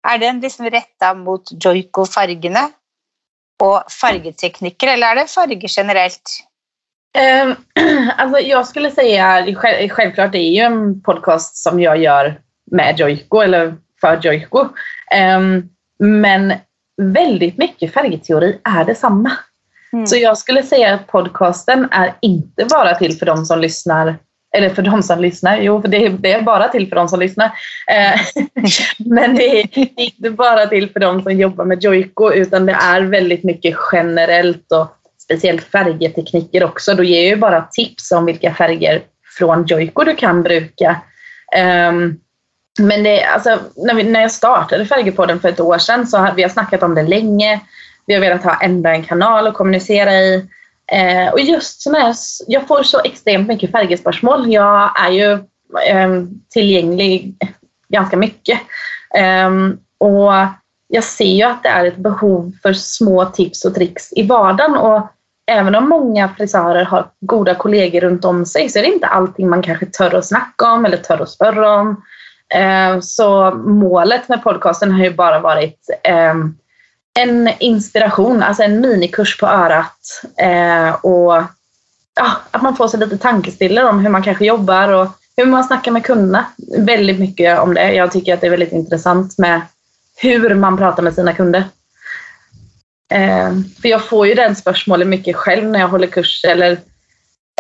Är 0.08 0.18
den 0.18 0.40
liksom 0.40 0.70
rätta 0.70 1.14
mot 1.14 1.64
Joico-färgerna 1.64 2.70
och 3.62 3.92
färgtekniker 4.00 4.86
eller 4.86 5.06
är 5.06 5.16
det 5.16 5.26
färger 5.26 5.68
generellt? 5.76 6.46
Um, 7.44 7.56
alltså 8.16 8.40
jag 8.40 8.66
skulle 8.66 8.90
säga, 8.90 9.46
självklart 9.90 10.32
det 10.32 10.38
är 10.38 10.50
ju 10.50 10.60
en 10.60 11.02
podcast 11.02 11.56
som 11.56 11.80
jag 11.80 11.98
gör 11.98 12.40
med 12.70 12.98
Joico 12.98 13.40
eller 13.40 13.74
för 14.00 14.20
Joico. 14.22 14.68
Um, 15.36 15.68
men 15.98 16.52
väldigt 16.96 17.58
mycket 17.58 17.94
färgteori 17.94 18.60
är 18.64 18.84
detsamma. 18.84 19.32
Mm. 19.92 20.06
Så 20.06 20.16
jag 20.16 20.38
skulle 20.38 20.62
säga 20.62 20.94
att 20.94 21.06
podcasten 21.06 21.88
är 21.90 22.14
inte 22.22 22.64
bara 22.64 22.94
till 22.94 23.18
för 23.18 23.26
de 23.26 23.46
som 23.46 23.60
lyssnar 23.60 24.16
eller 24.56 24.70
för 24.70 24.82
de 24.82 25.02
som 25.02 25.20
lyssnar, 25.20 25.56
jo 25.56 25.82
för 25.82 25.88
det 25.88 26.04
är, 26.04 26.10
det 26.10 26.32
är 26.32 26.42
bara 26.42 26.68
till 26.68 26.88
för 26.88 26.96
de 26.96 27.08
som 27.08 27.20
lyssnar. 27.20 27.46
Eh, 27.90 28.20
men 28.98 29.34
det 29.34 29.60
är 29.60 29.78
inte 30.00 30.30
bara 30.30 30.66
till 30.66 30.90
för 30.90 31.00
de 31.00 31.22
som 31.22 31.32
jobbar 31.32 31.64
med 31.64 31.84
Joico 31.84 32.32
utan 32.32 32.66
det 32.66 32.72
är 32.72 33.00
väldigt 33.00 33.44
mycket 33.44 33.76
generellt 33.92 34.72
och 34.72 34.96
speciellt 35.22 35.64
färgtekniker 35.64 36.64
också. 36.64 36.94
Då 36.94 37.02
ger 37.02 37.22
jag 37.22 37.28
ju 37.28 37.36
bara 37.36 37.62
tips 37.62 38.12
om 38.12 38.26
vilka 38.26 38.54
färger 38.54 39.02
från 39.38 39.66
Joico 39.66 40.04
du 40.04 40.14
kan 40.14 40.42
bruka. 40.42 41.00
Um, 41.88 42.20
men 42.78 43.02
det, 43.02 43.24
alltså, 43.24 43.58
när, 43.76 43.94
vi, 43.94 44.04
när 44.04 44.20
jag 44.20 44.32
startade 44.32 44.86
Färgepodden 44.86 45.40
för 45.40 45.48
ett 45.48 45.60
år 45.60 45.78
sedan 45.78 46.06
så 46.06 46.18
har 46.18 46.34
vi 46.34 46.42
har 46.42 46.50
snackat 46.50 46.82
om 46.82 46.94
det 46.94 47.02
länge. 47.02 47.60
Vi 48.06 48.14
har 48.14 48.20
velat 48.20 48.44
ha 48.44 48.60
ända 48.60 48.90
en 48.90 49.02
kanal 49.02 49.46
att 49.46 49.54
kommunicera 49.54 50.14
i. 50.14 50.48
Eh, 50.92 51.32
och 51.32 51.40
just 51.40 51.82
sådana 51.82 52.04
här, 52.04 52.14
jag 52.46 52.68
får 52.68 52.82
så 52.82 53.00
extremt 53.00 53.48
mycket 53.48 53.72
färgespörsmål. 53.72 54.52
Jag 54.52 55.00
är 55.00 55.10
ju 55.10 55.32
eh, 55.88 56.10
tillgänglig 56.50 57.36
ganska 57.88 58.16
mycket. 58.16 58.60
Eh, 59.14 59.50
och 59.98 60.32
jag 60.88 61.04
ser 61.04 61.24
ju 61.24 61.42
att 61.42 61.62
det 61.62 61.68
är 61.68 61.84
ett 61.84 61.96
behov 61.96 62.52
för 62.62 62.72
små 62.72 63.24
tips 63.24 63.64
och 63.64 63.74
tricks 63.74 64.12
i 64.12 64.22
vardagen. 64.22 64.76
Och 64.76 65.08
även 65.46 65.74
om 65.74 65.88
många 65.88 66.28
frisörer 66.28 66.84
har 66.84 67.06
goda 67.20 67.54
kollegor 67.54 68.00
runt 68.00 68.24
om 68.24 68.46
sig 68.46 68.68
så 68.68 68.78
är 68.78 68.82
det 68.82 68.92
inte 68.92 69.06
allting 69.06 69.48
man 69.48 69.62
kanske 69.62 69.86
tör 69.86 70.14
att 70.14 70.26
snacka 70.26 70.72
om 70.72 70.84
eller 70.84 70.96
tör 70.96 71.22
att 71.22 71.30
spöra 71.30 71.72
om. 71.72 72.02
Eh, 72.54 73.00
så 73.00 73.50
målet 73.54 74.28
med 74.28 74.42
podcasten 74.42 74.92
har 74.92 75.04
ju 75.04 75.14
bara 75.14 75.40
varit 75.40 75.90
ehm, 76.02 76.56
en 77.18 77.50
inspiration, 77.58 78.42
alltså 78.42 78.62
en 78.62 78.80
minikurs 78.80 79.38
på 79.38 79.46
örat. 79.46 80.22
Eh, 80.36 80.94
och 80.94 81.36
att 82.50 82.62
man 82.62 82.76
får 82.76 82.88
sig 82.88 83.00
lite 83.00 83.18
tankestillare 83.18 83.88
om 83.88 83.98
hur 83.98 84.10
man 84.10 84.22
kanske 84.22 84.46
jobbar 84.46 84.88
och 84.88 85.08
hur 85.36 85.46
man 85.46 85.64
snackar 85.64 85.92
med 85.92 86.04
kunderna. 86.04 86.46
Väldigt 86.78 87.18
mycket 87.18 87.58
om 87.58 87.74
det. 87.74 87.92
Jag 87.92 88.12
tycker 88.12 88.34
att 88.34 88.40
det 88.40 88.46
är 88.46 88.50
väldigt 88.50 88.72
intressant 88.72 89.38
med 89.38 89.60
hur 90.16 90.54
man 90.54 90.76
pratar 90.76 91.02
med 91.02 91.14
sina 91.14 91.32
kunder. 91.32 91.64
Ehm, 93.10 93.64
för 93.82 93.88
jag 93.88 94.04
får 94.04 94.26
ju 94.26 94.34
den 94.34 94.56
spörsmålet 94.56 95.08
mycket 95.08 95.36
själv 95.36 95.64
när 95.64 95.80
jag 95.80 95.88
håller 95.88 96.06
kurs 96.06 96.44
eller 96.44 96.78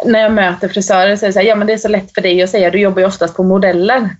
när 0.04 0.20
jag 0.20 0.32
möter 0.32 0.68
frisörer. 0.68 1.16
Så 1.16 1.24
är 1.24 1.26
det, 1.26 1.32
så 1.32 1.38
här, 1.38 1.46
ja, 1.46 1.54
men 1.54 1.66
det 1.66 1.72
är 1.72 1.78
så 1.78 1.88
lätt 1.88 2.14
för 2.14 2.20
dig 2.20 2.42
att 2.42 2.50
säga, 2.50 2.70
du 2.70 2.78
jobbar 2.78 3.00
ju 3.00 3.06
oftast 3.06 3.36
på 3.36 3.42
modeller. 3.42 4.10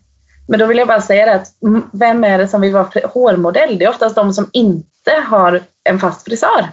Men 0.49 0.61
då 0.61 0.67
vill 0.67 0.79
jag 0.79 0.89
bara 0.89 1.01
säga 1.01 1.27
det 1.27 1.35
att 1.35 1.63
mm, 1.63 1.83
vem 1.93 2.25
är 2.25 2.39
det 2.39 2.49
som 2.49 2.61
vill 2.61 2.73
vara 2.73 2.91
hårmodell? 3.05 3.79
Det 3.79 3.85
är 3.85 3.91
oftast 3.91 4.17
de 4.17 4.33
som 4.33 4.51
inte 4.53 5.11
har 5.27 5.63
en 5.85 6.01
fast 6.01 6.25
frisör. 6.25 6.69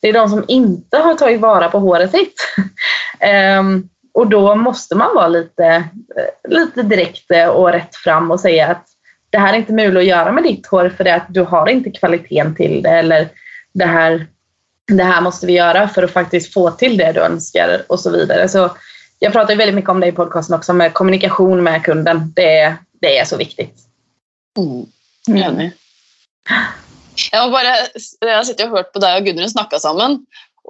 Det 0.00 0.08
är 0.08 0.12
de 0.12 0.28
som 0.28 0.44
inte 0.48 0.96
har 0.98 1.14
tagit 1.14 1.40
vara 1.40 1.68
på 1.68 1.78
håret 1.78 2.10
sitt. 2.10 2.34
um, 3.60 3.88
och 4.14 4.26
då 4.26 4.54
måste 4.54 4.94
man 4.94 5.14
vara 5.14 5.28
lite, 5.28 5.66
eh, 5.66 6.50
lite 6.50 6.82
direkt 6.82 7.30
eh, 7.30 7.46
och 7.46 7.72
rätt 7.72 7.96
fram 7.96 8.30
och 8.30 8.40
säga 8.40 8.68
att 8.70 8.86
det 9.30 9.38
här 9.38 9.52
är 9.52 9.58
inte 9.58 9.72
möjligt 9.72 9.98
att 9.98 10.04
göra 10.04 10.32
med 10.32 10.44
ditt 10.44 10.66
hår 10.66 10.88
för 10.96 11.04
det 11.04 11.14
att 11.14 11.26
du 11.28 11.40
har 11.40 11.68
inte 11.68 11.90
kvaliteten 11.90 12.54
till 12.54 12.82
det 12.82 12.90
eller 12.90 13.28
det 13.72 13.84
här, 13.84 14.26
det 14.86 15.04
här 15.04 15.20
måste 15.20 15.46
vi 15.46 15.52
göra 15.52 15.88
för 15.88 16.02
att 16.02 16.10
faktiskt 16.10 16.52
få 16.52 16.70
till 16.70 16.96
det 16.96 17.12
du 17.12 17.20
önskar 17.20 17.82
och 17.86 18.00
så 18.00 18.10
vidare. 18.10 18.48
Så 18.48 18.70
jag 19.18 19.32
pratar 19.32 19.56
väldigt 19.56 19.74
mycket 19.74 19.90
om 19.90 20.00
det 20.00 20.06
i 20.06 20.12
podcasten 20.12 20.56
också 20.56 20.72
med 20.72 20.94
kommunikation 20.94 21.62
med 21.62 21.84
kunden. 21.84 22.32
Det, 22.36 22.76
det 23.04 23.18
är 23.18 23.24
så 23.24 23.36
viktigt. 23.36 23.74
Mm. 24.58 24.86
Enig. 25.28 25.72
Jeg, 27.32 27.40
har 27.40 27.50
bare, 27.50 27.74
jeg 28.20 28.32
har 28.36 28.44
sittet 28.44 28.66
og 28.68 28.78
hørt 28.78 28.92
på 28.94 29.02
deg 29.02 29.20
og 29.20 29.28
Gudrun 29.28 29.50
snakke 29.52 29.80
sammen. 29.82 30.22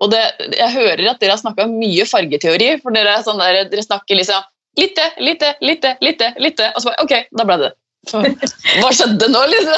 Og 0.03 0.11
det, 0.11 0.23
jeg 0.59 0.75
hører 0.75 1.05
at 1.13 1.23
dere 1.23 1.37
har 1.37 1.41
snakka 1.41 1.69
mye 1.71 2.07
fargeteori. 2.11 2.73
For 2.83 2.95
dere, 2.95 3.21
sånn 3.27 3.39
der, 3.43 3.63
dere 3.71 3.87
snakker 3.87 4.19
liksom 4.19 4.43
lite, 4.81 5.07
lite, 5.23 5.55
lite, 5.63 5.95
lite, 6.03 6.33
lite. 6.43 6.71
Og 6.75 6.83
så 6.83 6.91
bare 6.91 7.07
OK, 7.07 7.15
da 7.31 7.47
ble 7.47 7.59
det 7.63 7.71
det. 7.71 7.79
Vad 8.83 9.19
den 9.19 9.33
då 9.33 9.45
Lisa? 9.47 9.77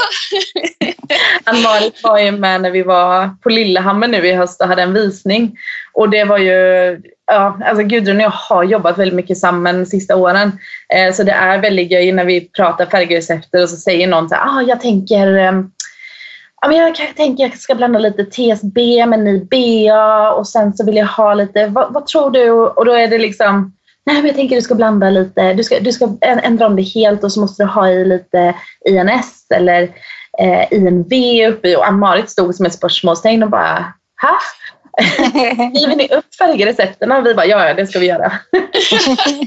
Ann-Marit 1.44 2.02
var 2.02 2.18
ju 2.18 2.30
med 2.30 2.60
när 2.60 2.70
vi 2.70 2.82
var 2.82 3.30
på 3.42 3.48
Lillehammer 3.48 4.08
nu 4.08 4.26
i 4.26 4.32
höst 4.32 4.60
och 4.60 4.68
hade 4.68 4.82
en 4.82 4.94
visning. 4.94 5.56
Och 5.92 6.10
det 6.10 6.24
var 6.24 6.38
ju, 6.38 6.52
ja, 7.26 7.58
alltså 7.64 7.82
Gudrun 7.82 8.16
och 8.16 8.22
jag 8.22 8.30
har 8.30 8.64
jobbat 8.64 8.98
väldigt 8.98 9.16
mycket 9.16 9.38
samman 9.38 9.78
de 9.78 9.86
sista 9.86 10.16
åren. 10.16 10.58
Eh, 10.94 11.14
så 11.14 11.22
det 11.22 11.32
är 11.32 11.58
väldigt 11.58 11.90
göj 11.90 12.12
när 12.12 12.24
vi 12.24 12.40
pratar 12.40 12.86
färgrecepter 12.86 13.62
och 13.62 13.70
så 13.70 13.76
säger 13.76 14.06
någon 14.06 14.28
så 14.28 14.34
här, 14.34 14.58
ah, 14.58 14.62
jag 14.62 14.80
tänker 14.80 15.36
eh, 15.36 15.52
Ja, 16.60 16.68
men 16.68 16.76
jag 16.76 16.94
kanske 16.94 17.14
tänker 17.14 17.44
att 17.44 17.50
jag 17.50 17.60
ska 17.60 17.74
blanda 17.74 17.98
lite 17.98 18.24
TSB 18.24 19.06
med 19.06 19.20
NIBA 19.20 20.32
och 20.32 20.48
sen 20.48 20.72
så 20.72 20.84
vill 20.84 20.96
jag 20.96 21.06
ha 21.06 21.34
lite, 21.34 21.66
vad, 21.66 21.92
vad 21.92 22.06
tror 22.06 22.30
du? 22.30 22.50
Och 22.50 22.84
då 22.84 22.92
är 22.92 23.08
det 23.08 23.18
liksom 23.18 23.75
Nej, 24.06 24.16
men 24.16 24.26
jag 24.26 24.36
tänker 24.36 24.56
du 24.56 24.62
ska 24.62 24.74
blanda 24.74 25.10
lite. 25.10 25.52
Du 25.52 25.64
ska, 25.64 25.80
du 25.80 25.92
ska 25.92 26.16
ändra 26.20 26.66
om 26.66 26.76
det 26.76 26.82
helt 26.82 27.24
och 27.24 27.32
så 27.32 27.40
måste 27.40 27.62
du 27.62 27.66
ha 27.66 27.90
i 27.90 28.04
lite 28.04 28.54
INS 28.88 29.46
eller 29.54 29.82
eh, 30.38 30.72
INV 30.72 31.12
uppe 31.48 31.68
i. 31.68 31.76
Och 31.76 31.86
Ann-Marit 31.86 32.30
stod 32.30 32.54
som 32.54 32.66
ett 32.66 32.74
spörsmålstecken 32.74 33.42
och 33.42 33.50
bara, 33.50 33.92
ha? 34.22 34.38
Skriver 35.74 35.96
ni 35.96 36.08
upp 36.08 36.34
färgrecepten? 36.38 37.12
Och 37.12 37.26
vi 37.26 37.34
bara, 37.34 37.46
ja, 37.46 37.68
ja, 37.68 37.74
det 37.74 37.86
ska 37.86 37.98
vi 37.98 38.06
göra. 38.06 38.32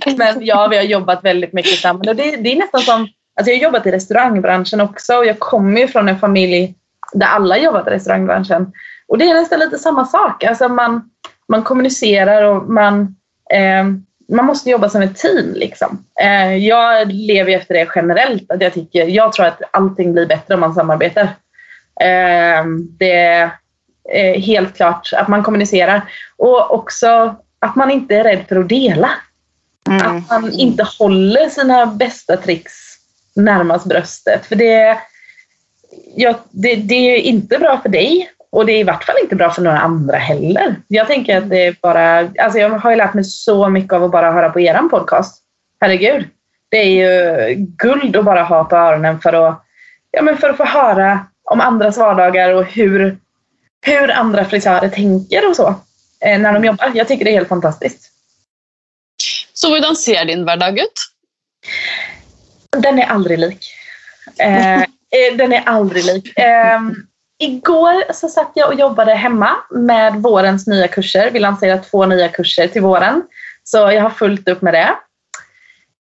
men 0.18 0.46
ja, 0.46 0.68
vi 0.68 0.78
har 0.78 0.84
jobbat 0.84 1.24
väldigt 1.24 1.54
mycket 1.54 1.80
samman. 1.80 2.10
Och 2.10 2.16
det, 2.16 2.36
det 2.36 2.52
är 2.52 2.56
nästan 2.56 2.82
som, 2.82 3.08
alltså 3.40 3.52
jag 3.52 3.58
har 3.58 3.64
jobbat 3.64 3.86
i 3.86 3.92
restaurangbranschen 3.92 4.82
också 4.82 5.14
och 5.14 5.26
jag 5.26 5.40
kommer 5.40 5.82
ju 5.82 5.88
från 5.88 6.10
en 6.10 6.20
familj 6.20 6.76
där 7.14 7.28
alla 7.28 7.58
jobbat 7.58 7.88
i 7.88 7.90
restaurangbranschen. 7.90 8.72
Och 9.08 9.18
det 9.18 9.30
är 9.30 9.34
nästan 9.34 9.60
lite 9.60 9.78
samma 9.78 10.06
sak. 10.06 10.44
Alltså 10.44 10.70
man, 10.70 11.10
man 11.48 11.64
kommunicerar 11.64 12.44
och 12.44 12.70
man 12.70 13.16
eh, 13.54 13.86
man 14.30 14.46
måste 14.46 14.70
jobba 14.70 14.90
som 14.90 15.02
ett 15.02 15.18
team. 15.18 15.54
Liksom. 15.54 16.06
Eh, 16.22 16.56
jag 16.56 17.12
lever 17.12 17.52
efter 17.52 17.74
det 17.74 17.90
generellt. 17.96 18.52
Att 18.52 18.62
jag, 18.62 18.74
tycker, 18.74 19.06
jag 19.06 19.34
tror 19.34 19.46
att 19.46 19.62
allting 19.72 20.14
blir 20.14 20.26
bättre 20.26 20.54
om 20.54 20.60
man 20.60 20.74
samarbetar. 20.74 21.24
Eh, 22.02 22.66
det 23.00 23.50
är 24.10 24.40
helt 24.40 24.76
klart 24.76 25.10
att 25.14 25.28
man 25.28 25.44
kommunicerar. 25.44 26.02
Och 26.38 26.74
också 26.74 27.36
att 27.60 27.76
man 27.76 27.92
inte 27.92 28.16
är 28.16 28.24
rädd 28.24 28.46
för 28.50 28.56
att 28.56 28.70
dela. 28.70 29.10
Mm. 29.90 30.18
Att 30.18 30.42
man 30.42 30.52
inte 30.52 30.88
håller 31.00 31.50
sina 31.50 31.86
bästa 31.86 32.38
tricks 32.38 32.74
närmast 33.36 33.86
bröstet. 33.86 34.46
För 34.46 34.56
det, 34.56 34.98
ja, 36.16 36.40
det, 36.50 36.76
det 36.76 36.96
är 36.96 37.18
inte 37.18 37.58
bra 37.58 37.82
för 37.82 37.90
dig 37.90 38.30
och 38.52 38.66
det 38.66 38.72
är 38.72 38.80
i 38.80 38.84
vart 38.84 39.04
fall 39.04 39.16
inte 39.24 39.36
bra 39.36 39.50
för 39.50 39.62
några 39.62 39.80
andra 39.80 40.18
heller. 40.18 40.76
Jag 40.88 41.08
tänker 41.08 41.38
att 41.38 41.50
det 41.50 41.66
är 41.66 41.76
bara, 41.82 42.20
alltså 42.20 42.60
jag 42.60 42.70
har 42.70 42.92
ju 42.92 42.98
lärt 42.98 43.14
mig 43.14 43.24
så 43.24 43.70
mycket 43.70 43.94
av 43.94 44.04
att 44.04 44.12
bara 44.12 44.32
höra 44.32 44.50
på 44.50 44.60
eran 44.60 44.90
podcast. 44.90 45.44
Herregud. 45.82 46.28
Det 46.70 46.78
är 46.78 46.86
ju 46.86 47.56
guld 47.56 48.16
att 48.16 48.26
bara 48.26 48.44
ha 48.44 48.64
på 48.64 48.76
öronen 48.76 49.22
för 49.22 49.34
att, 49.34 49.64
ja, 50.12 50.22
men 50.22 50.38
för 50.38 50.50
att 50.50 50.58
få 50.58 50.66
höra 50.66 51.26
om 51.44 51.62
andras 51.62 51.98
vardagar 51.98 52.54
och 52.54 52.66
hur, 52.66 53.18
hur 53.86 54.12
andra 54.12 54.46
frisörer 54.46 54.90
tänker 54.90 55.50
och 55.50 55.56
så 55.56 55.68
eh, 56.26 56.40
när 56.40 56.54
de 56.54 56.66
jobbar. 56.66 56.92
Jag 56.94 57.08
tycker 57.08 57.26
det 57.26 57.32
är 57.32 57.36
helt 57.36 57.50
fantastiskt. 57.50 58.12
Så 59.54 59.76
hur 59.76 59.96
ser 59.96 60.26
din 60.26 60.46
vardag 60.46 60.80
ut? 60.80 60.94
Den 62.78 63.00
är 63.00 63.06
aldrig 63.06 63.40
lik. 63.40 63.74
Eh, 64.40 64.82
eh 64.82 65.36
den 65.38 65.54
är 65.54 65.64
aldrig 65.66 66.06
lik. 66.06 66.38
Eh, 66.40 66.82
Igår 67.42 68.14
så 68.14 68.28
satt 68.28 68.52
jag 68.54 68.68
och 68.68 68.80
jobbade 68.80 69.14
hemma 69.14 69.50
med 69.70 70.16
vårens 70.16 70.68
nya 70.68 70.88
kurser. 70.88 71.32
Vi 71.32 71.40
lanserar 71.40 71.78
två 71.78 72.06
nya 72.06 72.28
kurser 72.28 72.68
till 72.68 72.82
våren. 72.82 73.24
Så 73.64 73.78
jag 73.78 74.02
har 74.02 74.10
fullt 74.10 74.48
upp 74.50 74.62
med 74.62 74.74
det. 74.74 74.90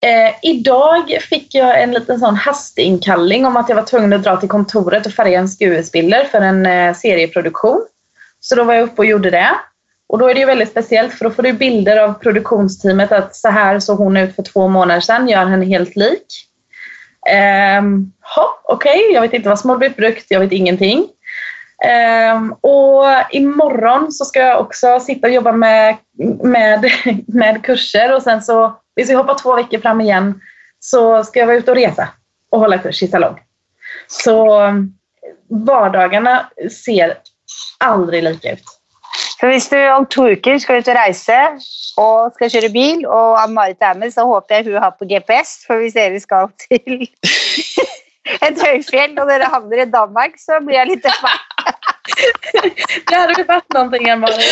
Eh, 0.07 0.35
idag 0.43 1.19
fick 1.31 1.55
jag 1.55 1.83
en 1.83 1.93
liten 1.93 2.19
sån 2.19 2.37
hastinkallning 2.37 3.47
om 3.47 3.57
att 3.57 3.69
jag 3.69 3.77
var 3.77 3.83
tvungen 3.83 4.13
att 4.13 4.23
dra 4.23 4.37
till 4.37 4.49
kontoret 4.49 5.07
och 5.07 5.13
färga 5.13 5.39
en 5.39 5.49
skuespiller 5.49 6.25
för 6.25 6.41
en 6.41 6.67
eh, 6.67 6.95
serieproduktion. 6.95 7.87
Så 8.41 8.55
då 8.55 8.65
var 8.65 8.75
jag 8.75 8.85
uppe 8.85 8.97
och 8.97 9.07
gjorde 9.07 9.31
det. 9.31 9.51
Och 10.09 10.19
då 10.19 10.29
är 10.29 10.35
det 10.35 10.41
ju 10.41 10.47
väldigt 10.47 10.71
speciellt 10.71 11.15
för 11.15 11.25
då 11.25 11.31
får 11.31 11.43
du 11.43 11.53
bilder 11.53 11.97
av 11.97 12.13
produktionsteamet 12.13 13.13
att 13.13 13.37
så 13.37 13.49
här 13.49 13.81
såg 13.81 13.99
hon 13.99 14.17
ut 14.17 14.37
för 14.37 14.43
två 14.43 14.69
månader 14.69 15.01
sedan, 15.01 15.29
gör 15.29 15.47
henne 15.47 15.67
helt 15.67 15.97
lik. 15.97 16.27
Ehm, 17.31 18.13
Okej, 18.65 18.99
okay. 18.99 19.15
jag 19.15 19.23
vet 19.23 19.33
inte 19.33 19.49
vad 19.49 19.59
som 19.59 19.71
har 19.71 19.77
blivit 19.77 19.97
brukt, 19.97 20.27
jag 20.29 20.41
vet 20.41 20.53
ingenting. 20.53 21.09
Um, 22.35 22.53
och 22.53 23.05
imorgon 23.31 24.13
så 24.13 24.25
ska 24.25 24.41
jag 24.41 24.61
också 24.61 25.01
sitta 25.01 25.27
och 25.27 25.33
jobba 25.33 25.53
med, 25.53 25.97
med, 26.43 26.91
med 27.27 27.65
kurser 27.65 28.15
och 28.15 28.23
sen 28.23 28.43
så, 28.43 28.77
vi 28.95 29.05
ska 29.05 29.17
hoppa 29.17 29.35
två 29.35 29.57
veckor 29.57 29.79
fram 29.79 30.01
igen, 30.01 30.41
så 30.81 31.25
ska 31.25 31.39
jag 31.39 31.47
vara 31.47 31.57
ute 31.57 31.71
och 31.71 31.77
resa 31.77 32.09
och 32.51 32.61
hålla 32.61 32.79
kurs 32.79 33.03
i 33.03 33.09
salong. 33.09 33.41
Så 34.07 34.61
ehm, 34.61 34.93
vardagarna 35.49 36.51
ser 36.85 37.19
aldrig 37.79 38.23
lika 38.23 38.53
ut. 38.53 38.65
Så 39.41 39.47
om 39.47 39.61
du 39.71 39.93
om 39.93 40.07
två 40.07 40.23
veckor 40.23 40.59
ska 40.59 40.77
ut 40.77 40.89
och 40.89 40.95
resa 40.95 41.59
och 41.97 42.33
ska 42.35 42.49
köra 42.49 42.69
bil 42.69 43.07
och 43.07 43.41
Ann-Marit 43.41 43.83
är 43.83 43.95
med 43.95 44.13
så 44.13 44.21
hoppas 44.21 44.51
jag 44.51 44.59
att 44.59 44.67
hon 44.67 44.75
har 44.75 44.91
på 44.91 45.05
GPS 45.05 45.65
för 45.67 45.77
vi 45.77 45.91
ser 45.91 46.11
vi 46.11 46.21
ska 46.21 46.49
till 46.69 47.07
ett 48.41 48.63
högfjäll 48.63 49.19
och 49.19 49.27
när 49.27 49.39
det 49.39 49.45
hamnar 49.45 49.83
i 49.83 49.85
Danmark 49.85 50.35
så 50.39 50.61
blir 50.61 50.77
jag 50.77 50.89
lite 50.89 51.13
det 53.09 53.15
hade 53.15 53.45
varit 53.45 53.73
någonting, 53.75 54.11
Ann-Marie. 54.11 54.45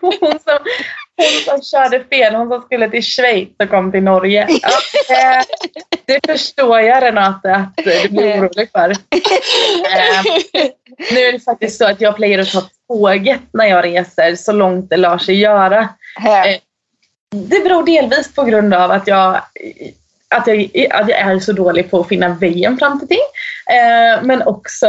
Hon, 0.00 0.12
som, 0.20 0.58
hon 1.16 1.40
som 1.44 1.62
körde 1.62 2.04
fel, 2.04 2.34
hon 2.34 2.48
som 2.48 2.62
skulle 2.62 2.90
till 2.90 3.02
Schweiz 3.02 3.48
och 3.58 3.70
kom 3.70 3.92
till 3.92 4.02
Norge. 4.02 4.46
Ja, 5.08 5.42
det, 6.04 6.26
förstår 6.26 6.80
jag 6.80 7.02
Renate 7.02 7.54
att 7.54 7.76
du 7.76 8.08
blir 8.08 8.40
orolig 8.40 8.70
för. 8.72 8.90
Eh, 9.80 10.22
nu 11.10 11.20
är 11.20 11.32
det 11.32 11.40
faktiskt 11.40 11.78
så 11.78 11.86
att 11.86 12.00
jag 12.00 12.16
plejer 12.16 12.38
att 12.38 12.52
ta 12.52 12.62
tåget 12.88 13.40
när 13.52 13.66
jag 13.66 13.84
reser 13.84 14.36
så 14.36 14.52
långt 14.52 14.90
det 14.90 14.96
lär 14.96 15.18
sig 15.18 15.38
göra. 15.38 15.80
Eh, 16.18 16.56
det 17.30 17.64
beror 17.64 17.82
delvis 17.82 18.34
på 18.34 18.44
grund 18.44 18.74
av 18.74 18.90
att 18.90 19.06
jag 19.06 19.42
att 20.34 20.46
jag, 20.46 20.86
att 20.90 21.08
jag 21.08 21.18
är 21.18 21.38
så 21.38 21.52
dålig 21.52 21.90
på 21.90 22.00
att 22.00 22.08
finna 22.08 22.28
vägen 22.28 22.78
fram 22.78 22.98
till 22.98 23.08
ting. 23.08 23.18
Eh, 23.70 24.22
men 24.22 24.42
också, 24.42 24.86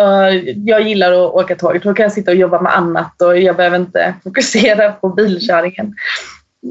jag 0.56 0.82
gillar 0.82 1.12
att 1.12 1.34
åka 1.34 1.56
tåg. 1.56 1.82
Då 1.84 1.94
kan 1.94 2.04
jag 2.04 2.14
sitta 2.14 2.32
och 2.32 2.38
jobba 2.38 2.62
med 2.62 2.78
annat 2.78 3.22
och 3.22 3.38
jag 3.38 3.56
behöver 3.56 3.78
inte 3.78 4.14
fokusera 4.24 4.92
på 4.92 5.10
bilkörningen. 5.10 5.96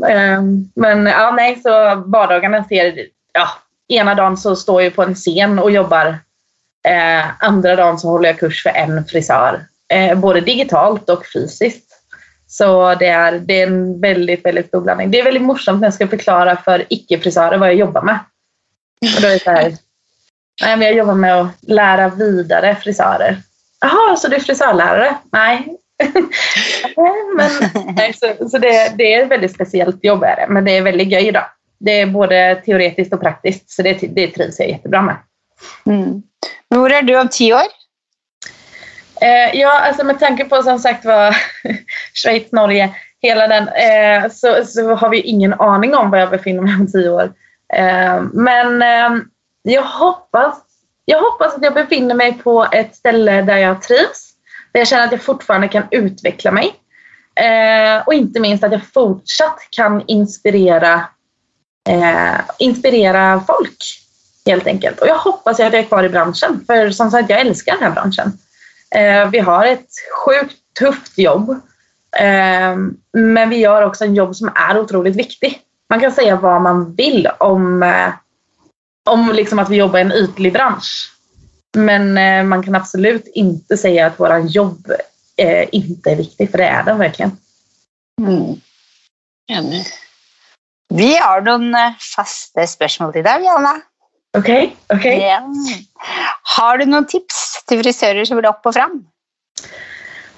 Eh, 0.09 0.43
men 0.75 1.07
ja, 1.07 1.31
nej, 1.37 1.61
så 1.63 1.95
vardagarna 2.07 2.65
ser, 2.65 3.07
ja, 3.33 3.49
ena 3.89 4.15
dagen 4.15 4.37
så 4.37 4.57
står 4.57 4.83
jag 4.83 4.95
på 4.95 5.03
en 5.03 5.15
scen 5.15 5.59
och 5.59 5.71
jobbar. 5.71 6.19
Eh, 6.89 7.45
andra 7.45 7.77
dagen 7.77 7.99
så 7.99 8.09
håller 8.09 8.29
jag 8.29 8.39
kurs 8.39 8.63
för 8.63 8.71
en 8.71 9.05
frisör. 9.05 9.61
Eh, 9.93 10.19
både 10.19 10.41
digitalt 10.41 11.11
och 11.11 11.27
fysiskt. 11.35 11.87
Så 12.47 12.95
det 12.95 13.07
är, 13.07 13.39
det 13.39 13.63
är 13.63 13.67
en 13.67 14.01
väldigt, 14.01 14.45
väldigt 14.45 14.69
stor 14.69 14.81
blandning. 14.81 15.11
Det 15.11 15.21
är 15.21 15.25
väldigt 15.25 15.43
morsamt 15.43 15.81
när 15.81 15.87
jag 15.87 15.95
ska 15.95 16.09
förklara 16.09 16.57
för 16.57 16.85
icke-frisörer 16.89 17.59
vad 17.59 17.69
jag 17.69 17.77
jobbar 17.77 18.03
med. 18.03 18.19
Och 19.01 19.23
då 19.23 19.29
är 19.29 19.33
det 19.33 19.39
så 19.39 19.51
här, 19.51 19.77
nej, 20.63 20.77
men 20.77 20.81
jag 20.81 20.95
jobbar 20.95 21.15
med 21.15 21.41
att 21.41 21.49
lära 21.63 22.09
vidare 22.09 22.77
frisörer. 22.77 23.43
Jaha, 23.81 24.17
så 24.17 24.29
du 24.29 24.37
är 24.37 24.41
frisörlärare? 24.41 25.17
Nej. 25.33 25.77
men, 27.37 27.51
nej, 27.97 28.13
så 28.13 28.49
så 28.49 28.59
det, 28.59 28.93
det 28.99 29.15
är 29.15 29.23
ett 29.23 29.31
väldigt 29.31 29.55
speciellt 29.55 30.05
jobb, 30.05 30.23
är 30.23 30.37
det, 30.37 30.47
men 30.49 30.65
det 30.65 30.77
är 30.77 30.83
väldigt 30.83 31.13
göj. 31.13 31.33
Då. 31.33 31.41
Det 31.79 32.01
är 32.01 32.07
både 32.07 32.63
teoretiskt 32.65 33.15
och 33.15 33.21
praktiskt, 33.21 33.71
så 33.71 33.83
det, 33.83 33.93
det 33.93 34.27
trivs 34.27 34.59
jag 34.59 34.69
jättebra 34.69 35.03
med. 35.03 35.17
Mm. 35.87 36.23
Var 36.69 36.91
är 36.91 37.03
du 37.03 37.21
om 37.21 37.29
tio 37.29 37.55
år? 37.55 37.67
Eh, 39.21 39.61
ja, 39.61 39.81
alltså 39.81 40.05
med 40.05 40.21
tanke 40.21 40.45
på 40.45 40.63
som 40.63 40.79
sagt 40.79 41.05
var 41.05 41.37
Schweiz, 42.15 42.53
Norge, 42.53 42.95
hela 43.23 43.49
den, 43.49 43.69
eh, 43.69 44.31
så, 44.31 44.65
så 44.65 44.95
har 44.95 45.09
vi 45.09 45.21
ingen 45.21 45.53
aning 45.53 45.95
om 45.95 46.11
var 46.11 46.19
jag 46.19 46.31
befinner 46.31 46.63
mig 46.63 46.75
om 46.75 46.93
tio 46.93 47.11
år. 47.11 47.33
Eh, 47.73 48.23
men 48.33 48.83
eh, 48.83 49.23
jag, 49.63 49.83
hoppas, 49.83 50.55
jag 51.05 51.21
hoppas 51.23 51.55
att 51.55 51.63
jag 51.63 51.75
befinner 51.75 52.15
mig 52.15 52.33
på 52.33 52.67
ett 52.73 52.97
ställe 52.97 53.43
där 53.43 53.57
jag 53.57 53.83
trivs. 53.83 54.31
Där 54.73 54.81
jag 54.81 54.89
känner 54.89 55.05
att 55.05 55.13
jag 55.13 55.23
fortfarande 55.23 55.69
kan 55.69 55.85
utveckla 55.91 56.51
mig. 56.51 56.75
Eh, 57.35 58.07
och 58.07 58.15
inte 58.15 58.41
minst 58.41 58.65
att 58.65 58.73
jag 58.73 58.87
fortsatt 58.95 59.59
kan 59.71 60.03
inspirera, 60.07 61.05
eh, 61.89 62.41
inspirera 62.59 63.45
folk. 63.47 63.79
Helt 64.47 64.67
enkelt. 64.67 65.01
Och 65.01 65.09
jag 65.09 65.19
hoppas 65.19 65.61
att 65.61 65.73
jag 65.73 65.75
är 65.75 65.83
kvar 65.83 66.05
i 66.05 66.09
branschen. 66.09 66.65
För 66.67 66.91
som 66.91 67.11
sagt, 67.11 67.31
jag 67.31 67.41
älskar 67.41 67.73
den 67.73 67.83
här 67.83 67.91
branschen. 67.91 68.33
Eh, 68.95 69.31
vi 69.31 69.39
har 69.39 69.67
ett 69.67 69.89
sjukt 70.25 70.57
tufft 70.79 71.19
jobb. 71.19 71.51
Eh, 72.17 72.77
men 73.13 73.49
vi 73.51 73.57
gör 73.57 73.83
också 73.83 74.05
en 74.05 74.15
jobb 74.15 74.37
som 74.37 74.53
är 74.55 74.79
otroligt 74.79 75.17
viktig. 75.17 75.63
Man 75.91 76.01
kan 76.01 76.13
säga 76.13 76.37
vad 76.37 76.63
man 76.63 76.95
vill 76.95 77.29
om, 77.39 77.83
eh, 77.83 78.13
om 79.11 79.33
liksom 79.33 79.59
att 79.59 79.69
vi 79.69 79.77
jobbar 79.77 79.99
i 79.99 80.03
en 80.03 80.13
ytlig 80.13 80.53
bransch. 80.53 81.13
Men 81.77 82.19
eh, 82.19 82.45
man 82.45 82.63
kan 82.63 82.75
absolut 82.75 83.27
inte 83.35 83.77
säga 83.77 84.07
att 84.07 84.21
våra 84.21 84.39
jobb 84.39 84.93
eh, 85.37 85.69
inte 85.73 86.11
är 86.11 86.17
viktigt, 86.17 86.51
för 86.51 86.59
det 86.59 86.65
är 86.65 86.83
den 86.83 86.99
verkligen. 86.99 87.37
Mm. 88.21 88.61
Vi 90.95 91.17
har 91.17 91.41
några 91.41 91.95
fasta 92.17 92.67
frågor 92.89 93.13
till 93.13 93.25
dig, 93.25 93.49
Anna. 93.49 93.81
Okej, 94.39 94.77
okay. 94.89 94.99
Okay. 94.99 95.29
Ja. 95.29 95.49
Har 96.57 96.79
du 96.79 96.85
några 96.85 97.05
tips 97.05 97.65
till 97.67 97.83
frisörer 97.83 98.25
som 98.25 98.37
vill 98.37 98.47
upp 98.47 98.61
och 98.67 98.75
fram? 98.75 99.05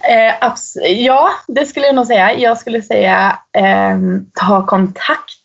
Eh, 0.05 0.53
ja, 0.91 1.31
det 1.49 1.67
skulle 1.67 1.87
jag 1.87 1.95
nog 1.95 2.07
säga. 2.07 2.35
Jag 2.35 2.59
skulle 2.59 2.83
säga 2.83 3.39
eh, 3.53 3.99
ta 4.33 4.67
kontakt. 4.67 5.42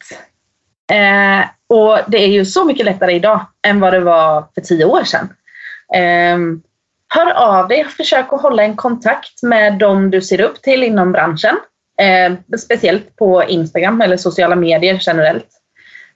Eh, 0.91 1.45
och 1.69 1.99
det 2.07 2.17
är 2.17 2.27
ju 2.27 2.45
så 2.45 2.65
mycket 2.65 2.85
lättare 2.85 3.15
idag 3.15 3.45
än 3.67 3.79
vad 3.79 3.93
det 3.93 3.99
var 3.99 4.45
för 4.55 4.61
tio 4.61 4.85
år 4.85 5.03
sedan. 5.03 5.29
Eh, 5.93 6.37
hör 7.09 7.33
av 7.33 7.67
dig, 7.67 7.85
försök 7.85 8.33
att 8.33 8.41
hålla 8.41 8.63
en 8.63 8.75
kontakt 8.75 9.43
med 9.43 9.77
de 9.77 10.11
du 10.11 10.21
ser 10.21 10.41
upp 10.41 10.61
till 10.61 10.83
inom 10.83 11.11
branschen. 11.11 11.57
Eh, 12.01 12.57
speciellt 12.59 13.15
på 13.15 13.43
Instagram 13.43 14.01
eller 14.01 14.17
sociala 14.17 14.55
medier 14.55 14.97
generellt. 15.01 15.49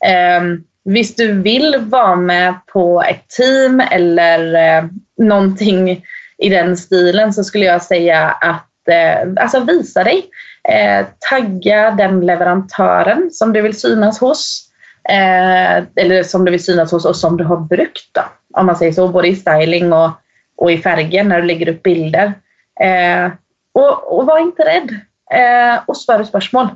Eh, 0.06 0.42
Visst 0.84 1.18
du 1.18 1.42
vill 1.42 1.76
vara 1.80 2.16
med 2.16 2.56
på 2.74 3.02
ett 3.02 3.28
team 3.28 3.80
eller 3.80 4.54
eh, 4.78 4.84
någonting 5.18 6.06
i 6.38 6.50
den 6.50 6.78
stilen 6.78 7.34
så 7.34 7.44
skulle 7.44 7.66
jag 7.66 7.82
säga 7.82 8.30
att 8.30 8.88
eh, 8.88 9.44
alltså 9.44 9.60
visa 9.60 10.04
dig. 10.04 10.26
Eh, 10.70 11.06
tagga 11.30 11.92
den 11.92 12.26
leverantören 12.26 13.30
som 13.32 13.54
du 13.54 13.62
vill 13.62 13.80
synas 13.80 14.20
hos. 14.20 14.68
Eh, 15.10 15.84
eller 15.96 16.24
som 16.24 16.46
du 16.46 16.52
vill 16.52 16.64
synas 16.64 16.92
hos 16.92 17.06
och 17.06 17.16
som 17.16 17.38
du 17.38 17.44
har 17.44 17.58
brukt. 17.58 18.10
Då, 18.12 18.22
om 18.54 18.66
man 18.66 18.76
säger 18.76 18.92
så, 18.92 19.08
både 19.08 19.28
i 19.28 19.36
styling 19.36 19.94
och, 19.94 20.10
och 20.58 20.72
i 20.72 20.78
färger 20.78 21.24
när 21.24 21.42
du 21.42 21.48
lägger 21.48 21.70
upp 21.70 21.84
bilder. 21.84 22.34
Eh, 22.82 23.32
och, 23.74 24.20
och 24.20 24.26
var 24.26 24.40
inte 24.40 24.64
rädd. 24.64 25.00
Eh, 25.34 25.80
och 25.86 25.98
svara 25.98 26.26
spörsmål. 26.26 26.68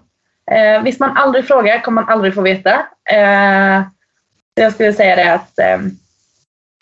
Eh, 0.52 0.84
visst 0.84 1.00
man 1.00 1.18
aldrig 1.18 1.48
frågar 1.48 1.82
kommer 1.82 2.02
man 2.02 2.14
aldrig 2.14 2.34
få 2.34 2.42
veta. 2.42 2.86
Eh, 3.12 3.82
jag 4.56 4.74
skulle 4.74 4.94
säga 4.94 5.16
det 5.16 5.34
att 5.34 5.60
eh, 5.60 5.80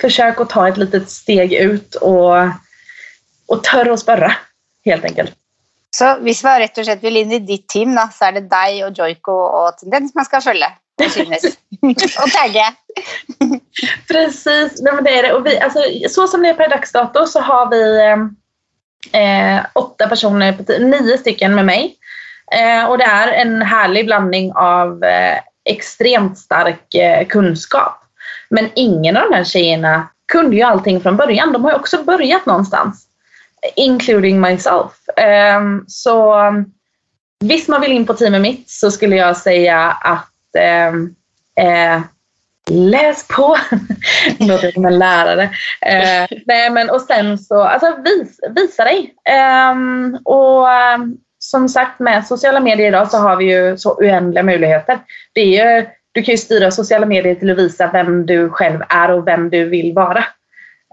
försök 0.02 0.42
att 0.42 0.50
ta 0.50 0.68
ett 0.68 0.78
litet 0.78 1.10
steg 1.10 1.54
ut 1.54 1.96
och, 1.96 2.36
och 3.48 3.64
törra 3.64 3.92
och 3.92 4.00
spörra 4.00 4.32
helt 4.86 5.06
enkelt. 5.06 5.36
Så 5.98 6.14
om 6.14 6.24
vi 6.24 6.34
rätt 6.34 6.78
och 6.78 6.86
slett 6.86 7.04
vill 7.04 7.18
in 7.18 7.32
i 7.32 7.40
ditt 7.40 7.68
team 7.68 7.96
då, 7.96 8.10
så 8.14 8.26
är 8.26 8.32
det 8.32 8.50
dig 8.50 8.86
och 8.86 8.92
Joiko 8.98 9.32
och 9.32 9.78
Tendens 9.78 10.16
man 10.16 10.26
ska 10.26 10.42
följa 10.42 10.72
och 11.06 11.12
synas 11.12 11.44
och 12.24 12.32
tagga. 12.32 12.74
Precis, 14.08 14.82
Nej, 14.82 14.94
men 14.94 15.04
det 15.04 15.20
är 15.20 15.24
det. 15.24 15.34
Och 15.34 15.46
vi, 15.46 15.60
alltså, 15.60 15.80
så 16.10 16.28
som 16.28 16.42
det 16.42 16.50
är 16.50 16.54
per 16.54 16.70
dags 16.70 16.92
dato 16.92 17.26
så 17.26 17.40
har 17.40 17.70
vi 17.70 18.00
eh, 19.12 19.66
åtta 19.74 20.08
personer, 20.08 20.80
nio 20.80 21.18
stycken 21.18 21.56
med 21.56 21.66
mig. 21.66 21.98
Eh, 22.52 22.86
och 22.86 22.98
det 22.98 23.04
är 23.04 23.28
en 23.28 23.62
härlig 23.62 24.06
blandning 24.06 24.54
av 24.54 25.04
eh, 25.04 25.40
extremt 25.66 26.38
stark 26.38 26.96
eh, 26.96 27.28
kunskap. 27.28 28.00
Men 28.50 28.70
ingen 28.76 29.18
av 29.18 29.30
de 29.30 29.36
här 29.36 29.44
tjejerna 29.44 30.08
kunde 30.28 30.56
ju 30.56 30.62
allting 30.62 31.02
från 31.02 31.18
början. 31.18 31.54
De 31.54 31.64
har 31.64 31.72
ju 31.72 31.78
också 31.78 32.04
börjat 32.04 32.46
någonstans. 32.46 33.03
Including 33.76 34.42
myself. 34.42 34.92
Ehm, 35.18 35.64
um, 35.64 35.86
så 35.88 36.36
visst 37.40 37.70
man 37.70 37.82
vill 37.82 37.92
in 37.92 38.06
på 38.06 38.14
teamet 38.14 38.42
mitt 38.42 38.70
så 38.70 38.92
skulle 38.92 39.16
jag 39.16 39.38
säga 39.38 39.80
att 40.02 40.30
um, 40.92 41.16
uh, 41.62 42.02
läs 42.70 43.28
på. 43.28 43.58
Låter 44.40 44.72
som 44.72 44.86
en 44.86 45.00
lärare. 45.00 45.44
Uh, 45.44 46.38
nej, 46.46 46.70
men, 46.70 46.90
och 46.90 47.02
sen 47.02 47.38
så, 47.38 47.62
alltså 47.62 47.96
vis, 48.04 48.40
visa 48.56 48.84
dig. 48.84 49.14
Um, 49.72 50.16
och 50.26 50.68
som 51.40 51.70
sagt 51.70 52.00
med 52.00 52.28
sociala 52.28 52.60
medier 52.60 52.88
idag 52.88 53.12
så 53.12 53.18
har 53.18 53.36
vi 53.36 53.46
ju 53.46 53.78
så 53.78 53.94
oändliga 53.94 54.44
möjligheter. 54.44 55.00
Det 55.34 55.42
är 55.42 55.46
ju, 55.46 55.86
du 56.12 56.24
kan 56.24 56.32
ju 56.32 56.38
styra 56.38 56.72
sociala 56.72 57.06
medier 57.06 57.36
till 57.36 57.52
att 57.52 57.58
visa 57.58 57.90
vem 57.94 58.26
du 58.26 58.50
själv 58.50 58.80
är 58.90 59.12
och 59.12 59.28
vem 59.28 59.50
du 59.50 59.66
vill 59.66 59.94
vara. 59.94 60.26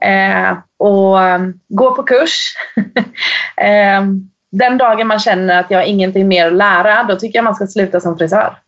Eh, 0.03 0.59
och 0.78 1.18
um, 1.18 1.61
gå 1.68 1.94
på 1.94 2.03
kurs. 2.03 2.55
eh, 3.57 4.05
den 4.53 4.78
dagen 4.78 5.07
man 5.07 5.18
känner 5.18 5.61
att 5.61 5.70
jag 5.70 5.78
har 5.78 5.84
ingenting 5.84 6.28
mer 6.28 6.46
att 6.46 6.53
lära, 6.53 7.03
då 7.03 7.16
tycker 7.16 7.38
jag 7.38 7.44
man 7.44 7.55
ska 7.55 7.66
sluta 7.66 8.01
som 8.01 8.18
frisör. 8.18 8.59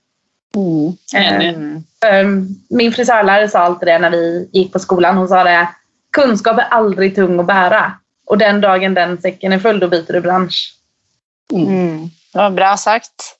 Mm. 1.15 1.85
Eh, 2.07 2.27
min 2.71 2.93
frisörlärare 2.93 3.49
sa 3.49 3.59
alltid 3.59 3.89
det 3.89 3.99
när 3.99 4.11
vi 4.11 4.51
gick 4.53 4.73
på 4.73 4.79
skolan. 4.79 5.17
Hon 5.17 5.29
sa 5.29 5.45
det, 5.45 5.69
kunskap 6.13 6.59
är 6.59 6.63
aldrig 6.63 7.15
tung 7.15 7.41
att 7.41 7.47
bära. 7.47 7.93
Och 8.27 8.39
den 8.39 8.61
dagen 8.61 8.95
den 8.95 9.21
säcken 9.21 9.53
är 9.53 9.59
full, 9.59 9.81
då 9.81 9.89
byter 9.89 10.13
du 10.13 10.21
bransch. 10.21 10.75
Mm. 11.53 11.69
mm. 11.69 12.11
Det 12.33 12.39
var 12.39 12.51
bra 12.51 12.77
sagt. 12.77 13.37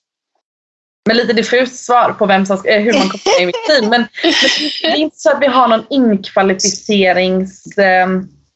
Med 1.07 1.17
lite 1.17 1.33
diffust 1.33 1.85
svar 1.85 2.15
på 2.19 2.27
vem 2.27 2.47
som 2.47 2.57
ska, 2.57 2.69
eh, 2.69 2.81
hur 2.81 2.93
man 2.93 3.09
kommer 3.09 3.39
med 3.39 3.43
i 3.43 3.47
mitt 3.47 3.67
team. 3.67 3.91
Men, 3.91 4.05
det 4.83 4.89
är 4.89 4.97
inte 4.97 5.17
så 5.17 5.31
att 5.31 5.43
vi 5.43 5.47
har 5.47 5.69
någon 5.69 5.87
inkvalificerings... 5.91 7.79
Eh, 7.79 8.07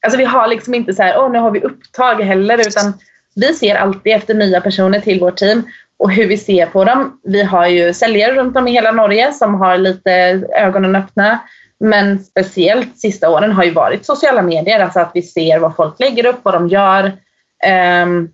alltså 0.06 0.18
vi 0.18 0.24
har 0.24 0.48
liksom 0.48 0.74
inte 0.74 0.94
så 0.94 1.02
här, 1.02 1.18
åh 1.18 1.32
nu 1.32 1.38
har 1.38 1.50
vi 1.50 1.60
upptag 1.60 2.22
heller, 2.22 2.68
utan 2.68 2.92
vi 3.34 3.54
ser 3.54 3.74
alltid 3.74 4.12
efter 4.12 4.34
nya 4.34 4.60
personer 4.60 5.00
till 5.00 5.20
vårt 5.20 5.36
team 5.36 5.62
och 5.98 6.12
hur 6.12 6.26
vi 6.26 6.38
ser 6.38 6.66
på 6.66 6.84
dem. 6.84 7.20
Vi 7.24 7.42
har 7.42 7.66
ju 7.66 7.94
säljare 7.94 8.34
runt 8.34 8.56
om 8.56 8.68
i 8.68 8.72
hela 8.72 8.92
Norge 8.92 9.32
som 9.32 9.54
har 9.54 9.78
lite 9.78 10.12
ögonen 10.56 10.96
öppna. 10.96 11.38
Men 11.80 12.24
speciellt 12.24 12.98
sista 12.98 13.30
åren 13.30 13.52
har 13.52 13.64
ju 13.64 13.70
varit 13.70 14.06
sociala 14.06 14.42
medier, 14.42 14.80
alltså 14.80 15.00
att 15.00 15.10
vi 15.14 15.22
ser 15.22 15.58
vad 15.58 15.76
folk 15.76 16.00
lägger 16.00 16.26
upp, 16.26 16.40
vad 16.42 16.54
de 16.54 16.68
gör. 16.68 17.12
Um, 18.02 18.28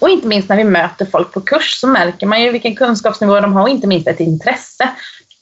och 0.00 0.10
inte 0.10 0.26
minst 0.26 0.48
när 0.48 0.56
vi 0.56 0.64
möter 0.64 1.06
folk 1.06 1.32
på 1.32 1.40
kurs 1.40 1.80
så 1.80 1.86
märker 1.86 2.26
man 2.26 2.42
ju 2.42 2.50
vilken 2.50 2.76
kunskapsnivå 2.76 3.40
de 3.40 3.52
har 3.52 3.62
och 3.62 3.68
inte 3.68 3.86
minst 3.86 4.08
ett 4.08 4.20
intresse. 4.20 4.90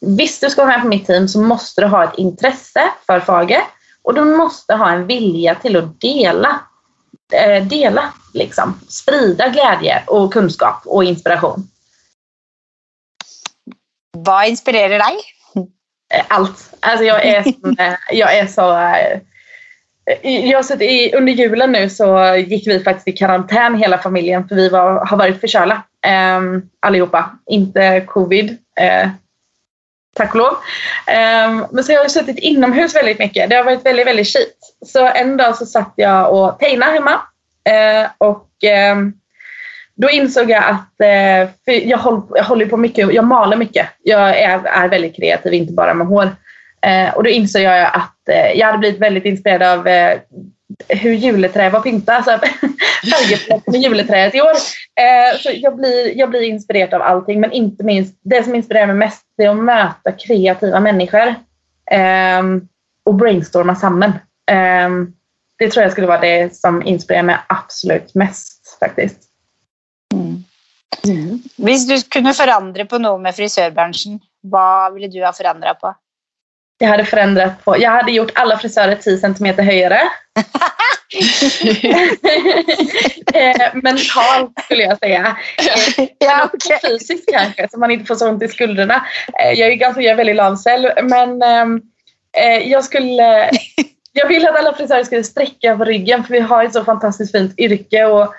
Visst, 0.01 0.41
du 0.41 0.51
ska 0.51 0.65
vara 0.65 0.73
med 0.73 0.83
på 0.83 0.89
mitt 0.89 1.07
team 1.07 1.29
så 1.29 1.41
måste 1.41 1.81
du 1.81 1.87
ha 1.87 2.05
ett 2.05 2.19
intresse 2.19 2.91
för 3.07 3.21
Fage 3.21 3.61
och 4.03 4.15
du 4.15 4.25
måste 4.25 4.75
ha 4.75 4.91
en 4.91 5.07
vilja 5.07 5.55
till 5.55 5.77
att 5.77 6.01
dela. 6.01 6.61
Eh, 7.33 7.65
dela, 7.65 8.13
liksom. 8.35 8.81
Sprida 8.89 9.49
glädje 9.49 10.03
och 10.07 10.33
kunskap 10.33 10.83
och 10.85 11.05
inspiration. 11.05 11.69
Vad 14.19 14.49
inspirerar 14.49 14.99
dig? 14.99 15.19
eh, 16.13 16.25
allt. 16.29 16.75
Alltså 16.81 17.05
jag 17.05 17.25
är, 17.27 17.39
eh, 17.79 17.95
jag 18.11 18.39
är 18.39 18.47
så... 18.47 18.73
Eh, 20.11 20.51
ja, 20.51 20.63
så 20.63 20.75
i, 20.75 21.15
under 21.15 21.33
julen 21.33 21.73
nu 21.73 21.89
så 21.89 22.35
gick 22.37 22.67
vi 22.67 22.81
faktiskt 22.81 23.09
i 23.09 23.13
karantän 23.13 23.75
hela 23.75 23.99
familjen 23.99 24.49
för 24.49 24.55
vi 24.55 24.69
var, 24.69 25.07
har 25.07 25.17
varit 25.17 25.41
förkörda 25.41 25.83
eh, 26.07 26.41
allihopa. 26.81 27.31
Inte 27.47 28.01
covid, 28.07 28.57
eh, 28.81 29.09
tack 30.17 30.35
och 30.35 30.39
lov. 30.39 30.57
Eh, 31.07 31.67
men 31.71 31.85
så 31.85 31.93
jag 31.93 32.01
har 32.01 32.09
suttit 32.09 32.39
inomhus 32.39 32.97
väldigt 32.97 33.19
mycket. 33.19 33.51
Det 33.51 33.57
har 33.57 33.65
varit 33.65 33.87
väldigt, 33.87 34.07
väldigt 34.07 34.33
shit. 34.33 34.59
Så 34.87 35.07
en 35.07 35.37
dag 35.37 35.57
så 35.57 35.67
satt 35.67 35.93
jag 35.97 36.35
och 36.35 36.59
tegnade 36.59 36.93
hemma 36.93 37.21
eh, 37.65 38.11
och 38.19 38.49
ehm, 38.63 39.13
då 39.95 40.11
insåg 40.11 40.51
jag 40.51 40.65
att 40.65 41.01
eh, 41.01 41.49
för 41.65 41.89
jag, 41.89 41.99
håller, 41.99 42.23
jag 42.35 42.45
håller 42.45 42.67
på 42.67 42.77
mycket, 42.77 43.15
jag 43.15 43.25
maler 43.25 43.57
mycket. 43.57 43.89
Jag 44.03 44.39
är, 44.39 44.65
är 44.65 44.89
väldigt 44.89 45.17
kreativ, 45.17 45.53
inte 45.53 45.73
bara 45.73 45.95
med 45.95 46.07
hår. 46.07 46.31
Eh, 46.87 47.15
och 47.15 47.25
då 47.25 47.31
insåg 47.31 47.63
jag 47.63 47.91
att 47.93 48.22
Eh, 48.33 48.59
jag 48.59 48.67
hade 48.67 48.79
blivit 48.79 49.01
väldigt 49.01 49.25
inspirerad 49.25 49.63
av 49.63 49.87
eh, 49.87 50.21
hur 50.89 51.13
juleträ 51.13 51.71
var 51.71 51.81
pynta. 51.81 52.13
Alltså, 52.13 52.31
färgpalett 53.11 53.67
med 53.67 53.81
juleträet 53.81 54.35
i 54.35 54.41
år. 54.41 54.55
Eh, 55.01 55.39
så 55.39 55.51
jag 55.55 55.77
blir, 55.77 56.19
jag 56.19 56.31
blir 56.31 56.43
inspirerad 56.43 56.95
av 56.95 57.03
allting 57.03 57.41
men 57.41 57.53
inte 57.53 57.85
minst 57.85 58.21
det 58.23 58.45
som 58.45 58.55
inspirerar 58.55 58.87
mig 58.87 58.97
mest 58.97 59.25
är 59.37 59.49
att 59.49 59.57
möta 59.57 60.13
kreativa 60.13 60.81
människor 60.81 61.35
eh, 61.91 62.43
och 63.05 63.15
brainstorma 63.15 63.77
samman. 63.77 64.13
Eh, 64.51 64.89
det 65.59 65.71
tror 65.71 65.83
jag 65.83 65.93
skulle 65.93 66.07
vara 66.07 66.21
det 66.21 66.57
som 66.57 66.83
inspirerar 66.83 67.23
mig 67.23 67.37
absolut 67.47 68.15
mest 68.15 68.79
faktiskt. 68.81 69.19
Mm. 70.15 70.45
mm. 71.05 71.43
Hvis 71.57 71.87
du 71.87 72.01
kunde 72.03 72.35
förändra 72.35 72.85
på 72.85 72.99
något 72.99 73.21
med 73.21 73.35
frisörbranschen, 73.35 74.21
vad 74.41 74.95
ville 74.95 75.09
du 75.09 75.25
ha 75.25 75.33
förändrat 75.33 75.81
på? 75.81 75.95
Jag 76.83 76.89
hade 76.89 77.05
förändrat 77.05 77.65
på, 77.65 77.79
jag 77.79 77.91
hade 77.91 78.13
gjort 78.13 78.31
alla 78.35 78.59
frisörer 78.59 78.95
10 78.95 79.19
cm 79.19 79.47
högre. 79.59 80.01
Eh, 83.35 83.75
Mentalt 83.75 84.51
skulle 84.65 84.83
jag 84.83 84.99
säga. 84.99 85.37
Eh, 85.99 86.05
Ja, 86.19 86.51
också 86.53 86.73
fysiskt 86.83 87.33
kanske, 87.33 87.69
så 87.71 87.79
man 87.79 87.91
inte 87.91 88.05
får 88.05 88.15
så 88.15 88.29
ont 88.29 88.43
i 88.43 88.49
skuldrorna. 88.49 89.07
Eh, 89.43 89.53
Jag 89.53 89.69
är, 89.69 89.75
ganska, 89.75 90.01
jag 90.01 90.13
är 90.13 90.17
väldigt 90.17 90.37
lavsälv, 90.37 90.89
men 91.03 91.43
ehm, 91.43 91.81
eh, 92.39 92.71
jag 92.71 92.85
skulle... 92.85 93.51
Jag 94.13 94.29
vill 94.29 94.47
att 94.47 94.57
alla 94.59 94.75
frisörer 94.75 95.05
skulle 95.05 95.25
sträcka 95.25 95.77
på 95.77 95.85
ryggen 95.85 96.25
för 96.25 96.33
vi 96.33 96.41
har 96.41 96.65
ett 96.65 96.73
så 96.73 96.85
fantastiskt 96.85 97.33
fint 97.33 97.59
yrke. 97.59 98.05
Och 98.05 98.35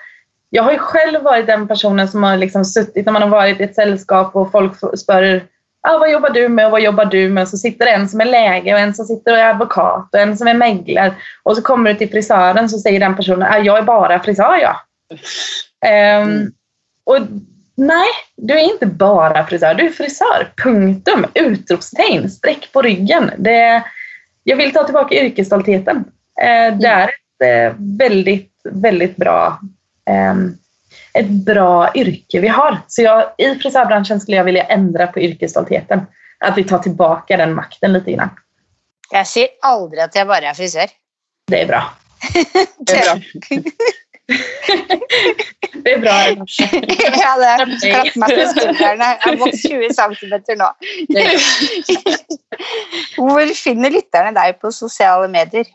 jag 0.50 0.62
har 0.62 0.72
ju 0.72 0.78
själv 0.78 1.22
varit 1.22 1.46
den 1.46 1.68
personen 1.68 2.08
som 2.08 2.22
har 2.22 2.36
liksom 2.36 2.64
suttit 2.64 3.06
när 3.06 3.12
man 3.12 3.22
har 3.22 3.28
varit 3.28 3.60
i 3.60 3.62
ett 3.62 3.74
sällskap 3.74 4.36
och 4.36 4.52
folk 4.52 4.72
spör 4.98 5.42
ah, 5.84 5.98
vad 5.98 6.12
jobbar 6.12 6.30
du 6.30 6.48
med 6.48 6.66
och 6.66 6.72
vad 6.72 6.82
jobbar 6.82 7.04
du 7.04 7.28
med? 7.28 7.48
Så 7.48 7.56
sitter 7.56 7.86
en 7.86 8.08
som 8.08 8.20
är 8.20 8.24
läge 8.24 8.74
och 8.74 8.80
en 8.80 8.94
som 8.94 9.06
sitter 9.06 9.32
och 9.32 9.38
är 9.38 9.48
advokat 9.48 10.08
och 10.12 10.20
en 10.20 10.36
som 10.36 10.48
är 10.48 10.54
mäglare. 10.54 11.14
Och 11.42 11.56
så 11.56 11.62
kommer 11.62 11.92
du 11.92 11.98
till 11.98 12.10
frisören 12.10 12.68
så 12.68 12.78
säger 12.78 13.00
den 13.00 13.16
personen 13.16 13.48
ah, 13.52 13.58
jag 13.58 13.78
är 13.78 13.82
bara 13.82 14.20
frisör 14.20 14.56
jag. 14.60 14.76
Ehm, 15.86 16.52
och 17.04 17.18
nej, 17.76 18.08
du 18.36 18.54
är 18.54 18.72
inte 18.72 18.86
bara 18.86 19.46
frisör. 19.46 19.74
Du 19.74 19.86
är 19.86 19.90
frisör. 19.90 20.52
Punktum. 20.62 21.26
Utropstecken. 21.34 22.30
Streck 22.30 22.72
på 22.72 22.82
ryggen. 22.82 23.30
Det, 23.38 23.82
jag 24.44 24.56
vill 24.56 24.72
ta 24.72 24.84
tillbaka 24.84 25.14
yrkesstoltheten. 25.14 26.04
Eh, 26.40 26.78
det 26.78 26.86
är 26.86 27.08
ett 27.08 27.72
eh, 27.72 27.76
väldigt, 27.98 28.52
väldigt 28.64 29.16
bra 29.16 29.60
ehm, 30.10 30.54
ett 31.14 31.28
bra 31.28 31.92
yrke 31.94 32.40
vi 32.40 32.48
har. 32.48 32.78
Så 32.88 33.02
jag, 33.02 33.32
i 33.38 33.54
frisörbranschen 33.54 34.20
skulle 34.20 34.36
jag 34.36 34.44
vilja 34.44 34.64
ändra 34.64 35.06
på 35.06 35.20
yrkesstoltheten. 35.20 36.06
Att 36.40 36.58
vi 36.58 36.64
tar 36.64 36.78
tillbaka 36.78 37.36
den 37.36 37.54
makten 37.54 37.92
lite 37.92 38.12
grann. 38.12 38.30
Jeg 39.12 39.26
sier 39.28 39.48
aldri 39.62 40.00
at 40.02 40.16
jeg 40.16 40.26
bare 40.26 40.50
er 40.50 40.56
frisør. 40.56 40.90
Det 41.50 41.60
är 41.62 41.66
bra. 41.66 41.82
Det 42.86 42.96
är 42.96 43.04
bra. 43.04 43.20
Det 45.84 45.92
är 45.92 45.98
bra. 46.00 46.12
Ja, 47.24 47.36
det 47.38 47.46
er 47.46 47.64
klapp 47.82 48.16
meg 48.16 48.34
på 48.38 48.44
skuldrene. 48.54 49.08
Jeg 49.12 49.20
har 49.24 49.36
vokst 49.42 49.66
20 49.68 49.88
cm 49.98 50.34
nå. 50.58 50.68
Det 51.08 51.20
är 51.20 51.26
bra. 51.28 52.16
Hvor 53.18 53.54
finner 53.58 53.92
lytterne 53.92 54.32
deg 54.36 54.58
på 54.60 54.72
sosiale 54.72 55.28
medier? 55.28 55.68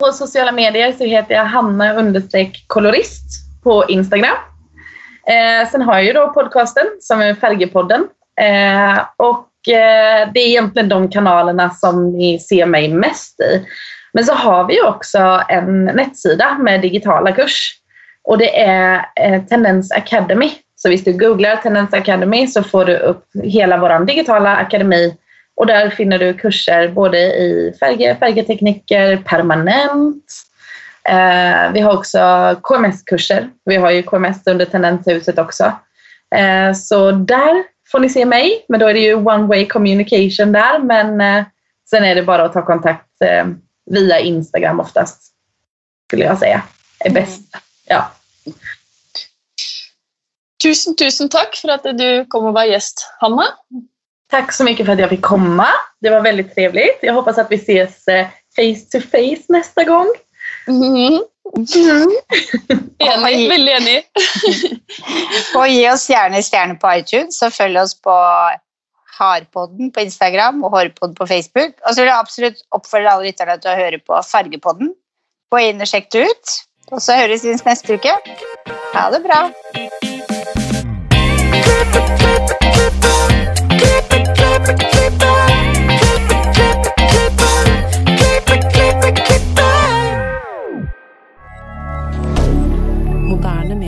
På 0.00 0.12
sociala 0.12 0.52
medier 0.52 0.92
så 0.92 1.04
heter 1.04 1.34
jag 1.34 1.44
Hanna 1.44 1.92
understreck 1.94 2.64
kolorist 2.66 3.49
på 3.62 3.84
Instagram. 3.88 4.36
Eh, 5.26 5.68
sen 5.70 5.82
har 5.82 5.94
jag 5.94 6.04
ju 6.04 6.12
då 6.12 6.28
podcasten 6.28 6.84
som 7.00 7.20
är 7.20 7.34
Färgepodden. 7.34 8.08
Eh, 8.40 8.98
och 9.16 9.68
eh, 9.74 10.28
det 10.34 10.40
är 10.40 10.48
egentligen 10.48 10.88
de 10.88 11.08
kanalerna 11.08 11.70
som 11.70 12.12
ni 12.12 12.38
ser 12.38 12.66
mig 12.66 12.88
mest 12.88 13.40
i. 13.40 13.66
Men 14.12 14.24
så 14.24 14.32
har 14.32 14.64
vi 14.64 14.82
också 14.82 15.42
en 15.48 15.84
nettsida 15.84 16.58
med 16.58 16.80
digitala 16.80 17.32
kurs. 17.32 17.72
Och 18.24 18.38
det 18.38 18.60
är 18.60 19.06
eh, 19.16 19.42
Tendens 19.42 19.92
Academy. 19.92 20.50
Så 20.76 20.88
visst 20.88 21.04
du 21.04 21.12
googlar 21.12 21.56
Tendens 21.56 21.94
Academy 21.94 22.46
så 22.46 22.62
får 22.62 22.84
du 22.84 22.96
upp 22.96 23.24
hela 23.44 23.76
vår 23.76 24.04
digitala 24.04 24.56
akademi. 24.56 25.16
Och 25.56 25.66
där 25.66 25.90
finner 25.90 26.18
du 26.18 26.34
kurser 26.34 26.88
både 26.88 27.18
i 27.18 27.74
färger, 27.80 28.14
färgtekniker, 28.14 29.16
permanent. 29.16 30.24
Eh, 31.08 31.72
vi 31.72 31.80
har 31.80 31.96
också 31.96 32.18
KMS-kurser. 32.62 33.50
Vi 33.64 33.76
har 33.76 33.90
ju 33.90 34.02
KMS 34.02 34.46
under 34.46 34.64
Tendenshuset 34.64 35.38
också. 35.38 35.72
Eh, 36.34 36.72
så 36.74 37.10
där 37.10 37.64
får 37.92 38.00
ni 38.00 38.08
se 38.08 38.24
mig. 38.24 38.64
Men 38.68 38.80
då 38.80 38.86
är 38.86 38.94
det 38.94 39.00
ju 39.00 39.14
one 39.14 39.46
way 39.46 39.66
communication 39.66 40.52
där. 40.52 40.78
Men 40.78 41.20
eh, 41.20 41.44
sen 41.90 42.04
är 42.04 42.14
det 42.14 42.22
bara 42.22 42.44
att 42.44 42.52
ta 42.52 42.66
kontakt 42.66 43.22
eh, 43.24 43.46
via 43.90 44.18
Instagram 44.18 44.80
oftast. 44.80 45.32
Skulle 46.06 46.24
jag 46.24 46.38
säga 46.38 46.62
är 47.00 47.10
bäst. 47.10 47.40
Ja. 47.86 48.10
Tusen, 50.62 50.96
tusen 50.96 51.30
takk 51.32 51.56
for 51.56 51.72
at 51.72 51.86
du 51.96 52.26
kom 52.28 52.50
og 52.50 52.54
var 52.58 52.68
gjest, 52.68 53.06
Hanna. 53.20 53.46
Tack 54.30 54.52
så 54.52 54.64
mycket 54.64 54.86
för 54.86 54.92
att 54.92 54.98
jag 54.98 55.08
fick 55.08 55.22
komma. 55.22 55.68
Det 56.00 56.10
var 56.10 56.20
väldigt 56.20 56.54
trevligt. 56.54 56.98
Jag 57.02 57.14
hoppas 57.14 57.38
att 57.38 57.50
vi 57.50 57.56
ses 57.56 58.08
eh, 58.08 58.26
face 58.56 58.84
to 58.92 59.00
face 59.00 59.44
nästa 59.48 59.84
gång. 59.84 60.06
Mhm. 60.68 61.20
Enig, 63.00 63.48
veldig 63.50 63.72
enig. 63.74 63.98
Og 65.58 65.66
gi 65.66 65.82
oss 65.90 66.06
gjerne 66.10 66.42
stjerner 66.46 66.78
på 66.80 66.92
iTunes, 67.00 67.40
og 67.42 67.54
følg 67.56 67.80
oss 67.80 67.94
på 67.98 68.14
Harpodden 69.20 69.90
på 69.92 70.04
Instagram 70.06 70.62
og 70.64 70.70
Hårpodden 70.76 71.16
på 71.18 71.26
Facebook. 71.26 71.74
Og 71.84 71.94
så 71.94 72.00
vil 72.02 72.10
jeg 72.12 72.18
absolutt 72.18 72.62
oppfordre 72.76 73.12
alle 73.12 73.28
lytterne 73.28 73.58
til 73.60 73.72
å 73.72 73.78
høre 73.80 74.00
på 74.00 74.22
Fargepodden. 74.30 74.94
Gå 75.50 75.64
inn 75.66 75.82
og 75.82 75.90
sjekk 75.90 76.10
det 76.14 76.28
ut. 76.30 76.56
Og 76.94 77.02
så 77.04 77.18
høres 77.18 77.44
vi 77.46 77.54
neste 77.54 77.98
uke. 77.98 78.14
Ha 78.94 79.10
det 79.12 79.22
bra. 79.26 79.44
Moderne 84.60 84.99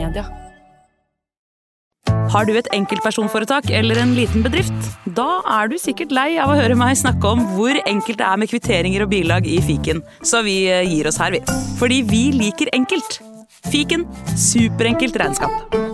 media. 0.03 0.27
Har 2.33 2.47
du 2.47 2.55
et 2.57 2.69
enkeltpersonforetak 2.73 3.69
eller 3.69 3.99
en 4.01 4.15
liten 4.17 4.45
bedrift? 4.45 4.89
Da 5.17 5.43
er 5.59 5.69
du 5.69 5.77
sikkert 5.81 6.13
lei 6.15 6.31
av 6.41 6.53
å 6.53 6.57
høre 6.57 6.77
meg 6.79 6.97
snakke 6.97 7.29
om 7.29 7.43
hvor 7.53 7.77
enkelt 7.83 8.19
det 8.21 8.27
er 8.27 8.41
med 8.41 8.51
kvitteringer 8.51 9.05
og 9.05 9.11
bilag 9.13 9.49
i 9.49 9.59
fiken, 9.63 10.01
så 10.25 10.41
vi 10.45 10.63
ger 10.65 10.87
gir 10.89 11.09
oss 11.09 11.21
her, 11.21 11.35
vi. 11.35 11.43
Fordi 11.79 12.01
vi 12.09 12.25
liker 12.35 12.73
enkelt. 12.73 13.19
Fiken 13.69 14.07
superenkelt 14.39 15.19
regnskap. 15.21 15.92